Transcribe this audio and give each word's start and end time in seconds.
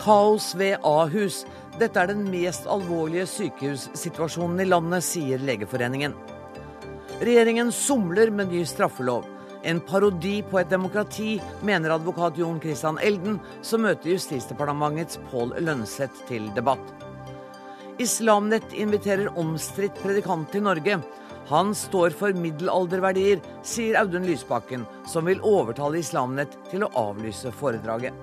Kaos 0.00 0.54
ved 0.54 0.78
Ahus. 0.82 1.44
Dette 1.80 2.00
er 2.00 2.08
den 2.08 2.22
mest 2.32 2.64
alvorlige 2.68 3.26
sykehussituasjonen 3.28 4.62
i 4.64 4.68
landet, 4.68 5.04
sier 5.04 5.42
Legeforeningen. 5.44 6.14
Regjeringen 7.20 7.72
somler 7.72 8.32
med 8.32 8.48
ny 8.48 8.64
straffelov. 8.64 9.26
En 9.62 9.80
parodi 9.84 10.38
på 10.42 10.56
et 10.60 10.70
demokrati, 10.72 11.34
mener 11.62 11.92
advokat 11.92 12.38
Jon 12.40 12.60
Christian 12.62 12.96
Elden, 13.04 13.36
som 13.62 13.84
møter 13.84 14.14
Justisdepartementets 14.14 15.20
Pål 15.28 15.52
Lønseth 15.60 16.24
til 16.30 16.48
debatt. 16.56 16.94
Islamnett 18.00 18.72
inviterer 18.72 19.28
omstridt 19.36 20.00
predikant 20.00 20.48
til 20.52 20.64
Norge. 20.64 20.96
Han 21.50 21.74
står 21.74 22.10
for 22.14 22.30
middelalderverdier, 22.38 23.40
sier 23.66 23.96
Audun 23.98 24.22
Lysbakken, 24.22 24.84
som 25.10 25.26
vil 25.26 25.40
overtale 25.42 25.98
Islamnett 25.98 26.52
til 26.70 26.84
å 26.86 26.90
avlyse 26.94 27.50
foredraget. 27.50 28.14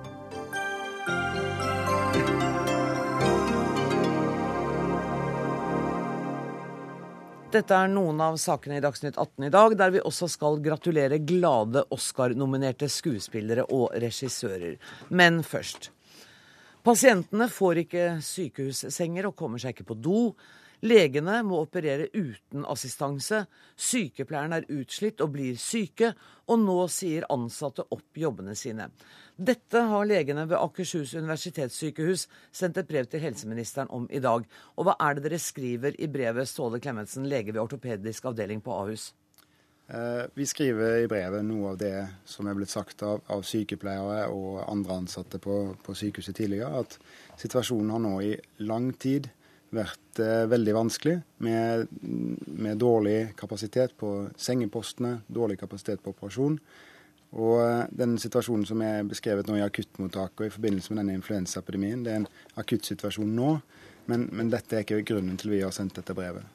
Dette 7.52 7.76
er 7.76 7.92
noen 7.92 8.24
av 8.24 8.40
sakene 8.40 8.78
i 8.78 8.84
Dagsnytt 8.84 9.20
18 9.20 9.44
i 9.44 9.52
dag, 9.52 9.76
der 9.76 9.92
vi 9.92 10.00
også 10.08 10.30
skal 10.32 10.56
gratulere 10.64 11.20
glade 11.20 11.84
Oscar-nominerte 11.92 12.88
skuespillere 12.88 13.68
og 13.68 13.90
regissører. 13.92 14.80
Men 15.12 15.42
først. 15.44 15.90
Pasientene 16.80 17.50
får 17.52 17.82
ikke 17.84 18.06
sykehussenger 18.24 19.28
og 19.28 19.36
kommer 19.36 19.60
seg 19.60 19.76
ikke 19.76 19.90
på 19.92 20.00
do. 20.00 20.22
Legene 20.86 21.40
må 21.42 21.58
operere 21.64 22.06
uten 22.14 22.62
assistanse. 22.70 23.42
Sykepleierne 23.74 24.60
er 24.60 24.68
utslitt 24.78 25.22
og 25.24 25.32
blir 25.34 25.58
syke, 25.58 26.12
og 26.46 26.60
nå 26.62 26.76
sier 26.92 27.26
ansatte 27.34 27.82
opp 27.94 28.18
jobbene 28.18 28.54
sine. 28.58 28.86
Dette 29.34 29.82
har 29.90 30.06
legene 30.06 30.46
ved 30.46 30.58
Akershus 30.58 31.16
universitetssykehus 31.18 32.28
sendt 32.54 32.78
et 32.78 32.88
brev 32.88 33.10
til 33.10 33.22
helseministeren 33.22 33.90
om 33.90 34.06
i 34.10 34.22
dag. 34.22 34.46
Og 34.76 34.86
hva 34.86 34.94
er 35.02 35.18
det 35.18 35.26
dere 35.26 35.40
skriver 35.42 35.98
i 35.98 36.10
brevet, 36.10 36.46
Ståle 36.48 36.80
Klemetsen, 36.82 37.26
lege 37.26 37.54
ved 37.54 37.62
ortopedisk 37.62 38.30
avdeling 38.30 38.62
på 38.62 38.74
Ahus? 38.74 39.12
Eh, 39.88 40.24
vi 40.34 40.46
skriver 40.46 40.98
i 41.02 41.08
brevet 41.08 41.46
noe 41.48 41.72
av 41.72 41.78
det 41.80 41.94
som 42.28 42.46
er 42.46 42.54
blitt 42.58 42.70
sagt 42.70 43.02
av, 43.02 43.22
av 43.32 43.42
sykepleiere 43.46 44.26
og 44.28 44.60
andre 44.66 44.98
ansatte 45.00 45.40
på, 45.40 45.56
på 45.80 45.94
sykehuset 45.96 46.36
tidligere, 46.36 46.84
at 46.84 46.98
situasjonen 47.40 47.94
har 47.94 48.02
nå 48.04 48.14
i 48.26 48.34
lang 48.68 48.90
tid 49.00 49.30
vært 49.74 50.20
eh, 50.22 50.44
veldig 50.48 50.74
vanskelig, 50.76 51.16
med, 51.44 51.88
med, 52.46 52.78
dårlig 52.80 53.34
kapasitet 53.38 53.94
på 53.98 54.28
sengepostene, 54.40 55.18
dårlig 55.28 55.58
kapasitet 55.60 56.02
på 56.04 56.14
operasjon. 56.14 56.58
Og 57.36 57.56
eh, 57.62 57.82
den 58.00 58.16
situasjonen 58.20 58.64
som 58.68 58.82
er 58.84 59.06
beskrevet 59.08 59.48
nå 59.48 59.58
i 59.58 59.64
akuttmottaket 59.64 60.44
og 60.44 60.48
i 60.48 60.54
forbindelse 60.54 60.94
med 60.94 61.02
denne 61.02 61.18
influensaepidemien, 61.18 62.04
det 62.04 62.14
er 62.14 62.22
en 62.22 62.30
akuttsituasjon 62.60 63.34
nå, 63.36 63.50
men, 64.08 64.28
men, 64.32 64.52
dette 64.52 64.78
er 64.78 64.86
ikke 64.86 65.04
grunnen 65.10 65.36
til 65.40 65.52
vi 65.52 65.64
har 65.64 65.74
sendt 65.76 65.98
dette 66.00 66.16
brevet. 66.16 66.46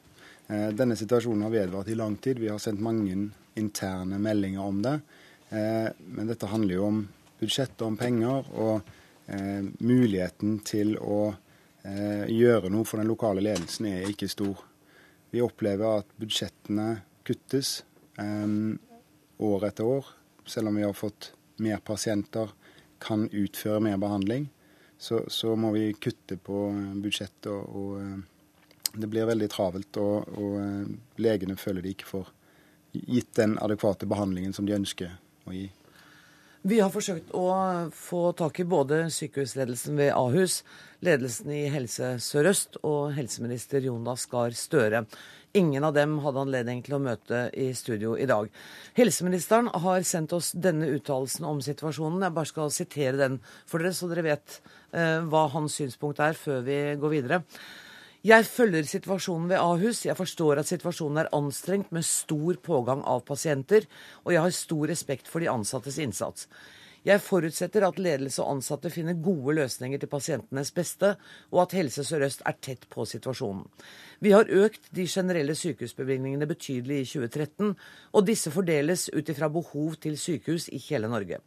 Eh, 0.48 0.70
denne 0.74 0.98
situasjonen 0.98 1.46
har 1.46 1.54
vedvart 1.54 1.92
i 1.92 1.98
lang 1.98 2.18
tid. 2.18 2.42
Vi 2.42 2.50
har 2.50 2.62
sendt 2.62 2.82
mange 2.82 3.14
interne 3.54 4.18
meldinger 4.18 4.64
om 4.64 4.82
det. 4.82 4.98
Men 5.54 6.26
dette 6.26 6.48
handler 6.50 6.74
jo 6.74 6.86
om 6.88 6.96
budsjett 7.38 7.76
og 7.84 7.92
om 7.92 7.98
penger, 8.00 8.48
og 8.58 8.88
muligheten 9.78 10.56
til 10.66 10.96
å 10.98 11.36
gjøre 11.84 12.70
noe 12.72 12.86
for 12.88 13.00
den 13.00 13.10
lokale 13.10 13.42
ledelsen 13.44 13.90
er 13.90 14.06
ikke 14.08 14.28
stor. 14.32 14.62
Vi 15.34 15.42
opplever 15.44 15.98
at 15.98 16.12
budsjettene 16.16 17.02
kuttes 17.26 17.84
eh, 18.18 18.46
år 19.44 19.66
etter 19.66 19.84
år. 19.84 20.06
Selv 20.46 20.68
om 20.68 20.76
vi 20.76 20.84
har 20.84 20.94
fått 20.94 21.32
mer 21.56 21.80
pasienter, 21.84 22.52
kan 22.98 23.26
utføre 23.28 23.80
mer 23.80 23.96
behandling, 24.00 24.46
så, 24.98 25.24
så 25.28 25.56
må 25.56 25.72
vi 25.74 25.92
kutte 25.92 26.38
på 26.40 26.60
budsjettet. 27.02 27.50
Og, 27.50 27.76
og, 27.76 28.00
eh, 28.00 28.94
det 28.94 29.10
blir 29.10 29.26
veldig 29.26 29.50
travelt, 29.50 29.98
og, 29.98 30.30
og 30.38 30.56
eh, 30.62 30.94
legene 31.18 31.58
føler 31.58 31.82
de 31.82 31.96
ikke 31.96 32.12
får 32.12 32.30
gitt 32.94 33.34
den 33.34 33.58
adekvate 33.58 34.06
behandlingen 34.06 34.54
som 34.54 34.68
de 34.68 34.76
ønsker 34.76 35.16
å 35.50 35.56
gi. 35.56 35.66
Vi 36.64 36.78
har 36.80 36.88
forsøkt 36.88 37.34
å 37.36 37.44
få 37.92 38.30
tak 38.38 38.56
i 38.62 38.64
både 38.64 39.02
sykehusledelsen 39.12 39.98
ved 40.00 40.14
Ahus, 40.16 40.62
ledelsen 41.04 41.50
i 41.52 41.66
Helse 41.68 42.14
Sør-Øst 42.24 42.78
og 42.80 43.10
helseminister 43.18 43.84
Jonas 43.84 44.24
Gahr 44.32 44.56
Støre. 44.56 45.02
Ingen 45.60 45.84
av 45.84 45.92
dem 45.92 46.16
hadde 46.24 46.46
anledning 46.46 46.80
til 46.86 46.96
å 46.96 47.02
møte 47.04 47.42
i 47.52 47.68
studio 47.76 48.14
i 48.16 48.24
dag. 48.30 48.48
Helseministeren 48.96 49.68
har 49.84 50.08
sendt 50.08 50.32
oss 50.32 50.54
denne 50.56 50.88
uttalelsen 50.96 51.44
om 51.44 51.60
situasjonen. 51.60 52.24
Jeg 52.24 52.36
bare 52.40 52.54
skal 52.54 52.72
sitere 52.72 53.20
den 53.20 53.36
for 53.68 53.84
dere, 53.84 53.92
så 53.92 54.08
dere 54.08 54.24
vet 54.30 54.56
eh, 54.96 55.20
hva 55.20 55.44
hans 55.52 55.76
synspunkt 55.76 56.24
er 56.24 56.32
før 56.32 56.64
vi 56.64 56.80
går 56.96 57.18
videre. 57.18 57.44
Jeg 58.24 58.46
følger 58.48 58.86
situasjonen 58.88 59.50
ved 59.50 59.60
Ahus. 59.60 59.98
Jeg 60.06 60.16
forstår 60.16 60.62
at 60.62 60.68
situasjonen 60.70 61.20
er 61.20 61.34
anstrengt 61.36 61.90
med 61.92 62.06
stor 62.08 62.56
pågang 62.64 63.02
av 63.04 63.20
pasienter, 63.28 63.84
og 64.24 64.32
jeg 64.32 64.40
har 64.40 64.54
stor 64.56 64.88
respekt 64.88 65.28
for 65.28 65.44
de 65.44 65.50
ansattes 65.52 65.98
innsats. 66.00 66.46
Jeg 67.04 67.20
forutsetter 67.20 67.84
at 67.84 67.98
ledelse 68.00 68.40
og 68.40 68.54
ansatte 68.54 68.88
finner 68.88 69.18
gode 69.20 69.58
løsninger 69.58 70.00
til 70.00 70.08
pasientenes 70.08 70.72
beste, 70.72 71.10
og 71.52 71.66
at 71.66 71.76
Helse 71.76 72.00
Sør-Øst 72.08 72.46
er 72.48 72.56
tett 72.64 72.88
på 72.88 73.04
situasjonen. 73.04 73.66
Vi 74.20 74.32
har 74.34 74.50
økt 74.50 74.90
de 74.94 75.06
generelle 75.10 75.54
sykehusbevilgningene 75.58 76.46
betydelig 76.48 77.00
i 77.02 77.06
2013, 77.08 77.72
og 78.14 78.26
disse 78.26 78.52
fordeles 78.54 79.08
ut 79.14 79.30
ifra 79.30 79.48
behov 79.52 79.96
til 80.02 80.18
sykehus 80.20 80.68
i 80.72 80.80
hele 80.88 81.10
Norge. 81.10 81.40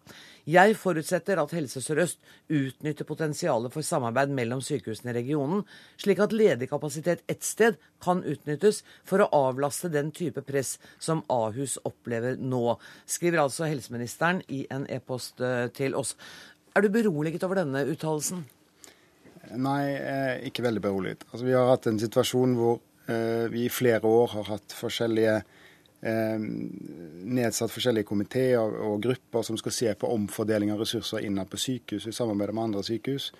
Jeg 0.48 0.78
forutsetter 0.80 1.40
at 1.42 1.54
Helse 1.56 1.82
Sør-Øst 1.84 2.20
utnytter 2.50 3.08
potensialet 3.08 3.74
for 3.74 3.84
samarbeid 3.84 4.32
mellom 4.36 4.62
sykehusene 4.64 5.12
i 5.12 5.18
regionen, 5.20 5.64
slik 6.00 6.22
at 6.24 6.36
ledig 6.36 6.70
kapasitet 6.72 7.24
ett 7.28 7.44
sted 7.44 7.80
kan 8.04 8.24
utnyttes 8.24 8.84
for 9.08 9.24
å 9.24 9.32
avlaste 9.50 9.92
den 9.92 10.14
type 10.16 10.44
press 10.48 10.78
som 11.00 11.26
Ahus 11.32 11.78
opplever 11.88 12.40
nå, 12.40 12.78
skriver 13.06 13.44
altså 13.44 13.68
helseministeren 13.68 14.44
i 14.48 14.66
en 14.72 14.88
e-post 14.92 15.44
eh, 15.44 15.68
til 15.76 15.98
oss. 16.00 16.16
Er 16.76 16.86
du 16.86 16.94
beroliget 16.94 17.44
over 17.44 17.60
denne 17.60 17.84
uttalelsen? 17.90 18.46
Nei, 19.56 19.84
eh, 19.96 20.47
ikke 20.50 20.66
veldig 20.66 20.84
beroliget. 20.84 21.24
Altså, 21.31 21.46
vi 21.46 21.56
har 21.56 21.69
hatt 21.72 21.88
en 21.88 22.00
situasjon 22.02 22.58
hvor 22.58 22.81
eh, 23.08 23.47
vi 23.53 23.66
i 23.68 23.72
flere 23.72 24.03
år 24.08 24.35
har 24.35 24.52
hatt 24.56 24.75
forskjellige 24.75 25.41
Eh, 25.97 26.38
nedsatt 26.38 27.72
forskjellige 27.74 28.06
komiteer 28.06 28.75
og 28.86 29.00
grupper 29.02 29.41
som 29.41 29.57
skal 29.57 29.74
se 29.74 29.94
på 29.97 30.09
omfordeling 30.13 30.69
av 30.69 30.84
ressurser 30.84 31.25
innad 31.25 31.50
på 31.50 31.57
sykehus 31.57 32.06
i 32.06 32.13
samarbeid 32.13 32.53
med 32.53 32.63
andre 32.68 32.84
sykehus. 32.86 33.31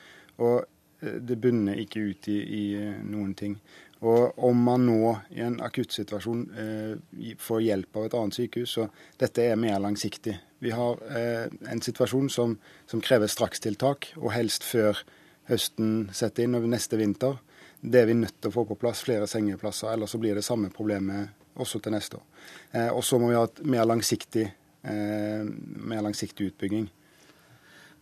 Og 0.41 0.66
det 0.97 1.38
bunner 1.38 1.78
ikke 1.78 2.01
ut 2.01 2.28
i, 2.34 2.38
i, 2.41 2.63
noen 3.06 3.35
ting. 3.38 3.59
Og 4.01 4.34
om 4.46 4.57
man 4.62 4.85
nå 4.85 5.13
i 5.34 5.44
en 5.46 5.59
akuttsituasjon 5.62 6.41
eh, 6.57 7.35
får 7.41 7.62
hjelp 7.66 7.97
av 7.97 8.07
et 8.07 8.17
annet 8.17 8.38
sykehus, 8.38 8.73
så 8.78 8.88
dette 9.22 9.46
er 9.46 9.62
mer 9.62 9.78
langsiktig. 9.81 10.35
Vi 10.62 10.73
har 10.73 11.01
eh, 11.13 11.46
en 11.69 11.81
situasjon 11.81 12.29
som, 12.34 12.57
som, 12.90 13.01
krever 13.01 13.29
strakstiltak, 13.29 14.12
og 14.17 14.34
helst 14.34 14.66
før 14.66 15.01
høsten 15.47 16.09
setter 16.16 16.46
inn 16.46 16.58
og 16.58 16.68
neste 16.69 17.00
vinter. 17.00 17.38
Det 17.81 18.02
er 18.02 18.09
vi 18.09 18.18
nødt 18.18 18.40
til 18.41 18.52
å 18.52 18.56
få 18.56 18.66
på 18.68 18.78
plass 18.80 19.03
flere 19.06 19.28
sengeplasser, 19.30 19.91
ellers 19.94 20.16
så 20.16 20.22
blir 20.22 20.38
det 20.38 20.46
samme 20.46 20.72
problemet 20.74 21.34
også 21.62 21.81
til 21.81 21.94
neste 21.96 22.19
år. 22.19 22.25
Eh, 22.74 22.90
og 22.91 23.03
så 23.06 23.19
må 23.22 23.31
vi 23.31 23.38
ha 23.38 23.47
et 23.47 23.63
mer 23.66 23.88
langsiktig, 23.90 24.46
eh, 24.84 25.44
mer 25.44 26.06
langsiktig 26.06 26.52
utbygging. 26.52 26.88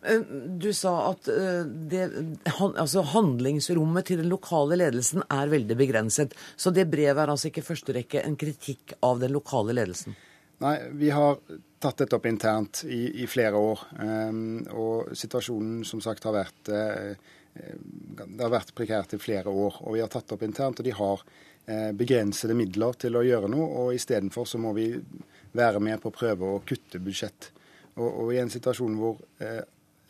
Eh, 0.06 0.22
du 0.62 0.72
sa 0.74 1.12
at 1.12 1.28
det, 1.92 2.04
altså 2.62 3.04
handlingsrommet 3.16 4.06
til 4.12 4.22
den 4.22 4.32
lokale 4.32 4.78
ledelsen 4.80 5.24
er 5.30 5.52
veldig 5.52 5.78
begrenset. 5.80 6.36
Så 6.56 6.74
det 6.76 6.90
brevet 6.92 7.24
er 7.24 7.32
altså 7.32 7.52
ikke 7.52 7.64
i 7.64 7.70
første 7.70 7.96
rekke 7.96 8.24
en 8.24 8.38
kritikk 8.40 8.98
av 9.04 9.24
den 9.24 9.36
lokale 9.36 9.76
ledelsen? 9.76 10.16
Nei, 10.64 10.78
vi 10.96 11.10
har 11.12 11.40
tatt 11.84 12.00
dette 12.00 12.16
opp 12.16 12.28
internt 12.30 12.84
i, 12.88 13.24
i 13.24 13.28
flere 13.28 13.60
år. 13.60 13.82
Um, 14.00 14.62
og 14.72 15.16
situasjonen 15.18 15.84
som 15.88 16.02
sagt 16.04 16.26
har 16.28 16.36
vært, 16.38 16.72
uh, 16.72 17.35
det 17.56 18.42
har 18.42 18.52
vært 18.52 18.76
prekært 18.76 19.16
i 19.16 19.22
flere 19.22 19.52
år. 19.52 19.82
Og 19.86 19.96
vi 19.96 20.04
har 20.04 20.12
tatt 20.12 20.34
opp 20.36 20.44
internt, 20.44 20.82
og 20.82 20.88
de 20.88 20.96
har 20.96 21.24
Eh, 21.68 21.92
begrensede 21.98 22.54
midler 22.54 22.94
til 23.02 23.16
å 23.18 23.24
gjøre 23.26 23.48
noe, 23.50 23.66
og 23.66 23.96
istedenfor 23.98 24.46
så 24.46 24.60
må 24.62 24.76
vi 24.78 24.92
være 25.58 25.80
med 25.82 25.98
på 26.04 26.12
å 26.12 26.14
prøve 26.14 26.46
å 26.46 26.60
kutte 26.62 27.02
budsjett. 27.02 27.48
Og, 27.96 28.06
og 28.06 28.30
i 28.36 28.38
en 28.38 28.52
situasjon 28.54 28.98
hvor 29.00 29.18
eh, 29.42 29.64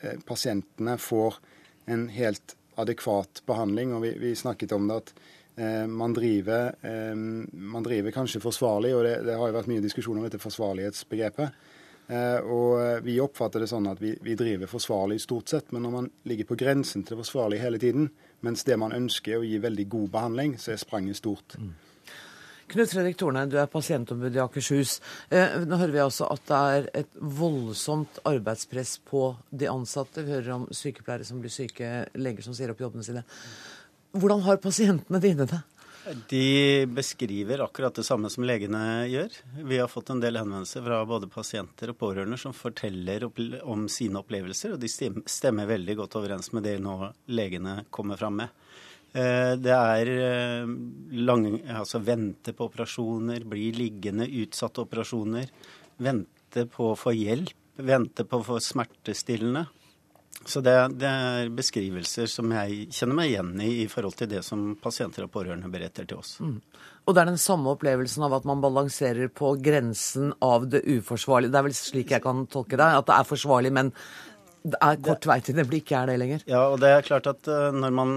eh, 0.03 0.17
pasientene 0.27 0.97
får 0.99 1.37
en 1.95 2.09
helt 2.11 2.57
adekvat 2.81 3.39
behandling, 3.47 3.93
og 3.95 4.03
vi, 4.03 4.11
vi 4.19 4.33
snakket 4.35 4.75
om 4.75 4.89
det 4.89 4.97
at 4.99 5.13
eh, 5.15 5.85
man, 5.87 6.17
driver, 6.17 6.75
eh, 6.83 7.15
man, 7.15 7.87
driver, 7.87 8.11
kanskje 8.17 8.43
forsvarlig, 8.43 8.91
og 8.97 9.07
det, 9.07 9.15
det 9.29 9.39
har 9.39 9.47
jo 9.47 9.55
vært 9.55 9.71
mye 9.71 9.85
diskusjon 9.85 10.19
om 10.19 10.27
dette 10.27 10.43
forsvarlighetsbegrepet. 10.43 11.55
Eh, 12.07 12.37
og 12.39 13.01
vi 13.05 13.17
oppfatter 13.21 13.63
det 13.63 13.69
sånn 13.71 13.87
at 13.89 14.01
vi, 14.01 14.13
vi, 14.21 14.35
driver 14.37 14.69
forsvarlig 14.69 15.17
stort 15.23 15.49
sett, 15.49 15.71
men 15.73 15.87
når 15.87 15.95
man 15.95 16.11
ligger 16.29 16.51
på 16.51 16.59
grensen 16.59 17.03
til 17.03 17.15
det 17.15 17.23
forsvarlige 17.23 17.65
hele 17.65 17.81
tiden, 17.81 18.11
mens 18.45 18.65
det 18.67 18.77
man 18.77 18.93
ønsker 18.93 19.35
er 19.35 19.41
å 19.41 19.47
gi 19.47 19.57
veldig 19.63 19.87
god 19.89 20.13
behandling, 20.13 20.55
så 20.61 20.75
er 20.75 20.81
spranget 20.81 21.17
stort. 21.17 21.57
Mm. 21.57 21.73
Knut 22.65 22.89
Fredrik 22.89 23.17
Tornheim, 23.17 23.49
du 23.49 23.59
er 23.61 23.69
pasientombud 23.69 24.33
i 24.33 24.41
Akershus. 24.41 24.97
Eh, 25.29 25.59
nå 25.69 25.77
hører 25.77 25.93
vi 25.93 26.01
altså 26.01 26.25
at 26.33 26.47
det 26.49 26.61
er 26.77 26.87
et 27.03 27.19
voldsomt 27.21 28.17
arbeidspress 28.25 28.97
på 29.05 29.27
de 29.53 29.69
ansatte. 29.69 30.23
Vi 30.25 30.33
hører 30.33 30.55
om 30.55 30.65
sykepleiere 30.73 31.27
som 31.27 31.43
blir 31.43 31.53
syke, 31.53 32.07
leger 32.17 32.45
som 32.45 32.57
sier 32.57 32.73
opp 32.73 32.81
jobbene 32.81 33.05
sine. 33.05 33.21
Hvordan 34.15 34.41
har 34.47 34.61
pasientene 34.63 35.21
dine 35.21 35.45
det? 35.49 35.61
De 36.29 36.85
beskriver 36.85 37.63
akkurat 37.63 37.95
det 37.95 38.03
samme 38.05 38.29
som 38.29 38.45
legene 38.45 39.05
gjør. 39.09 39.37
Vi 39.65 39.79
har 39.81 39.89
fått 39.89 40.11
en 40.13 40.21
del 40.21 40.37
henvendelser 40.37 40.83
fra 40.85 40.99
både 41.09 41.29
pasienter 41.31 41.89
og 41.91 41.97
pårørende 42.01 42.37
som 42.37 42.53
forteller 42.53 43.25
om 43.63 43.87
sine 43.89 44.21
opplevelser, 44.21 44.75
og 44.75 44.83
de 44.83 44.89
stemmer 44.89 45.69
veldig 45.69 45.95
godt 46.01 46.17
overens 46.19 46.51
med 46.53 46.67
det 46.67 46.75
nå 46.83 46.97
legene 47.33 47.79
kommer 47.89 48.21
fram 48.21 48.37
med. 48.43 48.61
Eh, 49.15 49.55
det 49.57 49.73
er 49.73 50.11
lange, 51.25 51.61
altså 51.73 52.03
vente 52.05 52.53
på 52.53 52.69
operasjoner, 52.69 53.47
bli 53.49 53.71
liggende, 53.73 54.29
utsatte 54.43 54.85
operasjoner. 54.85 55.49
Vente 56.05 56.67
på 56.69 56.91
å 56.91 56.99
få 56.99 57.15
hjelp, 57.15 57.55
vente 57.81 58.27
på 58.29 58.41
å 58.43 58.47
få 58.53 58.61
smertestillende. 58.61 59.65
Så 60.45 60.61
det, 60.61 60.73
det, 61.01 61.09
er 61.09 61.49
beskrivelser 61.57 62.29
som 62.29 62.51
jeg 62.53 62.89
kjenner 62.93 63.17
meg 63.17 63.31
igjen 63.31 63.53
i 63.65 63.69
i 63.81 63.87
forhold 63.89 64.17
til 64.19 64.29
det 64.29 64.43
som 64.45 64.75
pasienter 64.81 65.25
og 65.25 65.31
pårørende 65.33 65.71
beretter 65.73 66.05
til 66.05 66.21
oss. 66.21 66.35
Mm. 66.37 66.59
Og 67.05 67.15
det 67.15 67.23
er 67.23 67.31
den 67.31 67.41
samme 67.41 67.73
opplevelsen 67.73 68.27
av 68.27 68.37
at 68.37 68.45
man 68.49 68.61
balanserer 68.61 69.31
på 69.33 69.55
grensen 69.65 70.35
av 70.45 70.69
det 70.69 70.83
uforsvarlige. 70.85 71.53
Det 71.53 71.59
er 71.59 71.67
vel 71.67 71.77
slik 71.77 72.13
jeg 72.13 72.23
kan 72.23 72.45
tolke 72.51 72.77
det, 72.77 72.93
at 73.01 73.09
det 73.09 73.17
er 73.17 73.29
forsvarlig, 73.29 73.73
men 73.73 73.91
det 74.65 74.79
er 74.81 74.97
kort 75.05 75.25
vei 75.29 75.37
til 75.45 75.57
det 75.59 75.67
blir 75.69 75.83
ikke 75.83 75.97
er 75.99 76.09
det 76.09 76.15
lenger. 76.17 76.45
Ja, 76.49 76.63
og 76.73 76.79
det 76.81 76.89
er 76.89 77.05
klart 77.05 77.27
at 77.29 77.49
eh, 77.51 77.75
når 77.75 77.93
man 77.93 78.13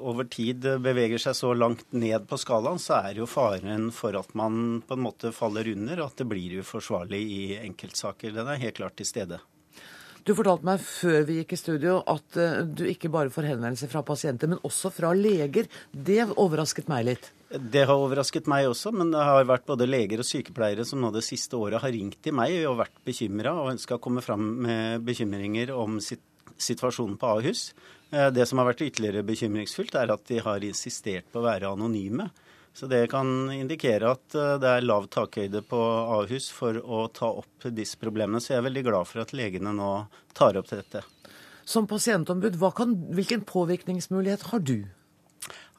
over 0.00 0.28
tid 0.32 0.64
beveger 0.80 1.20
seg 1.20 1.36
så 1.36 1.52
langt 1.52 1.84
ned 1.92 2.24
på 2.28 2.38
skalaen, 2.40 2.80
så 2.80 3.02
er 3.02 3.20
jo 3.20 3.28
faren 3.28 3.90
for 3.92 4.16
at 4.16 4.32
man 4.38 4.80
på 4.86 4.96
en 4.96 5.04
måte 5.04 5.32
faller 5.36 5.68
under, 5.74 6.00
og 6.00 6.12
at 6.12 6.22
det 6.22 6.28
blir 6.30 6.60
uforsvarlig 6.62 7.20
i 7.20 7.42
enkeltsaker. 7.60 8.32
Den 8.36 8.48
er 8.48 8.62
helt 8.64 8.80
klart 8.80 8.96
til 9.00 9.08
stede. 9.08 9.40
Du 10.30 10.36
fortalte 10.38 10.62
meg 10.62 10.78
før 10.78 11.24
vi 11.26 11.40
gikk 11.40 11.56
i 11.56 11.58
studio 11.58 11.96
at 12.06 12.36
uh, 12.38 12.60
du 12.62 12.84
ikke 12.86 13.08
bare 13.10 13.32
får 13.34 13.48
henvendelser 13.48 13.90
fra 13.90 14.04
pasienter, 14.06 14.46
men 14.52 14.60
også 14.62 14.92
fra 14.94 15.08
leger. 15.16 15.66
Det 15.90 16.20
overrasket 16.38 16.86
meg 16.92 17.08
litt. 17.08 17.24
Det 17.50 17.82
har 17.82 17.98
overrasket 17.98 18.46
meg 18.46 18.68
også, 18.68 18.92
men 18.94 19.10
det 19.10 19.24
har 19.26 19.48
vært 19.48 19.66
både 19.66 19.88
leger 19.90 20.22
og 20.22 20.28
sykepleiere 20.28 20.86
som 20.86 21.02
nå 21.02 21.10
det 21.16 21.24
siste 21.26 21.58
året 21.58 21.82
har 21.82 21.90
ringt 21.90 22.20
til 22.22 22.36
meg 22.38 22.60
og 22.70 22.78
vært 22.78 23.02
bekymra 23.10 23.56
og 23.58 23.72
ønska 23.72 23.98
å 23.98 24.04
komme 24.04 24.22
fram 24.22 24.44
med 24.68 25.02
bekymringer 25.08 25.74
om 25.74 25.98
situasjonen 25.98 27.18
på 27.18 27.32
Ahus. 27.32 27.64
Eh, 28.14 28.30
det 28.30 28.46
som 28.46 28.62
har 28.62 28.70
vært 28.70 28.86
ytterligere 28.86 29.26
bekymringsfullt, 29.26 29.98
er 29.98 30.14
at 30.14 30.30
de 30.30 30.38
har 30.46 30.68
insistert 30.68 31.26
på 31.32 31.42
å 31.42 31.48
være 31.48 31.74
anonyme. 31.74 32.30
Så 32.80 32.86
det 32.88 33.10
kan 33.12 33.28
indikere 33.52 34.14
at 34.14 34.32
eh, 34.32 34.54
det 34.56 34.68
er 34.72 34.84
lav 34.86 35.04
takhøyde 35.12 35.60
på 35.68 35.78
Ahus 36.16 36.46
for 36.48 36.78
å 36.80 37.02
ta 37.12 37.28
opp 37.42 37.66
disse 37.76 37.98
problemene. 38.00 38.40
Så 38.40 38.54
jeg 38.54 38.62
er 38.62 38.68
veldig 38.70 38.84
glad 38.86 39.08
for 39.10 39.20
at 39.20 39.34
legene 39.36 39.74
nå 39.76 39.90
tar 40.32 40.56
opp 40.56 40.70
til 40.70 40.80
dette. 40.80 41.02
Som 41.68 41.84
pasientombud, 41.90 42.56
kan, 42.78 42.94
hvilken 43.12 43.44
påvirkningsmulighet 43.44 44.46
har 44.48 44.64
du? 44.64 44.78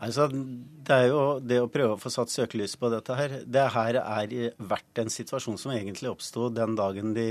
Altså, 0.01 0.27
det 0.30 0.94
er 0.94 1.09
jo 1.09 1.24
det 1.42 1.57
å 1.63 1.71
prøve 1.74 1.98
å 1.98 2.01
få 2.01 2.13
satt 2.13 2.30
søkelys 2.33 2.77
på 2.77 2.94
dette 2.94 3.18
her. 3.18 3.33
Det 3.50 3.65
her 3.74 3.98
er 4.03 4.38
verdt 4.62 5.01
en 5.01 5.09
situasjon 5.13 5.57
som 5.57 5.74
egentlig 5.74 6.12
oppsto 6.13 6.51
den 6.53 6.77
dagen 6.77 7.15
de 7.18 7.27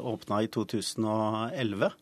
åpna 0.00 0.40
i 0.46 0.48
2011. 0.56 1.92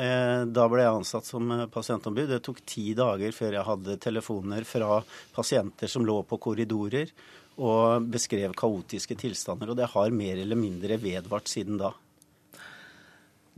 Eh, 0.00 0.42
da 0.48 0.64
ble 0.70 0.84
jeg 0.84 0.96
ansatt 0.96 1.26
som 1.28 1.50
pasientombud. 1.72 2.30
Det 2.30 2.40
tok 2.46 2.62
ti 2.64 2.92
dager 2.96 3.34
før 3.36 3.58
jeg 3.58 3.66
hadde 3.66 3.98
telefoner 4.00 4.64
fra 4.68 5.00
pasienter 5.36 5.90
som 5.92 6.06
lå 6.08 6.22
på 6.28 6.38
korridorer 6.40 7.12
og 7.60 8.06
beskrev 8.08 8.54
kaotiske 8.56 9.18
tilstander. 9.20 9.72
Og 9.72 9.76
det 9.76 9.90
har 9.92 10.14
mer 10.14 10.40
eller 10.40 10.56
mindre 10.56 10.96
vedvart 11.02 11.50
siden 11.52 11.80
da. 11.82 11.92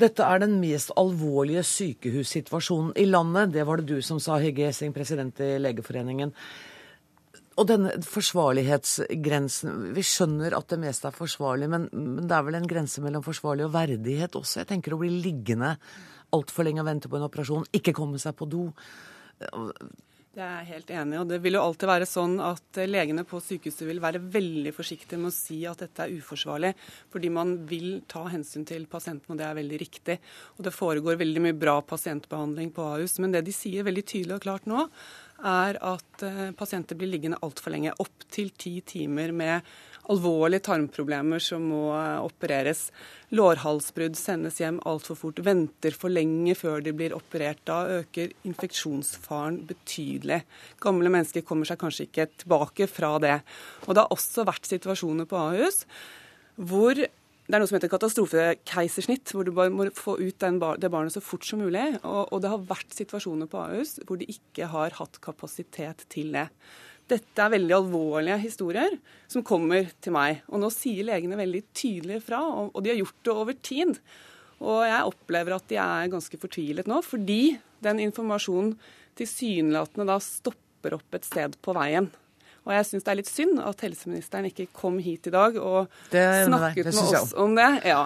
Dette 0.02 0.26
er 0.26 0.42
den 0.42 0.56
mest 0.58 0.90
alvorlige 0.98 1.62
sykehussituasjonen 1.68 2.96
i 2.98 3.06
landet. 3.06 3.52
Det 3.54 3.66
var 3.68 3.78
det 3.78 3.92
du 3.92 4.02
som 4.02 4.18
sa, 4.18 4.40
Hegge 4.42 4.66
Essing, 4.70 4.90
president 4.96 5.38
i 5.44 5.54
Legeforeningen. 5.60 6.32
Og 7.60 7.68
denne 7.68 7.92
forsvarlighetsgrensen 8.08 9.90
Vi 9.92 10.04
skjønner 10.08 10.56
at 10.56 10.72
det 10.72 10.78
meste 10.80 11.10
er 11.10 11.14
forsvarlig, 11.14 11.68
men, 11.68 11.84
men, 11.92 12.24
det 12.24 12.34
er 12.34 12.46
vel 12.48 12.56
en 12.58 12.70
grense 12.70 13.04
mellom 13.04 13.22
forsvarlig 13.22 13.66
og 13.68 13.74
verdighet 13.76 14.40
også? 14.40 14.62
Jeg 14.62 14.70
tenker 14.72 14.96
å 14.96 15.02
bli 15.02 15.12
liggende 15.12 15.76
altfor 16.36 16.66
lenge 16.66 16.82
og 16.82 16.88
vente 16.88 17.10
på 17.10 17.18
en 17.18 17.28
operasjon, 17.28 17.68
ikke 17.76 17.94
komme 17.96 18.20
seg 18.22 18.36
på 18.38 18.48
do. 18.50 18.68
Det 20.32 20.40
er 20.40 20.62
jeg 20.62 20.68
helt 20.70 20.90
enig 20.96 21.16
og 21.20 21.26
Det 21.28 21.38
vil 21.44 21.58
jo 21.58 21.62
alltid 21.62 21.90
være 21.90 22.06
sånn 22.08 22.38
at 22.40 22.78
eh, 22.80 22.88
legene 22.88 23.24
på 23.28 23.36
sykehuset 23.44 23.84
vil 23.84 24.00
være 24.00 24.22
veldig 24.32 24.70
forsiktige 24.72 25.20
med 25.20 25.28
å 25.28 25.34
si 25.36 25.58
at 25.68 25.82
dette 25.84 26.06
er 26.06 26.14
uforsvarlig, 26.16 26.70
fordi 27.12 27.28
man 27.36 27.52
vil 27.68 27.98
ta 28.08 28.22
hensyn 28.32 28.64
til 28.64 28.86
pasienten, 28.88 29.34
og 29.34 29.42
det 29.42 29.44
er 29.44 29.58
veldig 29.60 29.80
riktig. 29.82 30.16
Og 30.56 30.64
Det 30.64 30.72
foregår 30.72 31.20
veldig 31.20 31.42
mye 31.44 31.58
bra 31.58 31.76
pasientbehandling 31.84 32.72
på 32.72 32.86
Ahus. 32.94 33.18
Men 33.20 33.36
det 33.36 33.44
de 33.44 33.52
sier 33.52 33.84
veldig 33.84 34.06
tydelig 34.08 34.38
og 34.38 34.46
klart 34.46 34.70
nå, 34.72 34.86
er 35.52 35.76
at 35.84 36.24
eh, 36.24 36.48
pasienter 36.56 36.96
blir 36.96 37.12
liggende 37.12 37.42
altfor 37.44 37.76
lenge. 37.76 37.92
Opptil 38.00 38.54
ti 38.56 38.78
timer 38.88 39.36
med 39.36 39.68
alvorlige 40.10 40.64
tarmproblemer 40.66 41.42
som 41.42 41.64
må 41.70 41.84
eh, 41.94 42.18
opereres. 42.24 42.86
Lårhalsbrudd 43.32 44.18
sendes 44.18 44.58
hjem 44.60 44.80
altfor 44.88 45.18
fort, 45.18 45.40
venter 45.44 45.94
for 45.96 46.12
lenge 46.12 46.56
før 46.58 46.82
de 46.84 46.94
blir 46.96 47.14
operert. 47.16 47.62
Da 47.68 48.00
øker 48.00 48.34
infeksjonsfaren 48.48 49.62
betydelig. 49.68 50.42
Gamle 50.82 51.12
mennesker 51.12 51.46
kommer 51.46 51.68
seg 51.68 51.80
kanskje 51.80 52.08
ikke 52.08 52.28
tilbake 52.44 52.90
fra 52.90 53.14
det. 53.22 53.38
Og 53.86 53.94
Det 53.94 54.04
har 54.04 54.14
også 54.14 54.46
vært 54.48 54.70
situasjoner 54.70 55.30
på 55.30 55.40
Ahus 55.40 55.84
hvor 56.52 56.98
det 57.52 57.56
er 57.56 57.58
noe 57.58 57.68
som 57.68 57.74
heter 57.76 57.90
katastrofekeisersnitt, 57.90 59.32
hvor 59.34 59.44
du 59.44 59.50
bare 59.56 59.72
må 59.72 59.88
få 59.96 60.14
ut 60.20 60.44
bar 60.62 60.78
det 60.80 60.88
barnet 60.92 61.12
så 61.12 61.20
fort 61.20 61.44
som 61.44 61.58
mulig. 61.60 61.82
Og, 62.00 62.30
og, 62.30 62.38
det 62.40 62.52
har 62.52 62.68
vært 62.68 62.94
situasjoner 62.94 63.50
på 63.50 63.58
Ahus 63.60 63.98
hvor 64.06 64.20
de 64.20 64.28
ikke 64.30 64.68
har 64.70 64.94
hatt 64.96 65.18
kapasitet 65.24 66.06
til 66.12 66.30
det. 66.36 66.46
Dette 67.10 67.44
er 67.44 67.52
veldig 67.52 67.74
alvorlige 67.76 68.38
historier 68.44 68.94
som 69.30 69.44
kommer 69.44 69.88
til 70.02 70.14
meg. 70.14 70.42
Og 70.52 70.62
nå 70.62 70.70
sier 70.72 71.06
legene 71.08 71.38
veldig 71.40 71.62
tydelig 71.74 72.22
fra, 72.26 72.40
og 72.68 72.78
de 72.82 72.92
har 72.92 73.00
gjort 73.00 73.20
det 73.26 73.34
over 73.34 73.58
tid. 73.70 73.94
Og 74.62 74.82
jeg 74.86 75.10
opplever 75.10 75.56
at 75.56 75.68
de 75.70 75.78
er 75.82 76.10
ganske 76.12 76.38
fortvilet 76.40 76.88
nå, 76.90 77.00
fordi 77.04 77.56
den 77.82 78.02
informasjonen 78.04 78.76
tilsynelatende 79.18 80.06
da 80.08 80.18
stopper 80.22 80.96
opp 80.96 81.18
et 81.18 81.26
sted 81.26 81.58
på 81.62 81.74
veien. 81.76 82.08
Og 82.62 82.70
jeg 82.76 82.86
syns 82.86 83.04
det 83.04 83.10
er 83.10 83.18
litt 83.18 83.30
synd 83.30 83.58
at 83.58 83.82
helseministeren 83.82 84.46
ikke 84.48 84.68
kom 84.76 85.00
hit 85.02 85.26
i 85.26 85.34
dag 85.34 85.58
og 85.58 85.90
snakket 86.12 86.92
med 86.92 87.18
oss 87.18 87.34
om 87.34 87.56
det. 87.58 87.68
Ja. 87.90 88.04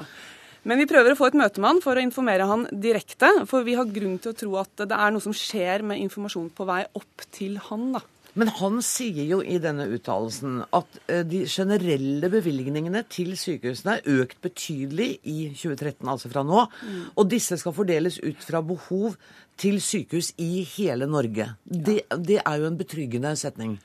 Men 0.66 0.80
vi 0.80 0.88
prøver 0.90 1.12
å 1.12 1.18
få 1.18 1.28
et 1.28 1.36
møte 1.38 1.60
med 1.62 1.74
han 1.74 1.82
for 1.84 1.98
å 1.98 2.02
informere 2.02 2.48
han 2.48 2.64
direkte. 2.72 3.28
For 3.46 3.66
vi 3.66 3.76
har 3.78 3.86
grunn 3.92 4.16
til 4.18 4.32
å 4.32 4.38
tro 4.40 4.56
at 4.58 4.86
det 4.88 4.96
er 4.96 5.12
noe 5.14 5.22
som 5.22 5.36
skjer 5.36 5.84
med 5.86 6.00
informasjon 6.08 6.48
på 6.56 6.66
vei 6.66 6.80
opp 6.98 7.26
til 7.36 7.60
han. 7.68 7.92
da. 7.98 8.02
Men 8.36 8.50
han 8.58 8.82
sier 8.84 9.24
jo 9.24 9.38
i 9.40 9.56
denne 9.62 9.86
uttalelsen 9.96 10.60
at 10.76 10.98
eh, 11.08 11.22
de 11.24 11.44
generelle 11.48 12.28
bevilgningene 12.32 13.00
til 13.12 13.32
sykehusene 13.40 13.96
er 13.96 14.22
økt 14.22 14.42
betydelig 14.44 15.08
i 15.24 15.38
2013, 15.54 16.04
altså 16.04 16.30
fra 16.32 16.44
nå. 16.44 16.66
Mm. 16.68 17.02
Og 17.16 17.30
disse 17.32 17.56
skal 17.60 17.76
fordeles 17.76 18.20
ut 18.20 18.44
fra 18.44 18.60
behov 18.60 19.16
til 19.56 19.80
sykehus 19.80 20.34
i 20.42 20.66
hele 20.76 21.08
Norge. 21.08 21.48
Det, 21.64 22.02
det 22.12 22.42
er 22.42 22.60
jo 22.60 22.68
en 22.68 22.78
betryggende 22.78 23.32
setning. 23.40 23.78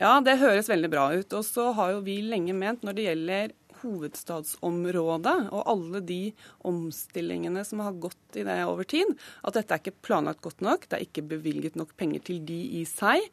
Ja, 0.00 0.16
det 0.24 0.40
høres 0.40 0.70
veldig 0.72 0.88
bra 0.92 1.10
ut. 1.12 1.36
Og 1.36 1.44
så 1.44 1.70
har 1.76 1.96
jo 1.96 2.04
vi 2.06 2.22
lenge 2.24 2.56
ment 2.56 2.86
når 2.86 2.96
det 2.96 3.08
gjelder 3.10 3.56
hovedstadsområdet 3.80 5.36
og 5.56 5.68
alle 5.72 6.02
de 6.04 6.20
omstillingene 6.68 7.64
som 7.64 7.80
har 7.84 7.96
gått 8.00 8.36
i 8.36 8.44
det 8.44 8.58
over 8.68 8.84
tid, 8.88 9.14
at 9.44 9.56
dette 9.56 9.76
er 9.76 9.82
ikke 9.82 10.04
planlagt 10.04 10.42
godt 10.44 10.64
nok, 10.64 10.84
det 10.88 10.98
er 10.98 11.06
ikke 11.06 11.24
bevilget 11.30 11.78
nok 11.80 11.94
penger 12.00 12.24
til 12.28 12.42
de 12.48 12.58
i 12.80 12.84
seg. 12.88 13.24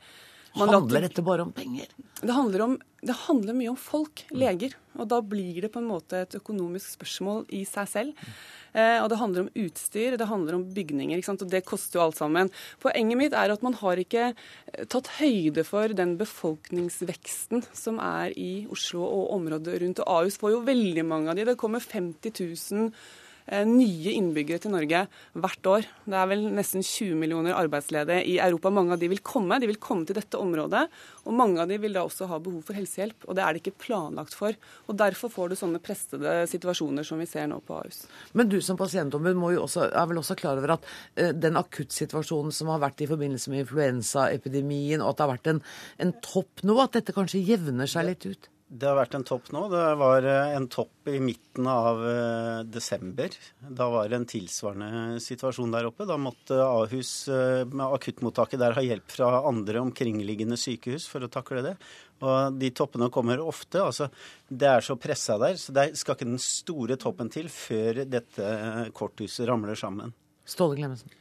Man 0.58 0.74
handler 0.74 1.08
dette 1.08 1.24
bare 1.26 1.46
om 1.46 1.54
penger? 1.56 1.90
Det 2.22 2.34
handler, 2.34 2.62
om, 2.66 2.76
det 3.06 3.16
handler, 3.28 3.54
mye 3.54 3.72
om 3.72 3.80
folk, 3.80 4.24
leger. 4.34 4.74
Og 4.98 5.10
da 5.12 5.20
blir 5.22 5.62
det 5.62 5.70
på 5.74 5.82
en 5.84 5.90
måte 5.90 6.24
et 6.24 6.38
økonomisk 6.40 6.96
spørsmål 6.96 7.44
i 7.54 7.62
seg 7.70 7.92
selv. 7.92 8.32
Eh, 8.74 8.98
og 9.02 9.10
det 9.12 9.20
handler 9.22 9.46
om 9.46 9.52
utstyr, 9.66 10.18
det 10.18 10.30
handler 10.30 10.58
om 10.58 10.66
bygninger. 10.74 11.22
Og 11.30 11.46
det 11.52 11.64
koster 11.68 12.00
jo 12.00 12.06
alt 12.08 12.18
sammen. 12.18 12.50
Poenget 12.84 13.22
mitt 13.22 13.38
er 13.38 13.54
at 13.54 13.66
man 13.66 13.78
har 13.78 14.02
ikke 14.02 14.32
eh, 14.32 14.88
tatt 14.90 15.12
høyde 15.20 15.66
for 15.68 15.94
den 15.94 16.18
befolkningsveksten 16.18 17.64
som 17.70 18.02
er 18.02 18.34
i 18.38 18.66
Oslo 18.74 19.06
og 19.06 19.32
området 19.38 19.78
rundt. 19.84 20.02
Og 20.02 20.14
Ahus 20.18 20.42
får 20.42 20.56
jo 20.56 20.66
veldig 20.68 21.06
mange 21.06 21.32
av 21.32 21.38
de. 21.38 21.48
Det 21.52 21.58
kommer 21.62 21.86
50 21.86 22.34
000 22.42 22.90
eh, 22.90 23.08
nye 23.48 24.14
innbyggere 24.18 24.60
til 24.64 24.74
Norge 24.74 25.04
hvert 25.38 25.70
år. 25.72 25.88
Det 26.08 26.18
er 26.20 26.30
vel 26.32 26.46
nesten 26.58 26.84
20 26.84 27.16
millioner 27.20 27.56
arbeidsledige 27.58 28.26
i 28.34 28.38
Europa. 28.44 28.72
Mange 28.74 28.96
av 28.96 29.02
de 29.02 29.10
vil 29.12 29.24
komme. 29.24 29.60
De 29.62 29.70
vil 29.70 29.80
komme 29.82 30.08
til 30.08 30.18
dette 30.20 30.40
området. 30.40 30.84
Og 31.28 31.36
mange 31.36 31.62
av 31.64 31.72
de 31.72 31.78
vil 31.82 31.96
da 31.96 32.04
også 32.08 32.28
ha 32.32 32.40
behov 32.44 32.66
for 32.68 32.78
helsehjelp. 32.78 33.28
Og 33.28 33.38
det 33.38 33.46
er 33.46 33.56
det 33.56 33.64
ikke 33.64 33.86
planlagt 33.88 34.36
for. 34.38 34.58
Og 34.88 34.98
Derfor 34.98 35.32
får 35.32 35.52
du 35.52 35.58
sånne 35.60 35.82
prestede 35.84 36.34
situasjoner 36.52 37.06
som 37.08 37.22
vi 37.22 37.30
ser 37.30 37.48
nå 37.52 37.62
på 37.66 37.78
Ahus. 37.78 38.04
Men 38.34 38.52
du 38.52 38.58
som 38.66 38.80
pasientombud 38.80 39.38
er 39.38 40.10
vel 40.10 40.22
også 40.22 40.38
klar 40.40 40.60
over 40.60 40.76
at 40.78 40.86
uh, 41.20 41.32
den 41.36 41.60
akuttsituasjonen 41.60 42.56
som 42.56 42.72
har 42.74 42.84
vært 42.84 43.06
i 43.06 43.10
forbindelse 43.10 43.54
med 43.54 43.66
influensaepidemien, 43.66 45.04
og 45.04 45.14
at 45.14 45.18
det 45.18 45.26
har 45.26 45.34
vært 45.36 45.52
en, 45.54 45.64
en 46.04 46.14
topp 46.26 46.66
nå, 46.68 46.78
at 46.84 46.98
dette 47.00 47.16
kanskje 47.16 47.46
jevner 47.46 47.90
seg 47.90 48.10
litt 48.10 48.28
ut? 48.28 48.52
Det 48.68 48.84
har 48.84 48.98
vært 48.98 49.16
en 49.16 49.24
topp 49.24 49.46
nå. 49.56 49.62
Det 49.72 49.82
var 49.96 50.26
eh, 50.28 50.54
en 50.58 50.66
topp 50.68 51.08
i 51.08 51.22
midten 51.24 51.70
av 51.72 52.02
eh, 52.04 52.64
desember. 52.68 53.32
Da 53.64 53.88
var 53.94 54.10
det 54.12 54.18
en 54.20 54.28
tilsvarende 54.28 55.22
situasjon 55.24 55.72
der 55.72 55.88
oppe. 55.88 56.08
Da 56.10 56.18
måtte 56.20 56.58
Ahus 56.66 57.12
eh, 57.32 57.64
med 57.64 57.86
akuttmottaket 57.86 58.60
der 58.60 58.76
ha 58.76 58.84
hjelp 58.84 59.16
fra 59.16 59.30
andre 59.48 59.80
omkringliggende 59.86 60.60
sykehus 60.60 61.08
for 61.08 61.24
å 61.24 61.32
takle 61.32 61.64
det. 61.64 61.74
Og 62.20 62.60
de 62.60 62.74
toppene 62.76 63.08
kommer 63.14 63.40
ofte. 63.40 63.86
altså 63.86 64.10
Det 64.50 64.68
er 64.68 64.84
så 64.84 64.98
pressa 65.00 65.40
der, 65.40 65.56
så 65.56 65.72
det 65.72 65.88
skal 66.02 66.18
ikke 66.18 66.28
den 66.28 66.44
store 66.44 67.00
toppen 67.00 67.32
til 67.32 67.48
før 67.54 68.04
dette 68.04 68.52
korthuset 68.98 69.48
ramler 69.48 69.80
sammen. 69.80 70.12
Ståle 70.48 70.76
Glemmesen. 70.76 71.16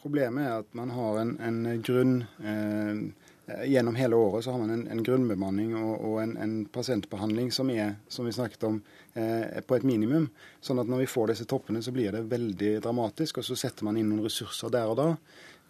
Problemet 0.00 0.48
er 0.48 0.62
at 0.64 0.72
man 0.74 0.90
har 0.96 1.20
en, 1.20 1.36
en 1.44 1.82
grunn 1.84 2.22
Eh, 2.42 3.21
gjennom 3.46 3.94
hele 3.94 4.16
året 4.16 4.44
så 4.44 4.50
har 4.50 4.58
man 4.58 4.70
en, 4.70 4.84
en 4.88 5.02
grunnbemanning 5.02 5.74
og, 5.76 5.92
og 6.06 6.18
en, 6.22 6.36
en, 6.38 6.52
pasientbehandling 6.72 7.50
som 7.52 7.70
er, 7.74 7.96
som 8.08 8.26
vi 8.26 8.34
snakket 8.34 8.66
om, 8.68 8.82
eh, 9.14 9.58
på 9.66 9.76
et 9.76 9.86
minimum. 9.86 10.28
Sånn 10.62 10.78
at 10.82 10.90
når 10.90 11.02
vi 11.02 11.08
får 11.10 11.32
disse 11.32 11.46
toppene, 11.50 11.82
så 11.82 11.94
blir 11.94 12.14
det 12.14 12.22
veldig 12.30 12.76
dramatisk, 12.84 13.40
og 13.40 13.48
så 13.48 13.58
setter 13.58 13.88
man 13.88 13.98
inn 13.98 14.12
noen 14.12 14.22
ressurser 14.26 14.70
der 14.72 14.92
og 14.92 15.00
da. 15.00 15.08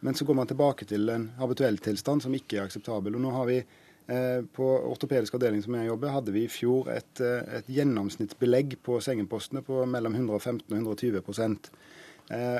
Men 0.02 0.18
så 0.18 0.26
går 0.28 0.36
man 0.36 0.50
tilbake 0.50 0.88
til 0.90 1.08
en 1.14 1.30
habituell 1.38 1.78
tilstand 1.80 2.24
som 2.24 2.34
ikke 2.36 2.58
er 2.58 2.66
akseptabel. 2.66 3.16
Og 3.16 3.24
nå 3.24 3.32
har 3.36 3.48
vi 3.48 3.58
eh, 3.62 4.44
på 4.52 4.68
ortopedisk 4.90 5.38
avdeling 5.38 5.64
som 5.64 5.78
jeg 5.78 5.88
jobber, 5.88 6.16
hadde 6.16 6.34
vi 6.34 6.44
i 6.44 6.52
fjor 6.52 6.92
et, 6.92 7.24
eh, 7.24 7.58
et 7.60 7.72
gjennomsnittsbelegg 7.72 8.80
på 8.84 9.00
sengepostene 9.00 9.64
på 9.64 9.84
mellom 9.88 10.18
115 10.18 10.66
og 10.68 10.80
120 10.82 11.22
Eh, 11.22 12.01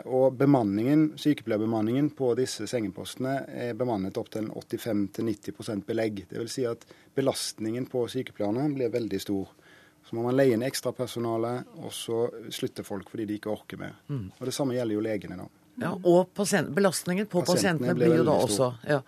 og 0.05 0.35
bemanningen, 0.37 1.13
Sykepleierbemanningen 1.17 2.11
på 2.19 2.33
disse 2.37 2.67
sengepostene 2.69 3.39
er 3.49 3.79
bemannet 3.79 4.19
opp 4.21 4.29
til 4.35 4.51
85-90% 4.51 5.87
belegg. 5.89 6.25
Det 6.29 6.41
vil 6.41 6.51
Si 6.53 6.67
at 6.69 6.85
belastningen 7.17 7.87
på 7.89 8.03
sykepleierne 8.11 8.67
blir 8.75 8.93
veldig 8.93 9.21
stor. 9.23 9.49
Så 10.05 10.19
må 10.19 10.27
man 10.27 10.37
leie 10.37 10.57
inn 10.57 10.65
ekstrapersonale, 10.67 11.55
og 11.81 11.93
så 11.95 12.27
slutter 12.53 12.85
folk 12.85 13.09
fordi 13.13 13.31
de 13.31 13.39
ikke 13.39 13.53
orker 13.53 13.81
mer. 13.81 13.95
Mm. 14.13 14.31
Og 14.39 14.49
Det 14.49 14.55
samme 14.55 14.77
gjelder 14.77 14.99
jo 14.99 15.05
legene 15.07 15.39
da. 15.41 15.49
Ja, 15.81 15.95
Og 16.05 16.29
belastningen 16.37 17.27
på 17.33 17.41
pasientene, 17.41 17.95
pasientene 17.95 17.95
blir 17.97 18.19
jo 18.19 18.25
da 18.29 18.35
også 18.45 18.67
ja. 18.85 18.99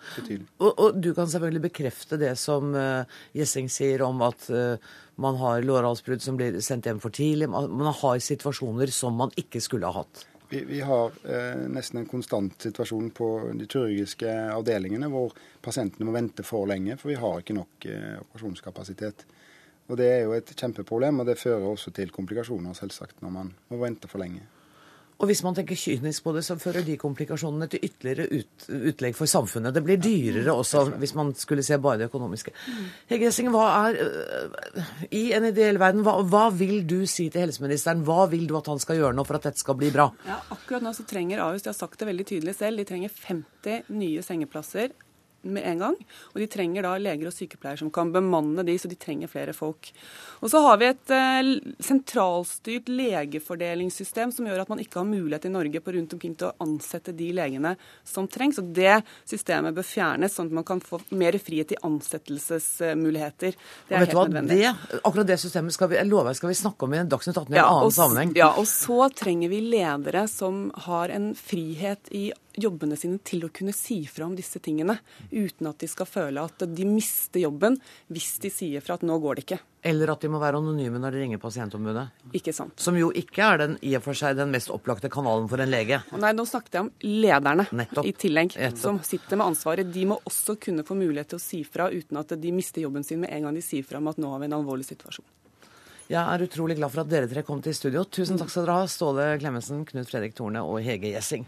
og, 0.57 0.71
og, 0.71 0.95
du 0.97 1.11
kan 1.13 1.27
selvfølgelig 1.29 1.61
bekrefte 1.67 2.17
det 2.17 2.31
som 2.41 2.73
uh, 2.73 3.05
Gjessing 3.37 3.69
sier 3.69 4.01
om 4.01 4.23
at 4.25 4.47
uh, 4.49 4.73
man 5.21 5.37
har 5.37 5.61
lårhalsbrudd 5.61 6.25
som 6.25 6.39
blir 6.39 6.57
sendt 6.65 6.89
hjem 6.89 6.97
for 7.03 7.13
tidlig. 7.13 7.51
Man, 7.53 7.69
man 7.69 7.93
har 7.93 8.17
situasjoner 8.17 8.89
som 8.91 9.13
man 9.21 9.35
ikke 9.37 9.61
skulle 9.61 9.85
ha 9.85 10.01
hatt. 10.01 10.25
Vi, 10.49 10.63
vi 10.67 10.81
har 10.85 11.11
eh, 11.25 11.63
nesten 11.71 11.99
en 11.99 12.09
konstant 12.09 12.61
situasjon 12.61 13.09
på 13.17 13.29
de 13.57 13.65
kirurgiske 13.65 14.29
avdelingene 14.53 15.09
hvor 15.09 15.33
pasientene 15.65 16.05
må 16.05 16.13
vente 16.15 16.45
for 16.45 16.69
lenge, 16.69 16.97
for 17.01 17.11
vi 17.13 17.17
har 17.21 17.41
ikke 17.41 17.57
nok 17.57 17.87
eh, 17.89 18.19
operasjonskapasitet. 18.21 19.25
Og 19.89 19.97
Det 19.97 20.09
er 20.09 20.21
jo 20.25 20.33
et 20.33 20.53
kjempeproblem, 20.57 21.21
og 21.21 21.29
det 21.29 21.37
fører 21.37 21.65
også 21.69 21.93
til 21.93 22.13
komplikasjoner 22.13 22.77
selvsagt 22.77 23.21
når 23.21 23.33
man 23.33 23.51
må 23.69 23.81
vente 23.81 24.09
for 24.09 24.21
lenge. 24.21 24.45
Og 25.15 25.29
hvis 25.29 25.41
man 25.45 25.55
tenker 25.55 25.77
kynisk 25.79 26.25
på 26.25 26.33
det, 26.35 26.41
så 26.43 26.57
fører 26.59 26.83
de 26.83 26.97
komplikasjonene 26.99 27.69
til 27.71 27.85
ytterligere 27.87 28.41
ut, 28.41 28.65
utlegg 28.91 29.15
for 29.15 29.31
samfunnet. 29.31 29.71
Det 29.75 29.83
blir 29.85 30.01
dyrere 30.01 30.51
også, 30.51 30.83
hvis 30.99 31.15
man 31.15 31.31
skulle 31.39 31.63
se 31.63 31.77
bare 31.79 32.01
det 32.01 32.09
økonomiske. 32.09 32.51
Hege 33.11 33.29
Essing, 33.29 33.47
hva 33.53 33.69
er 33.85 34.01
øh, 34.03 34.81
I 35.15 35.23
en 35.37 35.47
ideell 35.47 35.79
verden, 35.79 36.03
hva, 36.03 36.17
hva, 36.27 36.49
vil 36.55 36.83
du 36.87 37.05
si 37.07 37.29
til 37.31 37.45
helseministeren? 37.45 38.03
Hva 38.07 38.25
vil 38.31 38.43
du 38.49 38.57
at 38.59 38.67
han 38.71 38.81
skal 38.83 38.99
gjøre 38.99 39.15
nå 39.15 39.23
for 39.27 39.39
at 39.39 39.47
dette 39.47 39.63
skal 39.63 39.79
bli 39.79 39.93
bra? 39.95 40.09
Ja, 40.27 40.41
akkurat 40.51 40.83
nå 40.83 40.91
så 40.97 41.07
trenger 41.07 41.45
Ahus, 41.45 41.63
de 41.63 41.71
har 41.71 41.79
sagt 41.79 42.01
det 42.01 42.11
veldig 42.11 42.27
tydelig 42.33 42.57
selv, 42.59 42.83
de 42.83 42.89
trenger 42.91 43.15
50 43.15 43.95
nye 43.95 44.25
sengeplasser 44.25 44.91
med 45.45 45.65
en 45.69 45.83
gang. 45.83 45.97
Og 46.33 46.41
de 46.41 46.47
trenger 46.51 46.85
da 46.85 46.95
leger 47.01 47.29
og 47.29 47.35
sykepleiere 47.35 47.83
som 47.83 47.91
kan 47.93 48.11
bemanne 48.13 48.65
de, 48.65 48.77
så 48.79 48.89
de 48.91 48.97
trenger 48.99 49.31
flere 49.31 49.53
folk. 49.55 49.91
Og 50.41 50.51
så 50.51 50.61
har 50.65 50.79
vi 50.81 50.89
et 50.91 51.13
eh, 51.15 51.51
sentralstyrt 51.83 52.89
legefordelingssystem 52.91 54.33
som 54.35 54.47
gjør 54.49 54.63
at 54.65 54.71
man 54.71 54.81
ikke 54.83 54.99
har 55.01 55.07
mulighet 55.09 55.47
i 55.49 55.53
Norge 55.53 55.81
på 55.81 55.95
rundt 55.95 56.15
omkring 56.17 56.35
til 56.37 56.49
å 56.49 56.55
ansette 56.65 57.15
de 57.15 57.31
legene 57.35 57.75
som 58.07 58.29
trengs. 58.31 58.59
Og 58.61 58.71
det 58.75 58.99
systemet 59.27 59.75
bør 59.75 59.87
fjernes, 59.87 60.35
sånn 60.35 60.51
at 60.51 60.57
man 60.59 60.67
kan 60.67 60.83
få 60.83 61.01
mer 61.15 61.37
frihet 61.41 61.75
i 61.75 61.81
ansettelsesmuligheter. 61.85 63.57
Det 63.89 63.95
er 63.95 64.05
helt 64.05 64.17
hva, 64.17 64.27
nødvendig. 64.29 64.61
Det, 64.61 65.01
akkurat 65.01 65.31
det 65.31 65.39
systemet 65.41 65.75
skal 65.75 65.91
vi, 65.91 66.01
lover, 66.07 66.37
skal 66.37 66.51
vi 66.51 66.59
snakke 66.59 66.87
om 66.87 66.95
i 66.95 67.01
en 67.03 67.11
Dagsnytt 67.11 67.37
18 67.37 67.53
i 67.53 67.55
en 67.55 67.61
ja, 67.61 67.67
annen 67.69 67.89
og, 67.89 67.95
sammenheng. 67.95 68.33
Ja, 68.37 68.51
og 68.59 68.67
så 68.69 69.09
trenger 69.15 69.51
vi 69.53 69.61
ledere 69.65 70.25
som 70.31 70.67
har 70.87 71.13
en 71.13 71.31
frihet 71.37 72.11
i 72.15 72.27
jobbene 72.61 72.97
sine 72.99 73.19
til 73.25 73.45
å 73.45 73.49
kunne 73.53 73.73
si 73.75 74.01
fra 74.09 74.25
om 74.27 74.35
disse 74.37 74.59
tingene, 74.63 74.97
uten 75.31 75.67
at 75.69 75.79
de 75.81 75.89
skal 75.91 76.07
føle 76.09 76.43
at 76.45 76.65
de 76.71 76.85
mister 76.87 77.41
jobben 77.43 77.77
hvis 78.13 78.37
de 78.43 78.51
sier 78.53 78.83
fra 78.85 78.97
at 78.99 79.05
nå 79.07 79.17
går 79.23 79.39
det 79.39 79.45
ikke. 79.45 79.59
Eller 79.85 80.09
at 80.09 80.23
de 80.25 80.29
må 80.33 80.39
være 80.41 80.57
anonyme 80.57 80.97
når 80.97 81.13
de 81.13 81.19
ringer 81.21 81.41
pasientombudet. 81.43 82.07
Ikke 82.33 82.53
sant. 82.57 82.73
Som 82.81 82.97
jo 82.97 83.11
ikke 83.13 83.43
er 83.45 83.59
den, 83.61 83.75
i 83.85 83.91
og 83.99 84.01
for 84.07 84.17
seg 84.17 84.33
den 84.39 84.49
mest 84.55 84.71
opplagte 84.73 85.11
kanalen 85.13 85.45
for 85.51 85.61
en 85.61 85.69
lege. 85.69 85.99
Nei, 86.17 86.31
nå 86.33 86.45
snakket 86.49 86.79
jeg 86.79 86.87
om 86.87 86.91
lederne 87.05 87.67
Nettopp. 87.69 88.07
i 88.09 88.13
tillegg, 88.17 88.55
Nettopp. 88.57 88.81
som 88.81 88.99
sitter 89.05 89.37
med 89.37 89.51
ansvaret. 89.51 89.91
De 89.93 90.05
må 90.09 90.17
også 90.25 90.57
kunne 90.57 90.85
få 90.87 90.97
mulighet 90.97 91.35
til 91.35 91.37
å 91.37 91.43
si 91.43 91.61
fra 91.67 91.91
uten 91.93 92.17
at 92.17 92.33
de 92.41 92.51
mister 92.55 92.81
jobben 92.81 93.05
sin 93.05 93.21
med 93.21 93.29
en 93.35 93.45
gang 93.49 93.59
de 93.59 93.61
sier 93.65 93.85
fra 93.85 94.01
om 94.01 94.09
at 94.09 94.17
nå 94.17 94.31
har 94.33 94.41
vi 94.41 94.49
en 94.49 94.57
alvorlig 94.57 94.87
situasjon. 94.89 95.25
Jeg 96.05 96.21
er 96.21 96.43
utrolig 96.45 96.75
glad 96.77 96.91
for 96.93 97.01
at 97.01 97.09
dere 97.09 97.29
tre 97.29 97.41
kom 97.45 97.61
til 97.65 97.73
studio. 97.73 98.03
Tusen 98.05 98.37
takk 98.37 98.49
skal 98.53 98.65
dere 98.67 98.79
ha, 98.81 98.89
Ståle 98.89 99.23
Klemetsen, 99.41 99.85
Knut 99.89 100.09
Fredrik 100.09 100.35
Torne 100.37 100.61
og 100.61 100.77
Hege 100.85 101.09
Gjessing. 101.15 101.45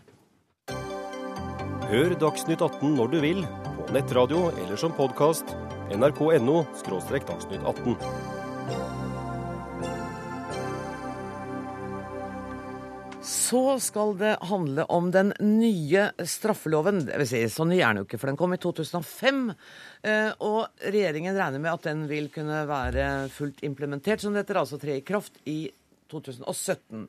Hør 1.88 2.12
Dagsnytt 2.20 2.60
18 2.60 2.98
når 2.98 3.12
du 3.14 3.22
vil, 3.24 3.38
på 3.78 3.94
nettradio 3.96 4.50
eller 4.50 4.76
som 4.76 4.92
podkast. 4.92 5.54
nrk.no– 5.96 6.66
dagsnytt 7.30 7.64
18. 7.64 7.96
Så 13.24 13.62
skal 13.80 14.12
det 14.20 14.34
handle 14.50 14.84
om 14.92 15.08
den 15.16 15.32
nye 15.40 16.10
straffeloven. 16.20 17.06
Det 17.08 17.24
vil 17.24 17.32
si, 17.32 17.46
så 17.48 17.64
ny 17.64 17.80
er 17.80 17.96
den 17.96 18.04
jo 18.04 18.10
ikke, 18.10 18.20
for 18.20 18.34
den 18.34 18.42
kom 18.44 18.52
i 18.52 18.60
2005. 18.60 19.42
Eh, 20.04 20.36
og 20.44 20.68
regjeringen 20.84 21.40
regner 21.40 21.64
med 21.64 21.72
at 21.72 21.88
den 21.88 22.04
vil 22.12 22.28
kunne 22.36 22.66
være 22.68 23.30
fullt 23.32 23.64
implementert, 23.64 24.20
som 24.20 24.36
det 24.36 24.44
heter, 24.44 24.60
altså 24.60 24.84
tre 24.84 25.00
i 25.00 25.08
kraft 25.08 25.40
i 25.48 25.62
2017. 26.12 27.08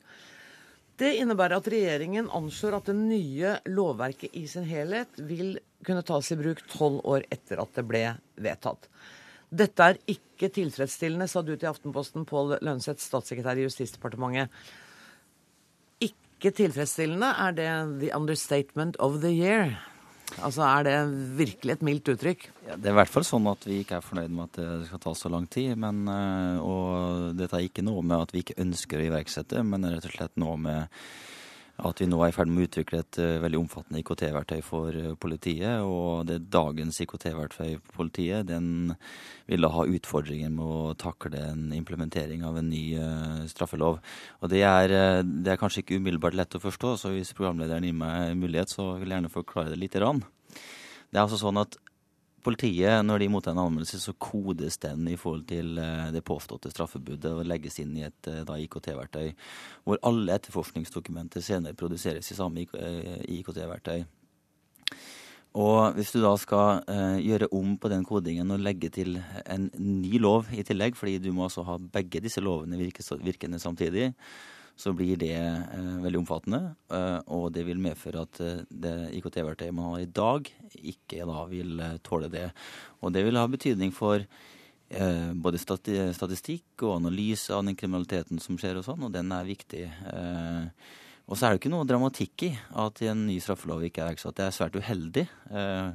Det 0.98 1.12
innebærer 1.20 1.60
at 1.60 1.68
regjeringen 1.70 2.30
anslår 2.34 2.80
at 2.80 2.88
det 2.90 2.96
nye 2.98 3.54
lovverket 3.70 4.34
i 4.34 4.48
sin 4.50 4.66
helhet 4.66 5.20
vil 5.28 5.58
kunne 5.86 6.02
tas 6.02 6.32
i 6.34 6.38
bruk 6.40 6.64
tolv 6.72 7.04
år 7.06 7.26
etter 7.30 7.62
at 7.62 7.76
det 7.78 7.84
ble 7.86 8.02
vedtatt. 8.42 8.88
Dette 9.48 9.84
er 9.84 10.00
ikke 10.10 10.50
tilfredsstillende, 10.52 11.28
sa 11.30 11.40
du 11.40 11.54
til 11.54 11.70
Aftenposten, 11.70 12.26
Pål 12.28 12.58
Lønseth, 12.66 13.00
statssekretær 13.00 13.60
i 13.60 13.64
Justisdepartementet. 13.64 14.50
Ikke 16.04 16.52
tilfredsstillende, 16.52 17.30
er 17.46 17.54
det 17.56 17.70
the 18.02 18.10
understatement 18.16 18.98
of 19.00 19.22
the 19.22 19.32
year? 19.32 19.78
Altså, 20.36 20.62
Er 20.62 20.84
det 20.86 20.96
virkelig 21.38 21.72
et 21.76 21.84
mildt 21.86 22.10
uttrykk? 22.12 22.48
Ja, 22.66 22.76
det 22.76 22.90
er 22.90 22.94
i 22.94 22.98
hvert 23.00 23.12
fall 23.12 23.26
sånn 23.26 23.48
at 23.50 23.64
vi 23.66 23.80
ikke 23.82 23.98
er 23.98 24.04
fornøyd 24.04 24.34
med 24.34 24.44
at 24.50 24.60
det 24.60 24.88
skal 24.90 25.02
ta 25.02 25.14
så 25.16 25.32
lang 25.32 25.48
tid. 25.50 25.72
Men, 25.80 26.04
eh, 26.12 26.60
og 26.60 27.38
dette 27.38 27.56
er 27.58 27.66
ikke 27.66 27.86
noe 27.86 28.04
med 28.04 28.28
at 28.28 28.34
vi 28.34 28.44
ikke 28.44 28.60
ønsker 28.62 29.00
å 29.00 29.08
iverksette, 29.08 29.64
men 29.64 29.88
rett 29.88 30.06
og 30.06 30.14
slett 30.14 30.36
noe 30.38 30.56
med 30.60 31.00
at 31.86 32.00
vi 32.02 32.08
nå 32.10 32.18
er 32.24 32.32
i 32.32 32.34
ferd 32.34 32.50
med 32.50 32.64
å 32.64 32.66
utvikle 32.66 33.00
et 33.04 33.18
uh, 33.22 33.38
veldig 33.42 33.60
omfattende 33.60 34.00
IKT-verktøy 34.02 34.58
for 34.66 34.96
uh, 34.98 35.12
politiet. 35.20 35.84
Og 35.86 36.26
det 36.26 36.40
dagens 36.50 36.98
IKT-verktøy 37.04 37.76
for 37.76 37.94
politiet 38.00 38.48
den 38.48 38.96
vil 39.46 39.62
da 39.62 39.70
ha 39.76 39.86
utfordringer 39.86 40.50
med 40.54 40.64
å 40.66 40.94
takle 40.98 41.38
en 41.52 41.68
implementering 41.76 42.42
av 42.48 42.58
en 42.58 42.70
ny 42.72 42.82
uh, 42.98 43.44
straffelov. 43.50 44.00
Og 44.42 44.50
det 44.50 44.64
er, 44.66 44.96
det 45.22 45.54
er, 45.54 45.60
kanskje 45.60 45.84
ikke 45.84 46.00
umiddelbart 46.00 46.38
lett 46.38 46.58
å 46.58 46.62
forstå, 46.62 46.96
så 46.98 47.14
hvis 47.14 47.34
programlederen 47.38 47.86
gir 47.86 47.98
meg 48.00 48.34
mulighet, 48.40 48.74
så 48.74 48.96
vil 48.96 49.06
jeg 49.06 49.20
gjerne 49.20 49.36
forklare 49.38 49.74
det 49.74 49.78
lite 49.78 50.02
grann. 50.02 50.24
Det 51.08 51.16
er 51.16 51.24
altså 51.24 51.38
sånn 51.40 51.62
at 51.62 51.78
Politiet, 52.44 53.02
når 53.04 53.22
de 53.22 53.28
mottar 53.32 53.54
en 53.54 53.62
anmeldelse, 53.64 53.98
så 54.00 54.14
kodes 54.14 54.78
den 54.82 55.08
i 55.10 55.16
forhold 55.18 55.46
til 55.50 55.78
eh, 55.82 56.10
det 56.14 56.24
påståtte 56.26 56.70
straffebudet 56.72 57.32
og 57.32 57.46
legges 57.48 57.80
inn 57.82 57.96
i 57.98 58.04
et 58.06 58.30
eh, 58.30 58.52
IKT-verktøy, 58.64 59.32
hvor 59.84 60.00
alle 60.06 60.36
etterforskningsdokumenter 60.38 61.44
senere 61.44 61.78
produseres 61.78 62.30
i 62.30 62.38
samme 62.38 62.62
IKT-verktøy. 62.64 63.98
Eh, 64.04 64.06
og 65.58 65.96
hvis 65.96 66.12
du 66.12 66.20
da 66.22 66.34
skal 66.38 66.84
eh, 66.92 67.18
gjøre 67.24 67.48
om 67.56 67.72
på 67.80 67.90
den 67.90 68.04
kodingen 68.06 68.52
og 68.54 68.62
legge 68.62 68.90
til 68.94 69.16
en 69.48 69.70
ny 69.80 70.20
lov 70.20 70.50
i 70.52 70.62
tillegg, 70.66 70.96
fordi 70.98 71.16
du 71.24 71.32
må 71.34 71.46
altså 71.48 71.64
ha 71.66 71.78
begge 71.80 72.22
disse 72.22 72.42
lovene 72.44 72.78
virkende 72.78 73.58
samtidig, 73.62 74.12
så 74.78 74.92
blir 74.94 75.18
det 75.18 75.34
eh, 75.34 75.94
veldig 76.04 76.20
omfattende. 76.20 76.60
Eh, 76.94 77.18
og 77.34 77.48
det 77.54 77.64
vil 77.66 77.80
medføre 77.82 78.22
at 78.22 78.38
eh, 78.44 78.60
det 78.70 78.94
IKT-verktøyet 79.18 79.74
man 79.74 79.90
har 79.92 80.04
i 80.04 80.12
dag, 80.20 80.52
ikke 80.78 81.26
da 81.26 81.42
vil 81.50 81.82
tåle 82.06 82.30
det. 82.30 82.46
Og 83.02 83.12
det 83.14 83.24
vil 83.26 83.40
ha 83.40 83.48
betydning 83.50 83.94
for 83.94 84.22
både 84.88 85.58
stati 85.60 85.98
statistikk 86.16 86.80
og 86.86 86.94
analyse 86.94 87.52
av 87.52 87.60
den 87.66 87.76
kriminaliteten 87.76 88.38
som 88.40 88.56
skjer 88.56 88.78
og 88.80 88.86
sånn, 88.86 89.02
og 89.04 89.10
den 89.12 89.34
er 89.36 89.44
viktig. 89.44 89.82
Og 91.28 91.36
så 91.36 91.44
er 91.44 91.52
det 91.52 91.60
ikke 91.60 91.72
noe 91.74 91.84
dramatikk 91.84 92.46
i 92.46 92.54
at 92.80 93.02
en 93.04 93.26
ny 93.28 93.36
straffelov 93.44 93.82
ikke 93.84 94.00
er 94.00 94.14
iverksatt. 94.14 94.36
Det 94.38 94.46
er 94.46 94.54
svært 94.56 94.78
uheldig. 94.80 95.26
Eh, 95.52 95.90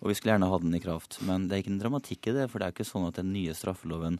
og 0.00 0.06
vi 0.10 0.14
skulle 0.16 0.34
gjerne 0.34 0.50
ha 0.50 0.58
den 0.62 0.76
i 0.76 0.82
kraft. 0.82 1.18
Men 1.26 1.48
det 1.48 1.56
er 1.56 1.62
ikke 1.62 1.74
en 1.74 1.82
dramatikk 1.82 2.30
i 2.30 2.36
det, 2.36 2.46
for 2.50 2.60
det 2.60 2.68
er 2.68 2.76
ikke 2.76 2.88
sånn 2.88 3.08
at 3.08 3.18
den 3.20 3.32
nye 3.34 3.54
straffeloven 3.56 4.18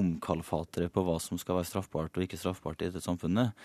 omkalfatrer 0.00 0.90
på 0.92 1.04
hva 1.06 1.16
som 1.22 1.40
skal 1.40 1.60
være 1.60 1.70
straffbart 1.70 2.16
og 2.16 2.26
ikke 2.26 2.40
straffbart 2.40 2.82
i 2.82 2.90
dette 2.90 3.04
samfunnet. 3.04 3.56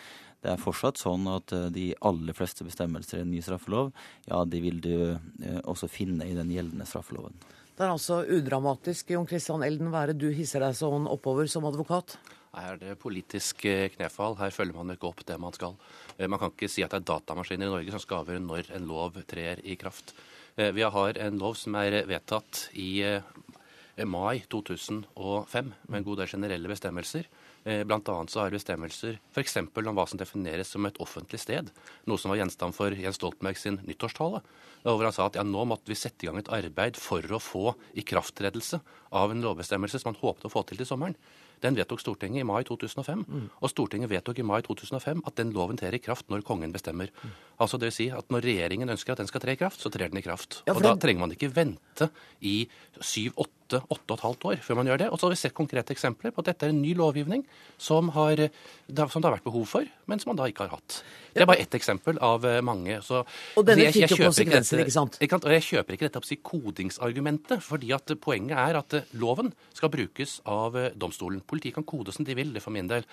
Det 0.45 0.51
er 0.53 0.61
fortsatt 0.61 1.01
sånn 1.01 1.25
at 1.31 1.53
eh, 1.55 1.67
de 1.73 1.87
aller 2.05 2.37
fleste 2.37 2.65
bestemmelser 2.67 3.19
i 3.19 3.25
en 3.25 3.31
ny 3.33 3.41
straffelov, 3.41 3.91
ja, 4.27 4.43
de 4.45 4.61
vil 4.61 4.77
du 4.83 4.95
eh, 5.15 5.61
også 5.63 5.89
finne 5.89 6.27
i 6.29 6.37
den 6.37 6.51
gjeldende 6.53 6.85
straffeloven. 6.89 7.33
Det 7.75 7.83
er 7.83 7.91
altså 7.91 8.21
udramatisk, 8.31 9.09
Jon 9.11 9.25
Christian 9.27 9.65
Elden 9.65 9.89
Være, 9.91 10.13
du 10.13 10.29
hisser 10.31 10.63
deg 10.63 10.77
sånn 10.77 11.09
oppover 11.11 11.49
som 11.51 11.65
advokat? 11.67 12.15
Her 12.55 12.75
er 12.75 12.79
det 12.79 12.93
politisk 13.01 13.65
eh, 13.67 13.89
knefall. 13.97 14.37
Her 14.39 14.53
følger 14.53 14.77
man 14.77 14.93
ikke 14.93 15.09
opp 15.09 15.25
det 15.27 15.39
man 15.41 15.57
skal. 15.57 15.75
Man 16.21 16.39
kan 16.39 16.53
ikke 16.53 16.69
si 16.71 16.85
at 16.85 16.93
det 16.93 17.01
er 17.01 17.09
datamaskiner 17.09 17.67
i 17.67 17.73
Norge 17.73 17.91
som 17.91 18.05
skal 18.05 18.21
avgjøre 18.21 18.45
når 18.45 18.71
en 18.77 18.87
lov 18.87 19.17
trer 19.27 19.59
i 19.65 19.75
kraft. 19.81 20.13
Eh, 20.55 20.71
vi 20.71 20.83
har 20.83 21.17
en 21.17 21.39
lov 21.39 21.57
som 21.59 21.75
er 21.75 22.05
vedtatt 22.07 22.69
i 22.79 23.01
eh, 23.03 24.05
mai 24.07 24.45
2005 24.51 25.73
med 25.89 25.97
en 25.99 26.05
god 26.07 26.21
del 26.21 26.31
generelle 26.31 26.71
bestemmelser. 26.71 27.27
Eh, 27.67 27.81
blant 27.83 28.07
annet 28.11 28.31
så 28.31 28.39
har 28.39 28.55
bestemmelser 28.55 29.17
f.eks. 29.33 29.57
om 29.59 29.91
hva 29.97 30.05
som 30.07 30.21
defineres 30.21 30.71
som 30.71 30.87
et 30.87 31.01
offentlig 31.03 31.41
sted. 31.43 31.73
Noe 32.07 32.21
som 32.21 32.31
var 32.31 32.39
gjenstand 32.39 32.77
for 32.77 32.95
Jens 32.95 33.19
Stoltenberg 33.19 33.59
sin 33.59 33.81
nyttårstale. 33.83 34.39
Hvor 34.85 35.03
han 35.03 35.15
sa 35.17 35.27
at 35.27 35.35
ja, 35.35 35.43
nå 35.43 35.65
måtte 35.67 35.91
vi 35.91 35.99
sette 35.99 36.23
i 36.23 36.29
gang 36.29 36.39
et 36.39 36.53
arbeid 36.53 36.95
for 36.95 37.25
å 37.35 37.41
få 37.41 37.73
ikrafttredelse 37.99 38.79
av 39.17 39.33
en 39.33 39.43
lovbestemmelse 39.43 39.99
som 39.99 40.13
han 40.13 40.21
håpet 40.21 40.47
å 40.47 40.53
få 40.53 40.63
til 40.69 40.79
til 40.79 40.87
sommeren. 40.87 41.19
Den 41.63 41.77
vedtok 41.77 42.01
Stortinget 42.01 42.43
i 42.43 42.47
mai 42.47 42.63
2005. 42.67 43.25
Mm. 43.27 43.49
Og 43.61 43.71
Stortinget 43.71 44.11
vedtok 44.11 44.39
i 44.39 44.45
mai 44.47 44.61
2005 44.65 45.23
at 45.27 45.37
den 45.39 45.53
loven 45.55 45.79
trer 45.79 45.95
i 45.95 46.01
kraft 46.01 46.29
når 46.29 46.43
kongen 46.47 46.73
bestemmer. 46.75 47.11
Mm. 47.23 47.35
Altså 47.59 47.79
det 47.79 47.91
vil 47.91 47.97
si 47.97 48.09
at 48.11 48.31
Når 48.31 48.43
regjeringen 48.43 48.89
ønsker 48.89 49.13
at 49.13 49.23
den 49.23 49.27
skal 49.27 49.41
tre 49.41 49.55
i 49.55 49.59
kraft, 49.59 49.81
så 49.81 49.89
trer 49.89 50.09
den 50.11 50.19
i 50.19 50.25
kraft. 50.25 50.63
Ja, 50.67 50.73
og 50.73 50.83
Da 50.83 50.95
trenger 50.95 51.25
man 51.25 51.31
ikke 51.31 51.53
vente 51.55 52.09
i 52.41 52.67
syv, 52.99 53.33
åtte, 53.65 53.81
åtte 53.89 54.13
og 54.13 54.17
et 54.17 54.23
halvt 54.25 54.45
år 54.51 54.61
før 54.63 54.77
man 54.79 54.89
gjør 54.89 55.01
det. 55.01 55.09
Og 55.09 55.19
så 55.19 55.27
har 55.27 55.33
vi 55.33 55.39
sett 55.39 55.55
konkrete 55.57 55.93
eksempler 55.95 56.33
på 56.33 56.43
at 56.43 56.51
dette 56.51 56.67
er 56.67 56.73
en 56.73 56.81
ny 56.81 56.93
lovgivning 56.97 57.43
som, 57.77 58.09
har, 58.15 58.41
som 58.87 59.21
det 59.21 59.27
har 59.27 59.35
vært 59.35 59.47
behov 59.47 59.65
for, 59.69 59.87
men 60.05 60.21
som 60.21 60.31
man 60.31 60.39
da 60.39 60.47
ikke 60.49 60.67
har 60.67 60.75
hatt. 60.77 60.99
Det 61.33 61.43
er 61.43 61.49
bare 61.49 61.63
ett 61.65 61.75
eksempel 61.75 62.19
av 62.23 62.45
eh, 62.47 62.61
mange. 62.65 62.99
Så, 63.03 63.23
og 63.57 63.67
denne 63.67 63.89
fikk 63.91 64.13
jo 64.13 64.21
konsekvenser, 64.21 64.83
ikke 64.85 64.95
sant? 64.95 65.17
Ikke, 65.23 65.41
og 65.41 65.55
jeg 65.57 65.65
kjøper 65.69 65.97
ikke 65.97 66.07
dette 66.07 66.23
si, 66.27 66.39
kodingsargumentet, 66.45 67.63
fordi 67.65 67.91
at 67.95 68.15
poenget 68.23 68.59
er 68.61 68.79
at 68.79 68.99
eh, 68.99 69.09
loven 69.19 69.51
skal 69.75 69.91
brukes 69.93 70.39
av 70.51 70.77
eh, 70.79 70.93
domstolen. 70.95 71.41
Politiet 71.45 71.75
kan 71.79 71.87
kode 71.87 72.15
som 72.15 72.27
de 72.27 72.37
vil, 72.37 72.53
det 72.55 72.63
for 72.63 72.75
min 72.75 72.89
del. 72.89 73.03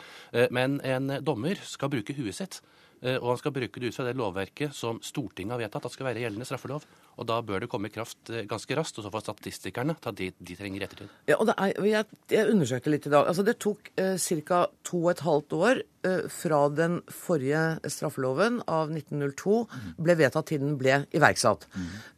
Men 0.54 0.78
en 0.86 1.18
dommer 1.24 1.58
skal 1.66 1.90
bruke 1.92 2.14
huet 2.16 2.36
sitt. 2.36 2.60
Og 3.02 3.32
han 3.32 3.38
skal 3.40 3.54
bruke 3.54 3.80
det 3.82 3.88
ut 3.90 3.96
fra 3.96 4.04
det 4.06 4.14
lovverket 4.14 4.76
som 4.78 5.00
Stortinget 5.02 5.56
har 5.56 5.62
vedtatt 5.64 5.88
at 5.88 5.94
skal 5.94 6.06
være 6.06 6.22
gjeldende 6.22 6.46
straffelov. 6.46 6.84
Og 7.20 7.28
da 7.28 7.38
bør 7.44 7.64
det 7.64 7.68
komme 7.72 7.90
i 7.90 7.92
kraft 7.92 8.30
eh, 8.32 8.46
ganske 8.48 8.76
raskt, 8.78 8.98
og 8.98 9.06
så 9.06 9.12
får 9.12 9.24
statistikerne 9.26 9.96
ta 10.00 10.12
det 10.16 10.32
de 10.38 10.56
trenger 10.56 10.82
i 10.82 10.86
ettertid. 10.86 11.12
Ja, 11.28 11.36
og 11.38 11.50
er, 11.52 11.74
jeg, 11.88 12.20
jeg, 12.32 12.48
undersøkte 12.52 12.92
litt 12.92 13.08
i 13.08 13.12
dag. 13.12 13.28
Altså 13.28 13.44
Det 13.46 13.58
tok 13.62 13.92
eh, 14.00 14.16
ca. 14.48 14.64
to 14.86 15.02
og 15.04 15.10
et 15.12 15.24
halvt 15.26 15.56
år 15.58 15.82
eh, 15.82 15.88
fra 16.32 16.60
den 16.74 17.00
forrige 17.12 17.90
straffeloven 17.90 18.60
av 18.66 18.90
1902 18.90 19.56
ble 20.02 20.16
vedtatt 20.18 20.48
til 20.50 20.62
den 20.62 20.76
ble 20.80 21.02
iverksatt. 21.14 21.68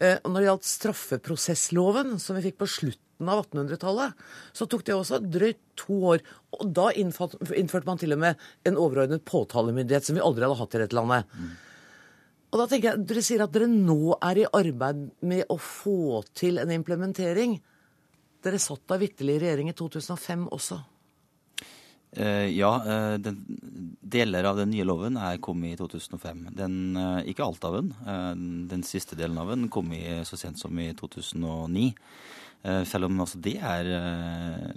Eh, 0.00 0.16
og 0.22 0.30
når 0.30 0.38
det 0.40 0.48
gjaldt 0.48 0.70
straffeprosessloven, 0.70 2.14
som 2.22 2.38
vi 2.38 2.46
fikk 2.46 2.62
på 2.62 2.70
slutten 2.70 3.30
av 3.30 3.44
1800-tallet, 3.44 4.24
så 4.56 4.68
tok 4.70 4.86
det 4.86 4.96
også 4.96 5.20
drøyt 5.22 5.60
to 5.80 5.98
år. 6.14 6.24
Og 6.58 6.72
da 6.76 6.88
innførte 6.96 7.86
man 7.86 8.00
til 8.00 8.16
og 8.16 8.22
med 8.24 8.48
en 8.66 8.80
overordnet 8.80 9.26
påtalemyndighet, 9.28 10.08
som 10.08 10.18
vi 10.18 10.24
aldri 10.24 10.46
hadde 10.46 10.58
hatt 10.62 10.78
i 10.78 10.82
dette 10.84 10.98
landet. 10.98 11.36
Og 12.54 12.60
da 12.60 12.68
tenker 12.70 12.92
jeg, 12.92 13.06
Dere 13.10 13.22
sier 13.26 13.42
at 13.42 13.54
dere 13.54 13.66
nå 13.70 14.16
er 14.22 14.44
i 14.44 14.48
arbeid 14.48 15.06
med 15.26 15.48
å 15.50 15.58
få 15.58 16.22
til 16.38 16.60
en 16.62 16.70
implementering. 16.70 17.58
Dere 18.44 18.60
satt 18.62 18.84
da 18.90 18.98
vitterlig 19.00 19.40
i 19.40 19.44
regjering 19.46 19.72
i 19.72 19.76
2005 19.76 20.48
også? 20.54 20.78
Uh, 22.14 22.47
ja, 22.52 22.71
den, 23.18 23.40
deler 24.00 24.47
av 24.50 24.61
den 24.61 24.71
nye 24.71 24.87
loven 24.87 25.18
er 25.18 25.40
kom 25.42 25.64
i 25.66 25.75
2005. 25.78 26.47
Den, 26.54 26.78
uh, 26.95 27.21
ikke 27.26 27.47
alt 27.47 27.67
av 27.67 27.80
den. 27.80 27.91
den 28.71 28.86
siste 28.86 29.19
delen 29.19 29.41
av 29.41 29.50
den 29.50 29.69
kom 29.73 29.93
i 29.97 30.23
så 30.28 30.38
sent 30.38 30.62
som 30.62 30.78
i 30.78 30.93
2009. 30.95 31.91
Selv 32.88 33.10
om 33.10 33.19
altså 33.21 33.36
det 33.45 33.58
er 33.60 33.84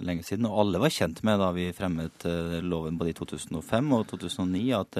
lenge 0.04 0.20
siden. 0.20 0.44
Og 0.44 0.58
alle 0.60 0.80
var 0.82 0.92
kjent 0.92 1.22
med 1.24 1.38
da 1.40 1.46
vi 1.56 1.70
fremmet 1.72 2.26
loven 2.60 2.98
både 3.00 3.14
i 3.14 3.16
2005 3.16 3.94
og 3.96 4.02
2009 4.10 4.64
at 4.76 4.98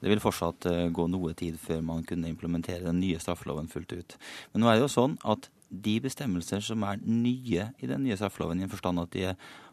det 0.00 0.10
vil 0.12 0.22
fortsatt 0.22 0.66
eh, 0.70 0.88
gå 0.94 1.06
noe 1.10 1.34
tid 1.38 1.58
før 1.60 1.82
man 1.84 2.04
kunne 2.06 2.30
implementere 2.30 2.86
den 2.86 3.00
nye 3.02 3.18
straffeloven 3.22 3.70
fullt 3.70 3.94
ut. 3.94 4.18
Men 4.52 4.62
nå 4.62 4.70
er 4.70 4.78
det 4.78 4.86
jo 4.86 4.92
sånn 4.94 5.16
at 5.26 5.50
de 5.68 5.98
bestemmelser 6.00 6.62
som 6.64 6.84
er 6.88 7.00
nye 7.04 7.70
i 7.76 7.88
den 7.90 8.04
nye 8.06 8.16
straffeloven, 8.16 8.60
i 8.60 8.68
en 8.68 8.72
forstand 8.72 9.02
at 9.02 9.12
de 9.12 9.26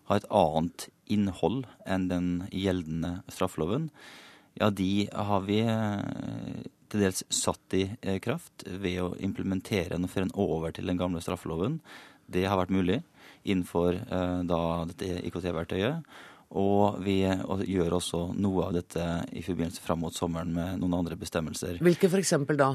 har 0.10 0.22
et 0.22 0.30
annet 0.34 0.88
innhold 1.12 1.66
enn 1.86 2.08
den 2.10 2.30
gjeldende 2.52 3.20
straffeloven, 3.32 3.90
ja, 4.56 4.70
de 4.72 5.08
har 5.12 5.42
vi 5.44 5.60
eh, 5.68 6.62
til 6.92 7.02
dels 7.04 7.26
satt 7.34 7.76
i 7.76 7.90
eh, 8.00 8.22
kraft 8.24 8.64
ved 8.66 9.02
å 9.04 9.10
implementere 9.20 10.00
og 10.00 10.12
føre 10.12 10.30
den 10.30 10.38
over 10.40 10.76
til 10.76 10.88
den 10.88 11.02
gamle 11.02 11.20
straffeloven. 11.24 11.82
Det 12.32 12.46
har 12.48 12.58
vært 12.62 12.74
mulig 12.74 13.02
innenfor 13.46 14.00
da 14.50 14.60
dette 14.90 15.20
IKT-verktøyet. 15.28 16.08
Og 16.56 17.00
vi 17.04 17.18
gjør 17.26 17.98
også 17.98 18.20
noe 18.38 18.68
av 18.68 18.76
dette 18.78 19.04
i 19.36 19.42
forbindelse 19.44 19.82
fram 19.84 20.04
mot 20.06 20.16
sommeren 20.16 20.54
med 20.54 20.78
noen 20.80 20.94
andre 21.00 21.18
bestemmelser. 21.20 21.80
Hvilke 21.84 22.08
f.eks. 22.08 22.36
da? 22.56 22.70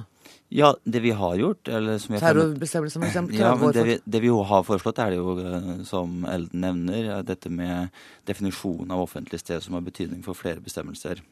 Ja, 0.53 0.73
det 0.85 1.01
vi 1.05 1.13
har 1.17 1.37
gjort 1.39 1.63
Terrorbestemmelser, 1.71 3.07
f.eks.? 3.07 3.39
Ja, 3.39 3.55
men 3.57 3.73
det 3.77 3.87
vi, 3.87 3.97
det 4.05 4.23
vi 4.25 4.33
jo 4.33 4.41
har 4.45 4.67
foreslått, 4.67 4.99
er 5.01 5.15
det 5.15 5.21
jo, 5.21 5.37
eh, 5.39 5.71
som 5.89 6.27
Elden 6.29 6.67
nevner, 6.67 7.13
dette 7.27 7.53
med 7.53 7.95
definisjonen 8.29 8.91
av 8.97 9.07
offentlig 9.07 9.41
sted 9.41 9.63
som 9.65 9.79
har 9.79 9.87
betydning 9.87 10.27
for 10.27 10.37
flere 10.37 10.61
bestemmelser. 10.65 11.23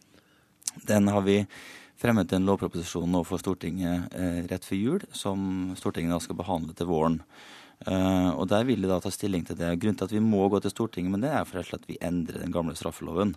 Den 0.86 1.10
har 1.10 1.26
vi 1.26 1.42
fremmet 1.98 2.32
en 2.32 2.46
lovproposisjon 2.46 3.10
nå 3.10 3.24
for 3.26 3.42
Stortinget 3.42 4.14
eh, 4.14 4.42
rett 4.48 4.64
før 4.64 4.78
jul, 4.78 5.06
som 5.10 5.72
Stortinget 5.78 6.14
da 6.14 6.22
skal 6.22 6.38
behandle 6.38 6.76
til 6.78 6.88
våren. 6.90 7.20
Uh, 7.86 8.34
og 8.34 8.48
Der 8.50 8.64
vil 8.66 8.82
de 8.82 8.88
da 8.90 8.98
ta 9.00 9.10
stilling 9.14 9.44
til 9.46 9.56
det. 9.58 9.70
Grunnen 9.78 9.96
til 9.98 10.08
at 10.08 10.14
vi 10.16 10.22
må 10.22 10.48
gå 10.50 10.58
til 10.60 10.72
Stortinget 10.72 11.12
med 11.14 11.22
det, 11.22 11.30
er 11.30 11.46
for 11.46 11.62
at 11.62 11.86
vi 11.86 11.98
endrer 12.02 12.42
den 12.42 12.52
gamle 12.52 12.74
straffeloven. 12.74 13.36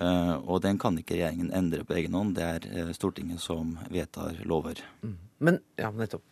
Uh, 0.00 0.34
og 0.42 0.62
den 0.64 0.78
kan 0.78 0.98
ikke 0.98 1.14
regjeringen 1.14 1.52
endre 1.54 1.86
på 1.86 1.94
egen 1.94 2.16
hånd. 2.18 2.34
Det 2.36 2.46
er 2.46 2.66
uh, 2.88 2.94
Stortinget 2.96 3.40
som 3.40 3.76
vedtar 3.90 4.42
lover. 4.44 4.82
Mm. 5.02 5.18
Men, 5.38 5.60
ja, 5.78 5.92
nettopp. 5.94 6.24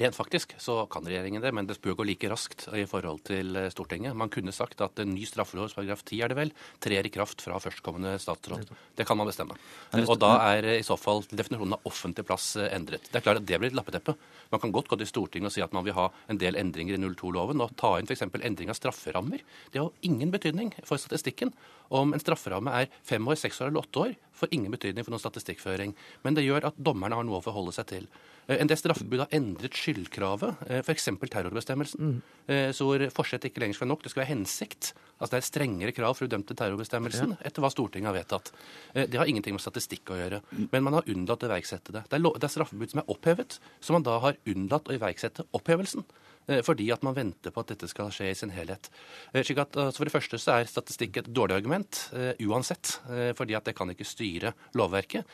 Rent 0.00 0.16
faktisk 0.16 0.54
så 0.62 0.76
kan 0.90 1.04
regjeringen 1.06 1.42
det, 1.42 1.52
men 1.54 1.66
det 1.68 1.76
bør 1.84 1.98
gå 1.98 2.06
like 2.08 2.28
raskt 2.32 2.66
i 2.76 2.84
forhold 2.88 3.20
til 3.28 3.56
eh, 3.58 3.68
Stortinget. 3.72 4.16
Man 4.16 4.32
kunne 4.32 4.54
sagt 4.54 4.80
at 4.84 5.00
en 5.02 5.12
ny 5.14 5.26
straffelovs 5.28 5.76
paragraf 5.76 6.04
10 6.04 6.22
er 6.24 6.32
det 6.32 6.38
vel, 6.38 6.52
trer 6.82 7.06
i 7.06 7.12
kraft 7.12 7.44
fra 7.44 7.58
førstkommende 7.62 8.16
statsråd. 8.22 8.72
Det 8.96 9.06
kan 9.06 9.18
man 9.20 9.28
bestemme. 9.28 9.58
Og 10.04 10.16
da 10.22 10.32
er 10.54 10.70
i 10.78 10.86
så 10.86 10.96
fall 11.00 11.22
definisjonen 11.28 11.76
av 11.76 11.90
offentlig 11.90 12.26
plass 12.28 12.54
eh, 12.56 12.70
endret. 12.74 13.10
Det 13.10 13.20
er 13.20 13.26
klart 13.26 13.42
at 13.42 13.48
det 13.48 13.60
blir 13.60 13.72
et 13.72 13.78
lappeteppe. 13.78 14.16
Man 14.54 14.62
kan 14.62 14.74
godt 14.74 14.90
gå 14.90 15.00
til 15.00 15.10
Stortinget 15.10 15.52
og 15.52 15.56
si 15.56 15.64
at 15.64 15.76
man 15.76 15.86
vil 15.86 15.96
ha 15.98 16.08
en 16.32 16.40
del 16.40 16.58
endringer 16.60 16.96
i 16.96 17.02
02-loven, 17.04 17.62
og 17.64 17.76
ta 17.80 17.96
inn 17.98 18.08
f.eks. 18.08 18.26
endring 18.40 18.72
av 18.72 18.78
strafferammer. 18.80 19.44
Det 19.74 19.82
har 19.82 19.92
ingen 20.08 20.32
betydning 20.34 20.72
for 20.84 21.00
statistikken. 21.00 21.52
Om 21.94 22.14
en 22.14 22.22
strafferamme 22.22 22.72
er 22.72 22.92
fem 23.04 23.26
år, 23.28 23.36
seks 23.38 23.60
år 23.60 23.70
eller 23.70 23.84
åtte 23.84 24.06
år, 24.06 24.14
får 24.34 24.54
ingen 24.56 24.72
betydning 24.72 25.04
for 25.04 25.14
noen 25.14 25.22
statistikkføring. 25.22 25.92
Men 26.24 26.38
det 26.38 26.46
gjør 26.46 26.70
at 26.70 26.78
dommerne 26.80 27.18
har 27.18 27.26
noe 27.26 27.42
å 27.42 27.44
forholde 27.44 27.74
seg 27.76 27.90
til. 27.92 28.08
Eh, 28.46 28.60
en 28.60 28.68
del 28.68 28.78
straffebud 28.78 29.22
har 29.22 29.32
endret 29.34 29.76
skyldkravet, 29.78 30.64
eh, 30.68 30.82
f.eks. 30.84 31.08
terrorbestemmelsen. 31.32 32.00
Mm. 32.00 32.22
Eh, 32.46 32.70
så 32.76 32.88
forsett 33.14 33.46
ikke 33.48 33.62
lenger 33.62 33.78
skal 33.78 33.86
være 33.86 33.94
nok. 33.94 34.02
Det 34.04 34.12
skal 34.12 34.24
være 34.24 34.32
hensikt. 34.34 34.92
Altså 35.18 35.36
Det 35.36 35.40
er 35.40 35.48
strengere 35.48 35.92
krav 35.92 36.16
for 36.16 36.26
udømte 36.26 36.56
terrorbestemmelsen 36.58 37.36
ja. 37.36 37.40
etter 37.48 37.62
hva 37.62 37.70
Stortinget 37.72 38.10
har 38.10 38.18
vedtatt. 38.18 38.50
Det 38.92 39.16
har 39.16 39.30
ingenting 39.30 39.54
med 39.54 39.62
statistikk 39.62 40.10
å 40.10 40.18
gjøre. 40.18 40.40
Men 40.72 40.84
man 40.84 40.98
har 40.98 41.08
unnlatt 41.08 41.46
å 41.46 41.48
iverksette 41.48 41.94
det. 41.94 42.02
Det 42.10 42.18
er, 42.18 42.24
det 42.24 42.48
er 42.48 42.52
straffebud 42.52 42.90
som 42.90 43.00
er 43.00 43.12
opphevet, 43.14 43.58
som 43.80 43.96
man 43.96 44.04
da 44.04 44.18
har 44.20 44.36
unnlatt 44.50 44.90
å 44.90 44.96
iverksette 44.98 45.46
opphevelsen. 45.54 46.04
Eh, 46.46 46.60
fordi 46.64 46.90
at 46.92 47.04
man 47.06 47.16
venter 47.16 47.52
på 47.54 47.62
at 47.62 47.72
dette 47.72 47.88
skal 47.90 48.12
skje 48.12 48.28
i 48.30 48.36
sin 48.36 48.52
helhet. 48.54 48.90
Eh, 49.32 49.42
slik 49.44 49.62
at 49.62 49.78
altså 49.80 50.02
For 50.02 50.08
det 50.08 50.14
første 50.14 50.40
så 50.40 50.58
er 50.58 50.68
statistikk 50.68 51.20
et 51.20 51.30
dårlig 51.32 51.56
argument 51.56 52.00
uh, 52.12 52.32
uansett, 52.44 52.98
fordi 53.38 53.54
at 53.56 53.64
det 53.66 53.74
kan 53.76 53.90
ikke 53.90 54.06
styre 54.06 54.52
lovverket. 54.76 55.24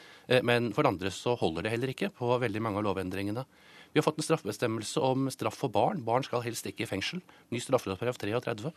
Men 0.46 0.70
for 0.74 0.84
det 0.84 0.92
andre 0.92 1.10
så 1.14 1.34
holder 1.38 1.64
det 1.64 1.72
heller 1.72 1.92
ikke 1.92 2.10
på 2.14 2.28
veldig 2.42 2.62
mange 2.62 2.80
av 2.80 2.86
lovendringene. 2.86 3.44
Vi 3.92 3.98
har 3.98 4.06
fått 4.06 4.20
en 4.20 4.26
straffebestemmelse 4.26 5.02
om 5.02 5.30
straff 5.32 5.58
for 5.58 5.72
barn. 5.72 6.04
Barn 6.06 6.26
skal 6.26 6.44
helst 6.44 6.68
ikke 6.68 6.84
i 6.84 6.90
fengsel. 6.90 7.22
Ny 7.50 7.62
straffelovsparagraf 7.62 8.20
33. 8.20 8.72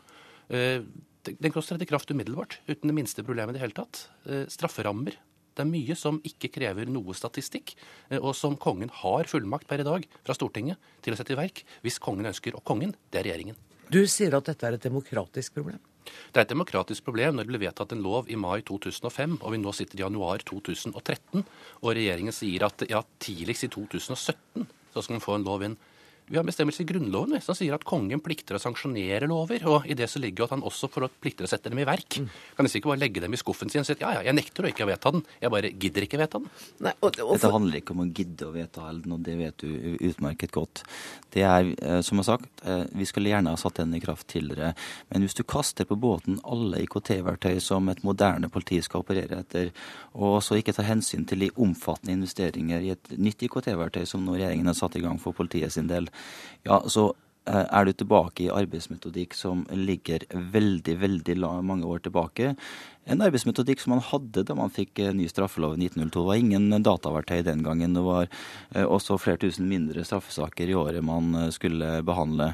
Den 0.49 1.53
kan 1.53 1.67
tre 1.67 1.77
i 1.79 1.89
kraft 1.89 2.11
umiddelbart, 2.11 2.59
uten 2.67 2.89
det 2.89 2.97
minste 2.97 3.25
problemet 3.25 3.53
i 3.53 3.59
det 3.59 3.65
hele 3.65 3.77
tatt. 3.77 4.07
Strafferammer 4.53 5.19
det 5.53 5.63
er 5.63 5.69
mye 5.69 5.95
som 5.97 6.19
ikke 6.25 6.51
krever 6.55 6.89
noe 6.89 7.13
statistikk, 7.17 7.75
og 8.19 8.33
som 8.37 8.57
kongen 8.57 8.91
har 9.03 9.29
fullmakt 9.29 9.69
per 9.69 9.83
i 9.83 9.87
dag 9.87 10.07
fra 10.25 10.35
Stortinget 10.37 10.81
til 11.05 11.13
å 11.13 11.19
sette 11.19 11.35
i 11.35 11.39
verk 11.39 11.63
hvis 11.85 12.01
kongen 12.01 12.29
ønsker. 12.29 12.57
Og 12.57 12.65
kongen, 12.65 12.95
det 13.13 13.21
er 13.21 13.29
regjeringen. 13.29 13.59
Du 13.93 14.01
sier 14.09 14.33
at 14.33 14.47
dette 14.49 14.65
er 14.65 14.77
et 14.77 14.85
demokratisk 14.85 15.59
problem? 15.59 15.81
Det 16.03 16.41
er 16.41 16.45
et 16.47 16.51
demokratisk 16.51 17.05
problem 17.05 17.37
når 17.37 17.45
det 17.45 17.53
ble 17.53 17.61
vedtatt 17.63 17.93
en 17.95 18.03
lov 18.03 18.29
i 18.31 18.37
mai 18.39 18.63
2005, 18.65 19.37
og 19.39 19.53
vi 19.53 19.61
nå 19.61 19.73
sitter 19.75 19.99
i 19.99 20.03
januar 20.03 20.43
2013, 20.49 21.43
og 21.81 21.95
regjeringen 21.95 22.35
sier 22.35 22.65
at 22.67 22.85
ja, 22.89 23.03
tidligst 23.23 23.67
i 23.67 23.71
2017 23.71 24.65
så 24.93 25.01
skal 25.01 25.17
man 25.17 25.23
få 25.23 25.37
en 25.37 25.47
lov 25.47 25.63
inn. 25.65 25.77
Vi 26.27 26.37
har 26.37 26.45
bestemmelser 26.47 26.85
i 26.85 26.87
Grunnloven 26.87 27.41
som 27.43 27.55
sier 27.57 27.75
at 27.75 27.83
kongen 27.87 28.21
plikter 28.23 28.57
å 28.57 28.61
sanksjonere 28.61 29.27
lover. 29.29 29.65
Og 29.69 29.87
i 29.89 29.97
det 29.97 30.07
så 30.11 30.21
ligger 30.23 30.43
jo 30.43 30.47
at 30.47 30.55
han 30.55 30.63
også 30.65 30.89
får 30.91 31.09
plikter 31.21 31.47
å 31.47 31.51
sette 31.51 31.71
dem 31.71 31.81
i 31.83 31.87
verk. 31.87 32.19
Mm. 32.21 32.29
Kan 32.55 32.67
nesten 32.67 32.79
ikke 32.79 32.91
bare 32.93 33.01
legge 33.03 33.23
dem 33.23 33.35
i 33.35 33.39
skuffen 33.39 33.71
sin 33.71 33.83
og 33.83 33.87
si 33.87 33.95
at 33.97 34.03
ja, 34.03 34.13
ja, 34.17 34.23
jeg 34.29 34.37
nekter 34.37 34.65
å 34.65 34.71
ikke 34.71 34.87
vedta 34.87 35.11
den. 35.15 35.25
Jeg 35.43 35.53
bare 35.53 35.71
gidder 35.73 36.07
ikke 36.07 36.21
vedta 36.21 36.41
den. 36.43 36.53
Nei, 36.85 36.93
og, 37.01 37.19
og, 37.25 37.33
Dette 37.35 37.51
handler 37.53 37.81
ikke 37.81 37.95
om 37.95 38.05
å 38.05 38.07
gidde 38.09 38.47
å 38.47 38.53
vedta 38.55 38.87
den, 38.89 39.15
og 39.15 39.25
det 39.27 39.37
vet 39.39 39.65
du 39.65 39.97
utmerket 40.09 40.55
godt. 40.55 40.83
Det 41.33 41.43
er, 41.47 41.73
eh, 41.81 41.99
som 42.05 42.19
jeg 42.19 42.23
har 42.23 42.29
sagt, 42.37 42.63
eh, 42.63 42.85
vi 42.93 43.07
skulle 43.09 43.33
gjerne 43.33 43.53
ha 43.53 43.59
satt 43.59 43.81
den 43.81 43.95
i 43.97 44.01
kraft 44.03 44.29
tidligere. 44.31 44.73
Men 45.11 45.25
hvis 45.25 45.35
du 45.37 45.43
kaster 45.43 45.87
på 45.89 45.97
båten 45.99 46.39
alle 46.47 46.83
IKT-verktøy 46.85 47.59
som 47.63 47.89
et 47.91 48.03
moderne 48.07 48.49
politi 48.53 48.79
skal 48.85 49.03
operere 49.03 49.41
etter, 49.43 49.73
og 50.13 50.39
så 50.45 50.59
ikke 50.59 50.75
tar 50.77 50.87
hensyn 50.87 51.27
til 51.27 51.45
de 51.45 51.51
omfattende 51.57 52.15
investeringer 52.15 52.85
i 52.85 52.93
et 52.93 53.13
nytt 53.17 53.43
IKT-verktøy 53.47 54.05
som 54.07 54.23
nå 54.23 54.37
regjeringen 54.37 54.69
har 54.71 54.77
satt 54.77 54.97
i 54.99 55.03
gang 55.03 55.19
for 55.21 55.35
politiet 55.35 55.73
sin 55.73 55.89
del, 55.89 56.07
ja, 56.67 56.79
så 56.87 57.09
eh, 57.49 57.65
er 57.65 57.85
du 57.85 57.93
tilbake 57.93 58.45
i 58.45 58.51
arbeidsmetodikk 58.53 59.35
som 59.37 59.65
ligger 59.71 60.25
veldig, 60.31 60.95
veldig 61.01 61.37
mange 61.65 61.87
år 61.89 62.03
tilbake. 62.05 62.53
En 63.03 63.23
arbeidsmetodikk 63.25 63.83
som 63.83 63.95
man 63.95 64.03
hadde 64.07 64.45
da 64.47 64.55
man 64.55 64.73
fikk 64.73 65.03
eh, 65.03 65.13
ny 65.15 65.27
straffelov 65.31 65.75
i 65.75 65.89
1902. 65.89 66.23
Det 66.23 66.27
var 66.31 66.41
ingen 66.43 66.83
dataverktøy 66.87 67.43
den 67.43 67.63
gangen. 67.65 67.97
Det 67.97 68.05
var 68.05 68.27
eh, 68.29 68.85
også 68.85 69.19
flere 69.19 69.41
tusen 69.43 69.67
mindre 69.71 70.05
straffesaker 70.07 70.71
i 70.71 70.77
året 70.79 71.03
man 71.03 71.51
skulle 71.55 71.97
behandle. 72.07 72.53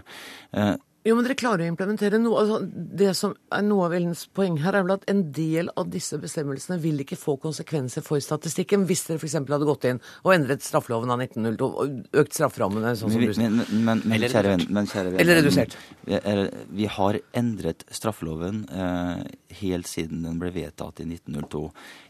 Jo, 1.10 1.16
men 1.18 1.26
dere 1.26 1.38
klarer 1.40 1.66
å 1.66 1.70
implementere 1.72 2.20
noe. 2.22 2.44
Altså, 2.44 2.60
det 2.70 3.14
som 3.18 3.34
er 3.56 3.64
Noe 3.66 3.88
av 3.88 3.96
Ellens 3.98 4.26
poeng 4.36 4.60
her 4.62 4.78
er 4.78 4.86
vel 4.86 4.94
at 4.94 5.06
en 5.10 5.24
del 5.34 5.72
av 5.80 5.90
disse 5.90 6.20
bestemmelsene 6.22 6.78
vil 6.84 7.02
ikke 7.02 7.18
få 7.18 7.36
konsekvenser 7.42 8.06
for 8.06 8.22
statistikken, 8.22 8.86
hvis 8.90 9.08
dere 9.08 9.18
f.eks. 9.22 9.38
hadde 9.40 9.68
gått 9.68 9.88
inn 9.90 10.02
og 10.22 10.34
endret 10.36 10.66
straffeloven 10.66 11.10
av 11.14 11.24
1902 11.26 11.70
og 11.70 12.20
økt 12.22 12.38
strafferammene 12.38 12.94
sånn 13.00 13.16
som 13.16 13.24
men, 13.24 13.34
du 13.34 13.42
men, 13.42 13.86
men, 13.88 14.04
men, 14.06 14.28
kjære 14.28 14.54
venn, 14.54 14.66
men 14.70 14.90
kjære 14.92 15.14
venn 15.16 15.24
Eller 15.24 15.42
redusert. 15.42 15.78
Vi, 16.06 16.22
vi 16.82 16.90
har 17.00 17.20
endret 17.42 17.86
straffeloven 17.96 18.64
eh, 18.70 19.49
helt 19.62 19.88
siden 19.90 20.24
den 20.24 20.38
ble 20.42 20.52
vedtatt 20.54 21.02
i 21.02 21.06
1902. 21.08 21.62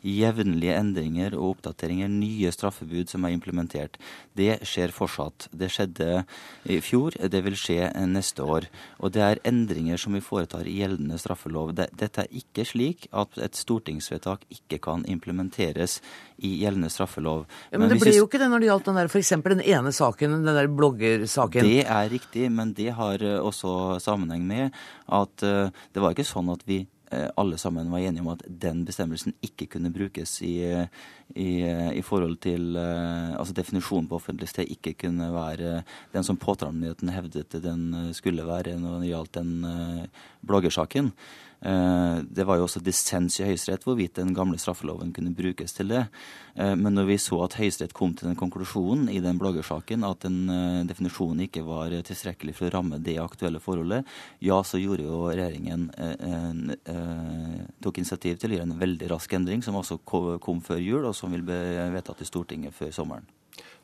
Jevnlige 0.06 0.76
endringer 0.80 1.36
og 1.38 1.56
oppdateringer, 1.56 2.12
nye 2.12 2.52
straffebud 2.54 3.12
som 3.12 3.26
er 3.26 3.36
implementert. 3.36 3.98
Det 4.38 4.60
skjer 4.68 4.94
fortsatt. 4.96 5.48
Det 5.56 5.72
skjedde 5.72 6.24
i 6.70 6.80
fjor, 6.84 7.16
det 7.16 7.44
vil 7.46 7.58
skje 7.60 7.90
neste 8.10 8.44
år. 8.44 8.70
Og 9.00 9.14
det 9.16 9.24
er 9.26 9.44
endringer 9.48 10.00
som 10.02 10.16
vi 10.18 10.24
foretar 10.24 10.68
i 10.68 10.78
gjeldende 10.82 11.20
straffelov. 11.22 11.74
Dette 11.78 12.26
er 12.26 12.40
ikke 12.42 12.68
slik 12.68 13.08
at 13.16 13.40
et 13.40 13.58
stortingsvedtak 13.58 14.46
ikke 14.54 14.82
kan 14.84 15.06
implementeres 15.10 16.00
i 16.38 16.56
gjeldende 16.62 16.92
straffelov. 16.92 17.46
Ja, 17.72 17.78
men, 17.78 17.88
men 17.88 17.96
det 17.96 18.04
ble 18.04 18.16
jo 18.16 18.28
ikke 18.28 18.40
det 18.42 18.52
når 18.52 18.64
det 18.64 18.72
gjaldt 18.72 18.92
den 18.92 19.02
der, 19.02 19.12
f.eks. 19.12 19.34
den 19.50 19.66
ene 19.66 19.96
saken, 19.96 20.40
den 20.40 20.60
der 20.60 20.72
bloggersaken. 20.72 21.68
Det 21.68 21.84
er 21.84 22.12
riktig, 22.12 22.48
men 22.52 22.72
det 22.78 22.94
har 22.96 23.24
eh, 23.24 23.40
også 23.40 24.00
sammenheng 24.04 24.46
med 24.48 24.78
at 25.10 25.44
uh, 25.44 25.68
det 25.94 26.02
var 26.04 26.16
ikke 26.16 26.28
sånn 26.28 26.52
at 26.54 26.64
vi 26.70 26.84
Eh, 26.84 26.99
alle 27.10 27.58
sammen 27.58 27.92
var 27.92 28.04
enige 28.04 28.22
om 28.22 28.32
at 28.36 28.44
den 28.62 28.84
bestemmelsen 28.86 29.34
ikke 29.46 29.66
kunne 29.74 29.92
brukes 29.94 30.36
i, 30.46 30.62
i, 31.36 31.50
i 31.96 32.04
forhold 32.06 32.38
til 32.44 32.76
eh, 32.78 33.34
Altså 33.40 33.54
definisjonen 33.54 34.08
på 34.10 34.20
offentlig 34.20 34.50
sted 34.50 34.70
ikke 34.70 34.94
kunne 35.06 35.32
være 35.34 35.82
den 36.14 36.24
som 36.24 36.38
påtalemyndigheten 36.38 37.14
hevdet 37.14 37.62
den 37.64 38.14
skulle 38.14 38.46
være 38.46 38.78
når 38.80 39.00
det 39.00 39.12
gjaldt 39.12 39.36
den 39.40 40.10
bloggersaken. 40.46 41.14
Eh, 41.62 42.18
det 42.24 42.46
var 42.48 42.56
jo 42.56 42.66
også 42.66 42.80
dissens 42.84 43.36
i 43.42 43.44
Høyesterett 43.44 43.84
hvorvidt 43.84 44.16
den 44.16 44.32
gamle 44.36 44.60
straffeloven 44.62 45.12
kunne 45.16 45.36
brukes 45.36 45.76
til 45.76 45.92
det. 45.92 46.06
Eh, 46.56 46.76
men 46.80 46.96
når 46.96 47.10
vi 47.10 47.18
så 47.20 47.42
at 47.44 47.58
Høyesterett 47.60 47.96
kom 47.98 48.14
til 48.16 48.30
den 48.30 48.40
konklusjonen 48.40 49.10
i 49.12 49.20
den 49.24 49.40
bloggersaken 49.42 50.06
at 50.08 50.24
den 50.24 50.40
eh, 50.54 50.86
definisjonen 50.90 51.44
ikke 51.48 51.66
var 51.68 51.96
tilstrekkelig 52.08 52.56
for 52.56 52.70
å 52.70 52.78
ramme 52.78 53.02
det 53.04 53.18
aktuelle 53.20 53.60
forholdet, 53.64 54.08
ja, 54.44 54.62
så 54.64 54.80
gjorde 54.80 55.08
jo 55.08 55.26
regjeringen 55.28 55.90
tok 57.84 58.00
initiativ 58.00 58.40
til 58.40 58.52
å 58.54 58.58
gjøre 58.58 58.68
en 58.70 58.80
veldig 58.80 59.10
rask 59.12 59.34
endring, 59.36 59.64
som 59.66 59.78
også 59.80 60.00
kom 60.06 60.64
før 60.64 60.82
jul, 60.84 61.10
og 61.10 61.18
som 61.18 61.34
vil 61.34 61.46
bli 61.46 61.60
vedtatt 61.96 62.24
i 62.24 62.30
Stortinget 62.30 62.76
før 62.76 62.94
sommeren. 62.96 63.28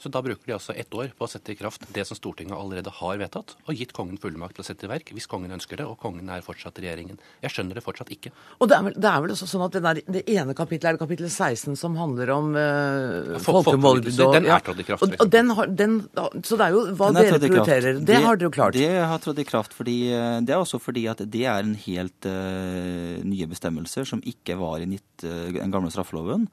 Så 0.05 0.11
da 0.13 0.21
bruker 0.21 0.45
de 0.45 0.53
altså 0.53 0.73
ett 0.77 0.93
år 0.93 1.07
på 1.17 1.25
å 1.25 1.29
sette 1.31 1.49
i 1.49 1.55
kraft 1.57 1.81
det 1.95 2.03
som 2.05 2.13
Stortinget 2.13 2.53
allerede 2.53 2.91
har 2.93 3.17
vedtatt, 3.17 3.55
og 3.65 3.79
gitt 3.79 3.89
kongen 3.97 4.19
fullmakt 4.21 4.53
til 4.53 4.61
å 4.61 4.65
sette 4.67 4.85
i 4.85 4.89
verk 4.91 5.07
hvis 5.15 5.25
kongen 5.31 5.55
ønsker 5.55 5.79
det, 5.81 5.87
og 5.89 5.97
kongen 5.97 6.29
er 6.29 6.43
fortsatt 6.45 6.77
regjeringen. 6.77 7.17
Jeg 7.41 7.55
skjønner 7.55 7.79
det 7.79 7.81
fortsatt 7.81 8.11
ikke. 8.13 8.29
Og 8.61 8.69
det 8.69 8.77
er 8.77 8.85
vel, 8.85 8.93
det 9.01 9.09
er 9.09 9.23
vel 9.23 9.33
også 9.33 9.49
sånn 9.49 9.63
at 9.65 9.79
der, 9.87 10.03
det 10.05 10.21
ene 10.29 10.53
kapittelet 10.53 10.91
er 10.91 10.99
det 10.99 11.01
kapittel 11.01 11.31
16 11.31 11.79
som 11.81 11.97
handler 11.97 12.33
om 12.35 12.53
uh, 12.53 13.33
folkemord. 13.47 14.05
Den 14.05 14.45
er 14.45 14.61
trådt 14.67 14.85
i 14.85 14.87
kraft. 14.91 15.07
Og, 15.07 15.17
og 15.25 15.33
den 15.33 15.51
har, 15.57 15.73
den, 15.81 15.97
så 16.45 16.61
det 16.61 16.69
er 16.69 16.77
jo 16.77 16.85
hva 17.01 17.09
dere 17.17 17.41
prioriterer. 17.41 17.97
Det, 17.97 18.05
det, 18.13 18.21
har 18.27 18.37
dere 18.37 18.51
jo 18.51 18.55
klart. 18.61 18.77
Det 18.77 18.93
har 18.93 19.25
trådt 19.25 19.41
i 19.41 19.49
kraft 19.55 19.73
fordi 19.73 19.99
eh, 20.13 20.37
Det 20.45 20.53
er 20.53 20.61
også 20.61 20.77
fordi 20.85 21.07
at 21.09 21.25
det 21.25 21.47
er 21.49 21.65
en 21.65 21.73
helt 21.87 22.29
uh, 22.29 23.25
nye 23.25 23.49
bestemmelser 23.49 24.05
som 24.05 24.21
ikke 24.21 24.61
var 24.61 24.85
i 24.85 24.91
nitt, 24.93 25.13
uh, 25.25 25.49
den 25.49 25.73
gamle 25.73 25.89
straffeloven. 25.89 26.51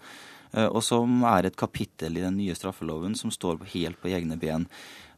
Eh, 0.52 0.68
og 0.68 0.82
som 0.84 1.22
er 1.28 1.48
et 1.48 1.58
kapittel 1.58 2.18
i 2.18 2.26
den 2.26 2.36
nye 2.40 2.56
straffeloven 2.56 3.16
som 3.18 3.32
står 3.32 3.64
helt 3.72 4.00
på 4.02 4.12
egne 4.12 4.36
ben. 4.40 4.66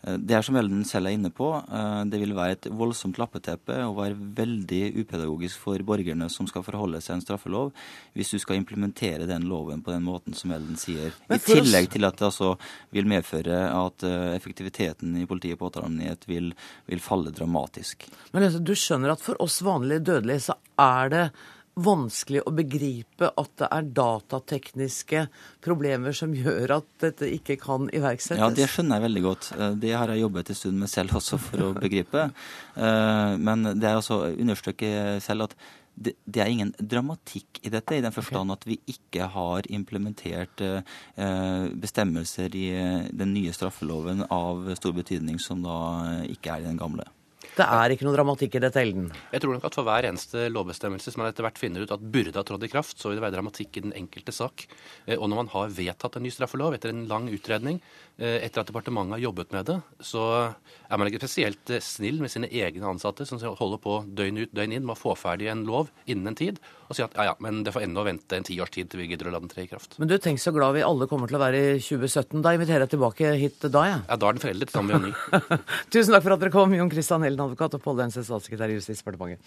Eh, 0.05 0.17
det 0.21 0.37
er 0.37 0.45
som 0.47 0.57
Elden 0.59 0.85
selv 0.87 1.11
er 1.11 1.17
inne 1.17 1.33
på, 1.35 1.49
eh, 1.59 2.03
det 2.11 2.21
vil 2.23 2.37
være 2.37 2.57
et 2.57 2.69
voldsomt 2.71 3.19
lappeteppe 3.19 3.81
og 3.89 3.99
være 3.99 4.19
veldig 4.39 4.83
upedagogisk 5.01 5.65
for 5.65 5.83
borgerne 5.87 6.29
som 6.31 6.47
skal 6.51 6.63
forholde 6.67 7.01
seg 7.01 7.15
til 7.15 7.17
en 7.17 7.25
straffelov, 7.27 7.73
hvis 8.15 8.31
du 8.31 8.39
skal 8.39 8.61
implementere 8.61 9.27
den 9.31 9.49
loven 9.51 9.83
på 9.83 9.95
den 9.95 10.07
måten 10.07 10.39
som 10.39 10.55
Elden 10.55 10.79
sier. 10.79 11.11
I 11.29 11.41
tillegg 11.43 11.91
til 11.91 12.07
at 12.07 12.19
det 12.21 12.29
altså 12.31 12.55
vil 12.95 13.11
medføre 13.11 13.67
at 13.75 14.07
effektiviteten 14.35 15.17
i 15.19 15.27
politiet 15.27 15.59
og 15.59 15.67
påtalemyndighet 15.67 16.29
vil, 16.31 16.55
vil 16.87 17.03
falle 17.03 17.35
dramatisk. 17.35 18.07
Men 18.33 18.47
du 18.63 18.75
skjønner 18.79 19.15
at 19.15 19.23
for 19.25 19.41
oss 19.43 19.61
vanlige 19.67 20.07
dødelige 20.13 20.47
så 20.47 20.59
er 20.79 21.11
det 21.11 21.27
vanskelig 21.75 22.43
å 22.47 22.53
begripe 22.55 23.31
at 23.31 23.53
det 23.59 23.69
er 23.75 23.87
datatekniske 23.97 25.23
problemer 25.65 26.15
som 26.17 26.35
gjør 26.37 26.77
at 26.79 26.91
dette 27.03 27.29
ikke 27.37 27.57
kan 27.61 27.89
iverksettes? 27.91 28.41
Ja, 28.41 28.51
det 28.55 28.69
skjønner 28.71 29.01
jeg 29.01 29.07
veldig 29.09 29.23
godt. 29.25 29.53
Eh, 29.57 29.73
det 29.83 29.95
har 29.95 30.13
jeg 30.13 30.25
jobbet 30.25 30.53
en 30.53 30.61
stund 30.61 30.85
med 30.85 30.93
selv 30.93 31.17
også 31.21 31.41
for 31.43 31.69
å 31.69 31.73
begripe. 31.77 32.29
Eh, 32.75 33.33
men 33.39 33.73
det 33.75 33.91
er 33.91 33.99
altså 33.99 34.23
å 34.31 34.93
selv 35.25 35.49
at 35.49 35.57
det, 35.95 36.17
det, 36.27 36.41
er 36.43 36.51
ingen 36.51 36.73
dramatikk 36.79 37.61
i 37.63 37.71
dette, 37.71 37.95
i 37.95 38.03
den 38.03 38.15
forstand 38.15 38.51
at 38.51 38.65
vi 38.67 38.81
ikke 38.91 39.29
har 39.31 39.67
implementert 39.71 40.63
eh, 40.65 41.69
bestemmelser 41.71 42.55
i 42.59 42.67
den 43.15 43.35
nye 43.35 43.55
straffeloven 43.55 44.25
av 44.27 44.73
stor 44.75 44.97
betydning 44.97 45.39
som 45.43 45.63
da 45.63 45.79
ikke 46.27 46.57
er 46.57 46.65
i 46.65 46.71
den 46.73 46.81
gamle. 46.81 47.07
Det 47.55 47.63
er 47.63 47.93
ikke 47.95 48.03
noe 48.03 48.17
dramatikk 48.17 48.57
i 48.59 48.61
dette, 48.65 48.83
Elden? 48.83 49.05
Jeg 49.31 49.43
tror 49.45 49.55
nok 49.55 49.67
at 49.69 49.77
for 49.77 49.87
hver 49.87 50.09
eneste 50.09 50.49
lovbestemmelse 50.51 51.13
som 51.13 51.21
man 51.23 51.29
etter 51.31 51.47
hvert 51.47 51.61
finner 51.61 51.85
ut 51.85 51.93
at 51.95 52.03
burde 52.03 52.35
ha 52.35 52.43
trådt 52.43 52.67
i 52.67 52.71
kraft, 52.73 52.99
så 52.99 53.13
vil 53.13 53.21
det 53.21 53.23
være 53.23 53.37
dramatikk 53.37 53.79
i 53.79 53.83
den 53.85 53.95
enkelte 53.95 54.35
sak. 54.35 54.65
Eh, 55.07 55.15
og 55.15 55.29
når 55.31 55.39
man 55.39 55.51
har 55.53 55.77
vedtatt 55.77 56.19
en 56.19 56.27
ny 56.27 56.33
straffelov 56.35 56.75
etter 56.75 56.91
en 56.91 57.05
lang 57.07 57.29
utredning, 57.31 57.79
eh, 58.19 58.41
etter 58.43 58.65
at 58.65 58.73
departementet 58.73 59.21
har 59.21 59.23
jobbet 59.29 59.55
med 59.55 59.71
det, 59.71 59.79
så 60.03 60.25
er 60.51 60.99
man 60.99 61.13
ikke 61.13 61.23
spesielt 61.23 61.71
eh, 61.71 61.85
snill 61.85 62.19
med 62.25 62.35
sine 62.35 62.51
egne 62.51 62.91
ansatte 62.91 63.23
som 63.29 63.39
holder 63.39 63.83
på 63.87 64.01
døgn 64.11 64.43
ut, 64.43 64.51
døgn 64.51 64.75
inn 64.75 64.89
med 64.89 64.97
å 64.97 65.03
få 65.05 65.15
ferdig 65.15 65.53
en 65.53 65.63
lov 65.69 65.95
innen 66.11 66.33
en 66.33 66.41
tid, 66.43 66.59
og 66.89 66.97
si 66.97 67.03
at 67.05 67.15
ja 67.17 67.25
ja, 67.31 67.35
men 67.45 67.63
det 67.67 67.73
får 67.75 67.87
ennå 67.87 68.05
vente 68.07 68.37
en 68.39 68.47
tiårs 68.47 68.73
tid 68.75 68.91
til 68.91 69.01
vi 69.03 69.09
gidder 69.11 69.31
å 69.31 69.35
la 69.35 69.41
den 69.43 69.53
tre 69.53 69.65
i 69.65 69.71
kraft. 69.71 69.97
Men 70.01 70.11
du, 70.11 70.17
tenk 70.23 70.43
så 70.43 70.53
glad 70.55 70.77
vi 70.77 70.85
alle 70.87 71.09
kommer 71.11 71.31
til 71.31 71.39
å 71.39 71.43
være 71.45 71.57
i 71.61 71.81
2017. 71.81 72.43
Da 72.45 72.55
inviterer 72.57 72.85
jeg 72.87 72.95
tilbake 72.97 73.35
hit 73.41 73.59
da, 73.65 73.83
ja. 73.89 73.99
Ja, 74.09 74.19
da 74.21 74.31
er 74.31 74.37
den 74.37 74.45
foreldet, 74.45 74.75
som 74.75 74.89
vi 74.89 74.97
ha 74.97 75.03
ny. 75.03 75.13
Tusen 75.95 76.13
takk 76.15 76.27
for 76.27 76.37
at 76.37 76.45
dere 76.45 76.55
kom, 76.55 76.77
Jon 76.77 76.93
Christian 76.93 77.27
helden 77.27 77.47
advokat, 77.49 77.79
og 77.79 77.85
Pål 77.85 78.05
Dense, 78.05 78.27
statssekretær 78.27 78.73
i 78.73 78.79
Justisdepartementet. 78.81 79.45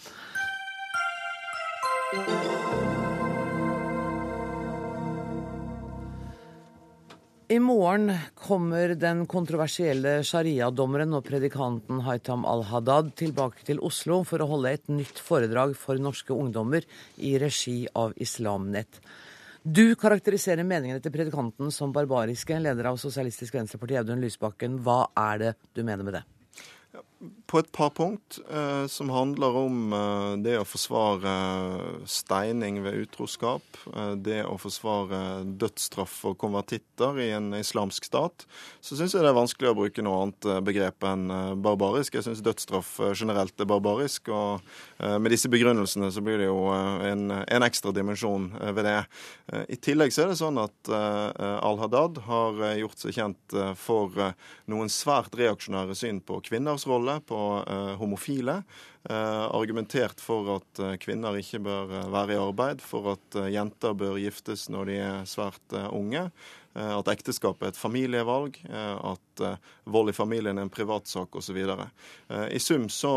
I 7.50 7.60
morgen 7.64 8.10
kommer 8.36 8.92
den 9.00 9.22
kontroversielle 9.32 10.18
sharia-dommeren 10.28 11.16
og 11.16 11.24
predikanten 11.30 12.02
Haitam 12.04 12.42
al-Haddad 12.44 13.14
tilbake 13.16 13.64
til 13.64 13.80
Oslo 13.88 14.18
for 14.28 14.44
å 14.44 14.48
holde 14.50 14.74
et 14.76 14.92
nytt 14.92 15.22
foredrag 15.24 15.72
for 15.80 15.96
norske 15.96 16.36
ungdommer 16.36 16.84
i 17.24 17.38
regi 17.40 17.86
av 17.96 18.12
Islamnett. 18.20 19.00
Du 19.64 19.96
karakteriserer 19.96 20.68
meningene 20.68 21.00
til 21.00 21.16
predikanten 21.16 21.72
som 21.72 21.96
barbariske. 21.96 22.60
Leder 22.60 22.92
av 22.92 23.00
Sosialistisk 23.00 23.56
Venstreparti, 23.56 23.96
Audun 24.02 24.28
Lysbakken. 24.28 24.82
Hva 24.84 25.06
er 25.16 25.46
det 25.46 25.54
du 25.72 25.86
mener 25.88 26.04
med 26.04 26.20
det? 26.20 26.26
På 27.48 27.60
et 27.60 27.70
par 27.74 27.90
punkt 27.96 28.38
eh, 28.52 28.86
som 28.92 29.10
handler 29.10 29.56
om 29.58 29.94
eh, 29.96 30.34
det 30.46 30.58
å 30.60 30.66
forsvare 30.68 31.32
steining 32.10 32.82
ved 32.86 33.00
utroskap, 33.08 33.80
eh, 33.94 34.14
det 34.22 34.44
å 34.46 34.58
forsvare 34.62 35.22
dødsstraff 35.60 36.14
for 36.26 36.38
konvertitter 36.38 37.18
i 37.24 37.30
en 37.34 37.54
islamsk 37.58 38.06
stat, 38.10 38.46
så 38.82 38.98
syns 38.98 39.16
jeg 39.16 39.26
det 39.26 39.32
er 39.32 39.38
vanskelig 39.38 39.72
å 39.72 39.78
bruke 39.80 40.06
noe 40.06 40.20
annet 40.26 40.50
eh, 40.50 40.60
begrep 40.68 41.08
enn 41.08 41.26
eh, 41.34 41.56
barbarisk. 41.64 42.20
Jeg 42.20 42.28
syns 42.28 42.44
dødsstraff 42.46 42.94
eh, 43.02 43.16
generelt 43.18 43.58
er 43.58 43.70
barbarisk, 43.70 44.30
og 44.34 44.62
med 44.98 45.30
disse 45.30 45.50
begrunnelsene 45.54 46.08
så 46.10 46.22
blir 46.26 46.40
det 46.42 46.48
jo 46.48 46.72
en, 46.74 47.30
en 47.30 47.66
ekstra 47.66 47.92
dimensjon 47.94 48.48
ved 48.74 48.88
det. 48.88 48.96
I 49.70 49.78
tillegg 49.78 50.10
så 50.14 50.24
er 50.24 50.32
det 50.32 50.40
sånn 50.40 50.58
at 50.58 50.90
al-Haddad 50.90 52.18
har 52.26 52.58
gjort 52.80 53.04
seg 53.04 53.14
kjent 53.14 53.56
for 53.78 54.18
noen 54.66 54.90
svært 54.90 55.38
reaksjonære 55.38 55.94
syn 56.00 56.18
på 56.26 56.40
kvinners 56.50 56.88
rolle, 56.90 57.07
på 57.28 57.40
homofile. 58.02 58.60
Argumentert 59.08 60.20
for 60.20 60.58
at 60.58 60.82
kvinner 61.00 61.38
ikke 61.40 61.62
bør 61.64 61.94
være 62.12 62.36
i 62.36 62.40
arbeid, 62.42 62.84
for 62.84 63.14
at 63.16 63.38
jenter 63.54 63.96
bør 63.98 64.20
giftes 64.20 64.68
når 64.74 64.90
de 64.92 64.98
er 65.06 65.30
svært 65.30 65.78
unge. 65.96 66.28
Eh, 66.78 66.94
at 66.94 67.10
ekteskap 67.10 67.64
er 67.64 67.72
et 67.72 67.80
familievalg, 67.80 68.60
eh, 68.70 68.98
at 69.12 69.42
eh, 69.42 69.56
vold 69.90 70.12
i 70.12 70.14
familien 70.14 70.60
er 70.60 70.68
en 70.68 70.74
privatsak 70.74 71.36
osv. 71.40 71.58
I 72.52 72.60
sum 72.62 72.86
så 72.92 73.14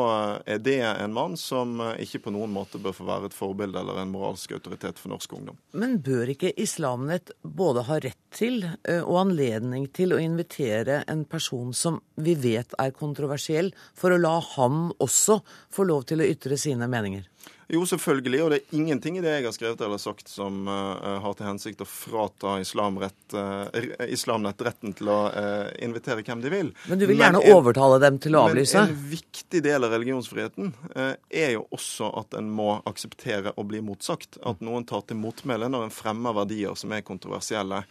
er 0.47 0.63
det 0.65 0.79
en 0.87 1.13
mann 1.13 1.37
som 1.41 1.77
ikke 2.01 2.23
på 2.25 2.33
noen 2.33 2.53
måte 2.55 2.81
bør 2.81 2.95
få 2.97 3.07
være 3.09 3.29
et 3.29 3.37
forbilde 3.37 3.83
eller 3.83 4.01
en 4.01 4.13
moralsk 4.13 4.55
autoritet 4.57 5.01
for 5.01 5.13
norsk 5.13 5.35
ungdom. 5.37 5.59
Men 5.77 5.99
bør 6.05 6.33
ikke 6.33 6.55
Islamnett 6.61 7.35
både 7.43 7.85
ha 7.89 7.99
rett 8.01 8.19
til 8.31 8.63
og 8.87 9.17
anledning 9.25 9.89
til 9.93 10.15
å 10.15 10.21
invitere 10.23 11.03
en 11.11 11.25
person 11.29 11.75
som 11.75 11.99
vi 12.23 12.37
vet 12.39 12.77
er 12.79 12.95
kontroversiell, 12.97 13.73
for 13.99 14.15
å 14.15 14.21
la 14.21 14.37
ham 14.55 14.93
også 15.03 15.41
få 15.75 15.89
lov 15.91 16.07
til 16.09 16.23
å 16.23 16.31
ytre 16.31 16.59
sine 16.61 16.89
meninger? 16.91 17.27
Jo, 17.71 17.87
selvfølgelig. 17.87 18.43
Og 18.43 18.51
det 18.51 18.57
er 18.59 18.77
ingenting 18.77 19.19
i 19.19 19.23
det 19.23 19.33
jeg 19.37 19.47
har 19.47 19.55
skrevet 19.55 19.83
eller 19.87 20.01
sagt 20.03 20.31
som 20.31 20.67
uh, 20.67 21.21
har 21.23 21.37
til 21.39 21.47
hensikt 21.47 21.83
å 21.85 21.87
frata 21.87 22.57
Islamnett 22.61 23.37
uh, 23.37 24.65
retten 24.67 24.95
til 24.99 25.11
å 25.13 25.19
uh, 25.31 25.69
invitere 25.79 26.25
hvem 26.27 26.43
de 26.43 26.51
vil. 26.51 26.73
Men 26.91 26.99
du 26.99 27.07
vil 27.07 27.21
gjerne 27.23 27.43
en, 27.45 27.55
overtale 27.55 28.01
dem 28.03 28.19
til 28.23 28.35
å 28.35 28.43
avlyse? 28.49 28.81
Men 28.81 28.97
en 28.97 29.05
viktig 29.13 29.63
del 29.63 29.87
av 29.87 29.95
religionsfriheten 29.95 30.73
er 30.97 31.53
jo 31.55 31.63
også 31.75 32.11
at 32.19 32.35
en 32.39 32.49
må 32.51 32.73
akseptere 32.89 33.53
å 33.55 33.65
bli 33.69 33.83
motsagt. 33.85 34.41
At 34.47 34.65
noen 34.65 34.87
tar 34.89 35.05
til 35.07 35.21
motmæle 35.21 35.71
når 35.71 35.87
en 35.87 35.95
fremmer 35.95 36.35
verdier 36.41 36.75
som 36.79 36.93
er 36.95 37.05
kontroversielle. 37.07 37.83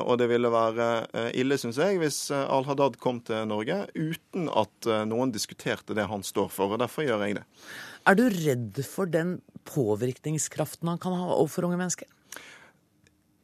og 0.00 0.14
det 0.20 0.28
ville 0.30 0.50
være 0.52 0.88
ille, 1.36 1.58
syns 1.60 1.80
jeg, 1.80 1.98
hvis 2.00 2.20
al-Haddad 2.36 2.96
kom 3.02 3.20
til 3.26 3.44
Norge 3.50 3.82
uten 3.94 4.48
at 4.48 4.88
noen 5.08 5.34
diskuterte 5.34 5.96
det 5.96 6.08
han 6.10 6.24
står 6.26 6.48
for. 6.52 6.74
og 6.74 6.82
Derfor 6.82 7.06
gjør 7.06 7.26
jeg 7.26 7.38
det. 7.40 7.46
Er 8.06 8.14
du 8.14 8.28
redd 8.30 8.78
for 8.86 9.10
den 9.10 9.40
påvirkningskraften 9.66 10.88
han 10.88 11.00
kan 11.02 11.16
ha 11.18 11.32
overfor 11.34 11.66
unge 11.66 11.80
mennesker? 11.80 12.06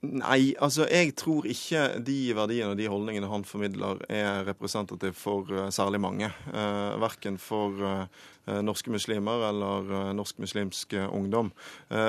Nei, 0.03 0.51
altså 0.59 0.89
jeg 0.91 1.13
tror 1.15 1.47
ikke 1.47 1.85
de 2.03 2.17
verdiene 2.35 2.73
og 2.73 2.79
de 2.81 2.89
holdningene 2.91 3.29
han 3.31 3.45
formidler 3.47 4.01
er 4.11 4.43
representative 4.49 5.15
for 5.15 5.47
uh, 5.55 5.69
særlig 5.71 6.01
mange. 6.03 6.27
Uh, 6.51 6.99
verken 6.99 7.39
for 7.39 7.79
uh, 7.79 8.07
norske 8.67 8.91
muslimer 8.91 9.47
eller 9.47 10.13
norsk 10.19 10.41
muslimsk 10.43 10.97
ungdom. 11.07 11.53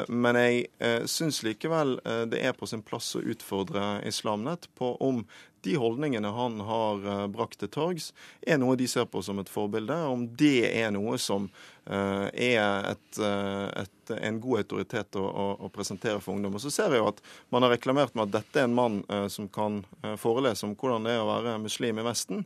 Men 0.09 0.39
jeg 0.39 0.63
uh, 0.81 1.05
syns 1.05 1.43
likevel 1.45 1.99
det 2.31 2.39
er 2.41 2.57
på 2.57 2.65
sin 2.65 2.81
plass 2.81 3.11
å 3.13 3.21
utfordre 3.21 3.99
Islamnett 4.09 4.65
på 4.73 4.95
om 4.97 5.21
de 5.63 5.75
holdningene 5.79 6.27
han 6.27 6.59
har 6.59 7.05
uh, 7.07 7.27
brakt 7.31 7.61
til 7.61 7.71
torgs, 7.71 8.11
er 8.41 8.59
noe 8.59 8.77
de 8.79 8.87
ser 8.89 9.07
på 9.07 9.23
som 9.23 9.39
et 9.39 9.51
forbilde. 9.51 9.95
Om 9.95 10.27
det 10.39 10.67
er 10.67 10.91
noe 10.91 11.15
som 11.21 11.47
uh, 11.47 12.27
er 12.33 12.89
et, 12.91 13.19
uh, 13.21 13.69
et, 13.83 14.13
en 14.17 14.41
god 14.43 14.65
autoritet 14.65 15.15
å, 15.19 15.23
å, 15.23 15.45
å, 15.63 15.71
presentere 15.71 16.19
for 16.19 16.35
ungdom. 16.35 16.57
Og 16.59 16.63
så 16.65 16.71
ser 16.73 16.91
jeg 16.91 16.99
jo 16.99 17.07
at 17.13 17.21
man 17.55 17.63
har 17.63 17.71
reklamert 17.77 18.11
med 18.15 18.27
at 18.27 18.33
dette 18.41 18.59
er 18.59 18.67
en 18.67 18.75
mann 18.75 18.97
som 19.31 19.47
kan 19.47 19.79
forelese 20.19 20.67
om 20.67 20.73
hvordan 20.75 21.07
det 21.07 21.13
er 21.15 21.21
å 21.23 21.29
være 21.29 21.53
muslim 21.63 22.01
i 22.01 22.03
Vesten. 22.03 22.43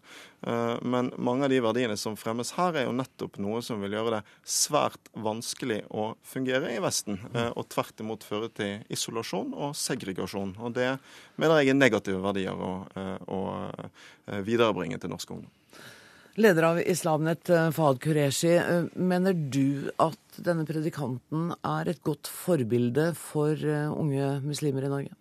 men 0.86 1.10
mange 1.18 1.48
av 1.48 1.50
de 1.50 1.58
verdiene 1.66 1.98
som 1.98 2.14
fremmes 2.20 2.54
her, 2.60 2.78
er 2.78 2.86
jo 2.86 2.94
nettopp 2.94 3.40
noe 3.42 3.64
som 3.66 3.82
vil 3.82 3.98
gjøre 3.98 4.20
det 4.20 4.22
svært 4.46 5.10
vanskelig 5.18 5.80
å 5.90 6.12
fungere 6.22 6.76
i 6.76 6.84
Vesten, 6.84 7.18
og 7.34 7.66
tvert 7.74 8.06
imot 8.06 8.28
føre 8.28 8.52
til 8.54 8.86
isolasjon 8.94 9.56
og 9.58 9.74
segregasjon. 9.82 10.54
Og 10.62 10.78
det 10.78 10.92
mener 11.38 11.62
jeg 11.62 11.74
er 11.74 11.80
negative 11.80 12.22
verdier. 12.22 12.54
å 12.58 13.18
å 13.28 13.40
eh, 14.28 14.42
viderebringe 14.46 15.00
til 15.02 15.14
norsk 15.14 15.36
ungdom. 15.36 15.54
Leder 16.38 16.68
av 16.68 16.80
Islamnett, 16.82 17.50
eh, 17.50 17.70
Fahad 17.74 18.02
Qureshi. 18.04 18.56
Eh, 18.58 18.90
mener 18.96 19.34
du 19.34 19.92
at 20.00 20.42
denne 20.44 20.68
predikanten 20.70 21.54
er 21.66 21.90
et 21.90 22.04
godt 22.06 22.30
forbilde 22.30 23.14
for 23.18 23.56
unge 23.58 24.38
muslimer 24.46 24.86
i 24.86 24.94
Norge? 24.94 25.16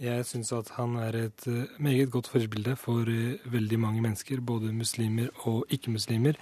Jeg 0.00 0.26
syns 0.28 0.52
at 0.52 0.74
han 0.76 0.96
er 1.00 1.16
et 1.16 1.46
meget 1.80 2.10
godt 2.12 2.28
forbilde 2.28 2.74
for 2.76 3.08
veldig 3.48 3.78
mange 3.80 4.02
mennesker, 4.04 4.42
både 4.44 4.74
muslimer 4.76 5.30
og 5.48 5.64
ikke-muslimer. 5.72 6.36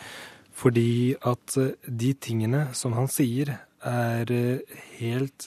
Fordi 0.55 1.15
at 1.23 1.55
de 1.87 2.11
tingene 2.15 2.69
som 2.75 2.95
han 2.99 3.07
sier, 3.11 3.61
er 3.85 4.31
helt 4.99 5.47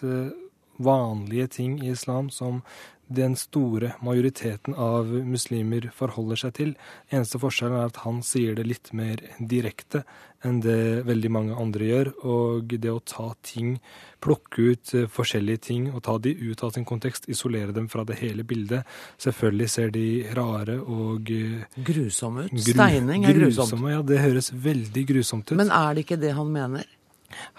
vanlige 0.77 1.47
ting 1.47 1.79
i 1.83 1.91
islam 1.91 2.29
som 2.29 2.61
den 3.07 3.35
store 3.39 3.93
majoriteten 4.03 4.75
av 4.75 5.07
muslimer 5.07 5.89
forholder 5.95 6.41
seg 6.43 6.55
til. 6.57 6.73
Eneste 7.09 7.39
forskjellen 7.41 7.79
er 7.79 7.91
at 7.91 8.01
han 8.03 8.19
sier 8.25 8.57
det 8.57 8.67
litt 8.67 8.91
mer 8.97 9.21
direkte 9.39 10.03
enn 10.45 10.59
det 10.61 11.03
veldig 11.07 11.31
mange 11.33 11.55
andre 11.57 11.87
gjør. 11.87 12.11
Og 12.29 12.75
det 12.75 12.91
å 12.91 12.99
ta 13.05 13.29
ting, 13.45 13.77
plukke 14.23 14.73
ut 14.73 14.93
eh, 14.97 15.07
forskjellige 15.11 15.63
ting 15.69 15.87
og 15.91 16.03
ta 16.05 16.17
de 16.21 16.33
ut 16.35 16.63
av 16.65 16.73
sin 16.75 16.85
kontekst, 16.87 17.29
isolere 17.31 17.73
dem 17.75 17.87
fra 17.91 18.05
det 18.07 18.19
hele 18.21 18.45
bildet. 18.47 18.85
Selvfølgelig 19.23 19.69
ser 19.73 19.93
de 19.95 20.07
rare 20.37 20.77
og 20.81 21.31
eh, 21.33 21.65
Grusomme 21.77 22.47
ut. 22.49 22.61
Steining 22.67 23.25
er 23.25 23.37
grusomt. 23.37 23.73
Grusomme, 23.73 23.95
ja, 23.95 24.03
det 24.05 24.21
høres 24.23 24.51
veldig 24.53 25.07
grusomt 25.13 25.51
ut. 25.51 25.57
Men 25.59 25.73
er 25.73 25.97
det 25.97 26.07
ikke 26.07 26.21
det 26.21 26.35
han 26.37 26.53
mener? 26.53 26.96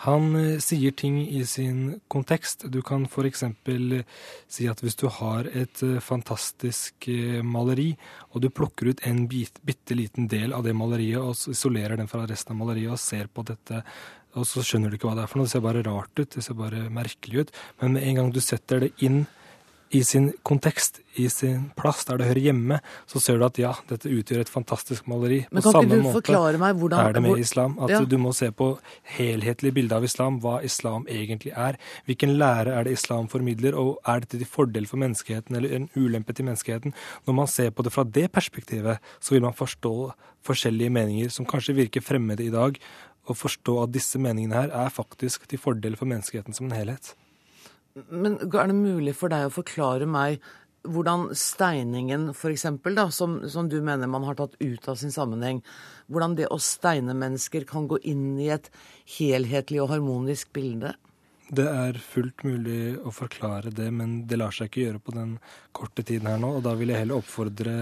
Han 0.04 0.34
eh, 0.36 0.58
sier 0.62 0.94
ting 0.96 1.20
i 1.28 1.44
sin 1.46 2.00
kontekst. 2.08 2.66
Du 2.72 2.80
kan 2.82 3.04
f.eks. 3.08 3.42
Eh, 3.44 4.04
si 4.48 4.68
at 4.70 4.82
hvis 4.82 4.98
du 4.98 5.08
har 5.12 5.48
et 5.52 5.82
eh, 5.84 5.98
fantastisk 6.04 7.08
maleri, 7.44 7.90
og 8.32 8.44
du 8.44 8.50
plukker 8.50 8.92
ut 8.92 9.02
en 9.08 9.26
bit, 9.30 9.60
bitte 9.66 9.96
liten 9.98 10.28
del 10.30 10.54
av 10.56 10.64
det 10.66 10.76
maleriet 10.76 11.20
og 11.20 11.52
isolerer 11.52 11.98
den 12.00 12.10
fra 12.10 12.26
resten 12.28 12.56
av 12.56 12.62
maleriet 12.62 12.94
og 12.94 13.02
ser 13.02 13.28
på 13.32 13.44
dette 13.48 13.82
og 14.36 14.44
så 14.46 14.62
skjønner 14.62 14.92
du 14.92 14.98
ikke 14.98 15.08
hva 15.08 15.16
det 15.16 15.24
er 15.24 15.30
for 15.30 15.40
noe. 15.40 15.48
Det 15.48 15.54
ser 15.54 15.64
bare 15.64 15.82
rart 15.86 16.20
ut, 16.20 16.30
det 16.34 16.42
ser 16.44 16.56
bare 16.58 16.84
merkelig 16.92 17.46
ut. 17.46 17.52
Men 17.80 17.94
med 17.96 18.04
en 18.06 18.18
gang 18.20 18.28
du 18.34 18.40
setter 18.44 18.84
det 18.84 18.90
inn 19.02 19.22
i 19.90 20.02
sin 20.04 20.32
kontekst, 20.46 21.00
i 21.16 21.28
sin 21.32 21.70
plass 21.76 22.04
der 22.08 22.20
det 22.20 22.28
hører 22.28 22.40
hjemme, 22.42 22.78
så 23.08 23.20
ser 23.22 23.38
du 23.40 23.44
at 23.46 23.58
ja, 23.60 23.72
dette 23.88 24.10
utgjør 24.12 24.42
et 24.44 24.52
fantastisk 24.52 25.08
maleri. 25.10 25.40
Men 25.50 25.64
kan 25.64 25.80
ikke 25.80 26.00
du 26.02 26.08
forklare 26.12 26.60
meg 26.60 26.76
hvordan... 26.78 27.08
er 27.08 27.16
det 27.16 27.22
med 27.24 27.42
islam. 27.42 27.78
At 27.84 27.94
ja. 27.94 28.02
du 28.04 28.16
må 28.20 28.34
se 28.36 28.50
på 28.52 28.70
helhetlig 29.16 29.72
bilde 29.78 29.96
av 29.96 30.04
islam, 30.04 30.38
hva 30.44 30.58
islam 30.66 31.08
egentlig 31.08 31.54
er. 31.56 31.78
Hvilken 32.08 32.36
lære 32.40 32.76
er 32.76 32.88
det 32.88 32.96
islam 32.98 33.30
formidler, 33.32 33.78
og 33.80 33.96
er 34.04 34.24
dette 34.24 34.42
til 34.42 34.50
fordel 34.50 34.88
for 34.90 35.00
menneskeheten 35.00 35.56
eller 35.58 35.76
en 35.78 35.88
ulempe 35.96 36.36
til 36.36 36.48
menneskeheten? 36.50 36.96
Når 37.26 37.38
man 37.40 37.50
ser 37.50 37.72
på 37.72 37.86
det 37.86 37.94
fra 37.94 38.04
det 38.04 38.28
perspektivet, 38.34 39.00
så 39.20 39.34
vil 39.34 39.46
man 39.46 39.56
forstå 39.56 39.94
forskjellige 40.46 40.92
meninger 40.94 41.32
som 41.32 41.48
kanskje 41.48 41.76
virker 41.80 42.04
fremmede 42.04 42.44
i 42.44 42.52
dag, 42.52 42.76
og 43.28 43.36
forstå 43.36 43.74
at 43.82 43.92
disse 43.92 44.20
meningene 44.20 44.56
her 44.56 44.76
er 44.84 44.92
faktisk 44.92 45.48
til 45.48 45.60
fordel 45.60 45.96
for 46.00 46.08
menneskeheten 46.08 46.56
som 46.56 46.68
en 46.68 46.76
helhet. 46.76 47.12
Men 48.10 48.38
er 48.40 48.70
det 48.70 48.78
mulig 48.78 49.14
for 49.18 49.32
deg 49.32 49.48
å 49.48 49.54
forklare 49.54 50.08
meg 50.08 50.42
hvordan 50.88 51.28
steiningen 51.36 52.30
f.eks., 52.32 52.66
som, 53.14 53.40
som 53.50 53.68
du 53.68 53.80
mener 53.84 54.10
man 54.10 54.24
har 54.28 54.38
tatt 54.38 54.54
ut 54.60 54.88
av 54.88 54.96
sin 55.00 55.12
sammenheng, 55.12 55.60
hvordan 56.06 56.36
det 56.38 56.48
å 56.52 56.60
steine 56.62 57.16
mennesker 57.18 57.66
kan 57.68 57.88
gå 57.90 57.98
inn 58.08 58.38
i 58.40 58.48
et 58.54 58.70
helhetlig 59.18 59.82
og 59.82 59.92
harmonisk 59.92 60.52
bilde? 60.56 60.94
Det 61.48 61.64
er 61.64 61.96
fullt 62.04 62.42
mulig 62.44 62.98
å 63.08 63.10
forklare 63.14 63.70
det, 63.72 63.86
men 63.94 64.18
det 64.28 64.36
lar 64.36 64.52
seg 64.52 64.68
ikke 64.68 64.82
gjøre 64.82 65.00
på 65.00 65.14
den 65.16 65.30
korte 65.72 66.04
tiden 66.04 66.28
her 66.28 66.36
nå. 66.42 66.50
Og 66.58 66.66
da 66.66 66.74
vil 66.76 66.92
jeg 66.92 67.00
heller 67.00 67.22
oppfordre 67.22 67.76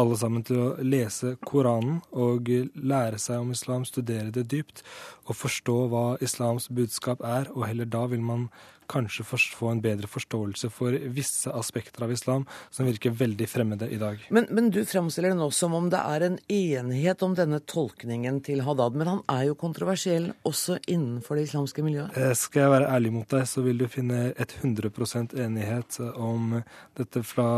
alle 0.00 0.16
sammen 0.16 0.44
til 0.48 0.62
å 0.62 0.68
lese 0.80 1.34
Koranen 1.44 1.98
og 2.16 2.48
lære 2.72 3.20
seg 3.20 3.44
om 3.44 3.52
islam, 3.52 3.84
studere 3.84 4.32
det 4.32 4.46
dypt 4.54 4.80
og 5.26 5.36
forstå 5.36 5.76
hva 5.92 6.04
islams 6.24 6.70
budskap 6.72 7.20
er, 7.28 7.52
og 7.52 7.66
heller 7.68 7.92
da 7.92 8.06
vil 8.08 8.24
man 8.24 8.48
kanskje 8.90 9.24
få 9.26 9.70
en 9.72 9.82
bedre 9.84 10.08
forståelse 10.10 10.70
for 10.72 10.96
visse 11.14 11.50
aspekter 11.52 12.04
av 12.06 12.12
islam 12.14 12.46
som 12.70 12.88
virker 12.88 13.14
veldig 13.14 13.48
fremmede 13.50 13.88
i 13.92 13.98
dag. 14.00 14.22
Men, 14.34 14.48
men 14.50 14.70
du 14.74 14.82
fremstiller 14.88 15.32
det 15.32 15.40
nå 15.40 15.50
som 15.54 15.74
om 15.76 15.90
det 15.92 16.00
er 16.00 16.26
en 16.26 16.38
enighet 16.48 17.22
om 17.26 17.36
denne 17.38 17.60
tolkningen 17.60 18.40
til 18.44 18.64
Haddad. 18.66 18.98
Men 18.98 19.10
han 19.10 19.22
er 19.32 19.48
jo 19.50 19.58
kontroversiell 19.58 20.30
også 20.46 20.78
innenfor 20.90 21.38
det 21.38 21.48
islamske 21.48 21.84
miljøet? 21.86 22.16
Eh, 22.18 22.34
skal 22.38 22.66
jeg 22.66 22.74
være 22.74 22.90
ærlig 22.96 23.14
mot 23.14 23.30
deg, 23.30 23.46
så 23.48 23.64
vil 23.64 23.80
du 23.80 23.88
finne 23.90 24.26
et 24.32 24.54
100% 24.60 25.36
enighet 25.44 26.00
om 26.14 26.60
dette 26.98 27.24
fra, 27.26 27.48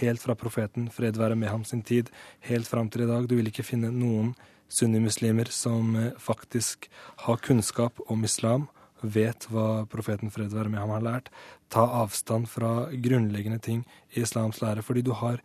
helt 0.00 0.22
fra 0.22 0.36
profeten, 0.38 0.90
fred 0.92 1.18
være 1.20 1.38
med 1.38 1.52
ham 1.52 1.66
sin 1.68 1.84
tid, 1.86 2.10
helt 2.48 2.68
fram 2.70 2.90
til 2.90 3.06
i 3.06 3.10
dag. 3.10 3.28
Du 3.28 3.36
vil 3.38 3.50
ikke 3.50 3.66
finne 3.66 3.92
noen 3.94 4.34
sunnimuslimer 4.70 5.50
som 5.50 5.96
eh, 5.96 6.12
faktisk 6.18 6.90
har 7.26 7.36
kunnskap 7.36 8.00
om 8.06 8.24
islam, 8.24 8.68
vet 9.02 9.46
hva 9.50 9.84
profeten 9.90 10.32
fred 10.32 10.54
være 10.54 10.70
med 10.72 10.80
ham 10.82 10.94
har 10.94 11.04
lært, 11.04 11.28
ta 11.70 11.84
avstand 12.02 12.48
fra 12.50 12.88
grunnleggende 12.90 13.60
ting 13.62 13.84
i 14.14 14.24
islams 14.24 14.60
lære. 14.62 14.82
Fordi 14.82 15.02
du 15.06 15.12
har 15.16 15.38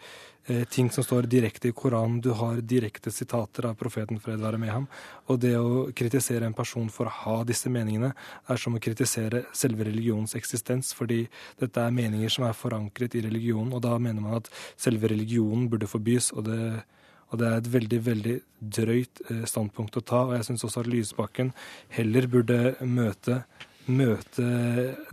eh, 0.48 0.64
ting 0.70 0.90
som 0.92 1.06
står 1.06 1.30
direkte 1.30 1.70
i 1.70 1.76
Koranen, 1.76 2.22
du 2.22 2.32
har 2.38 2.62
direkte 2.62 3.14
sitater 3.14 3.70
av 3.70 3.78
profeten 3.80 4.20
fred 4.20 4.42
være 4.42 4.60
med 4.62 4.74
ham. 4.74 4.88
Og 5.30 5.40
det 5.44 5.54
å 5.60 5.86
kritisere 5.96 6.50
en 6.50 6.58
person 6.58 6.90
for 6.90 7.10
å 7.10 7.16
ha 7.22 7.38
disse 7.48 7.70
meningene, 7.70 8.14
er 8.50 8.62
som 8.62 8.76
å 8.76 8.82
kritisere 8.82 9.46
selve 9.54 9.86
religionens 9.88 10.36
eksistens, 10.40 10.94
fordi 10.98 11.26
dette 11.62 11.82
er 11.82 11.96
meninger 11.96 12.34
som 12.34 12.48
er 12.50 12.58
forankret 12.58 13.16
i 13.16 13.24
religionen, 13.28 13.74
og 13.74 13.86
da 13.86 13.98
mener 14.00 14.26
man 14.26 14.42
at 14.42 14.52
selve 14.78 15.14
religionen 15.14 15.70
burde 15.70 15.90
forbys. 15.90 16.34
og 16.34 16.50
det 16.50 16.84
og 17.32 17.40
det 17.42 17.48
er 17.48 17.60
et 17.60 17.72
veldig 17.74 18.02
veldig 18.06 18.36
drøyt 18.80 19.22
eh, 19.30 19.46
standpunkt 19.50 19.98
å 20.00 20.04
ta. 20.06 20.26
Og 20.28 20.36
jeg 20.38 20.50
syns 20.50 20.66
også 20.68 20.84
at 20.84 20.92
Lysbakken 20.92 21.54
heller 21.98 22.30
burde 22.32 22.60
møte 22.82 23.44
møte 23.86 24.46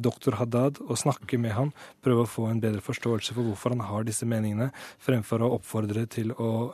doktor 0.01 0.39
Haddad 0.39 0.79
og 0.81 0.97
snakke 0.97 1.37
med 1.37 1.53
han, 1.53 1.75
prøve 2.01 2.25
å 2.25 2.31
få 2.31 2.47
en 2.49 2.63
bedre 2.63 2.81
forståelse 2.81 3.35
for 3.37 3.45
hvorfor 3.45 3.75
han 3.75 3.85
har 3.85 4.07
disse 4.09 4.25
meningene, 4.25 4.71
fremfor 4.97 5.45
å 5.45 5.51
oppfordre 5.59 6.07
til 6.09 6.33
å 6.41 6.73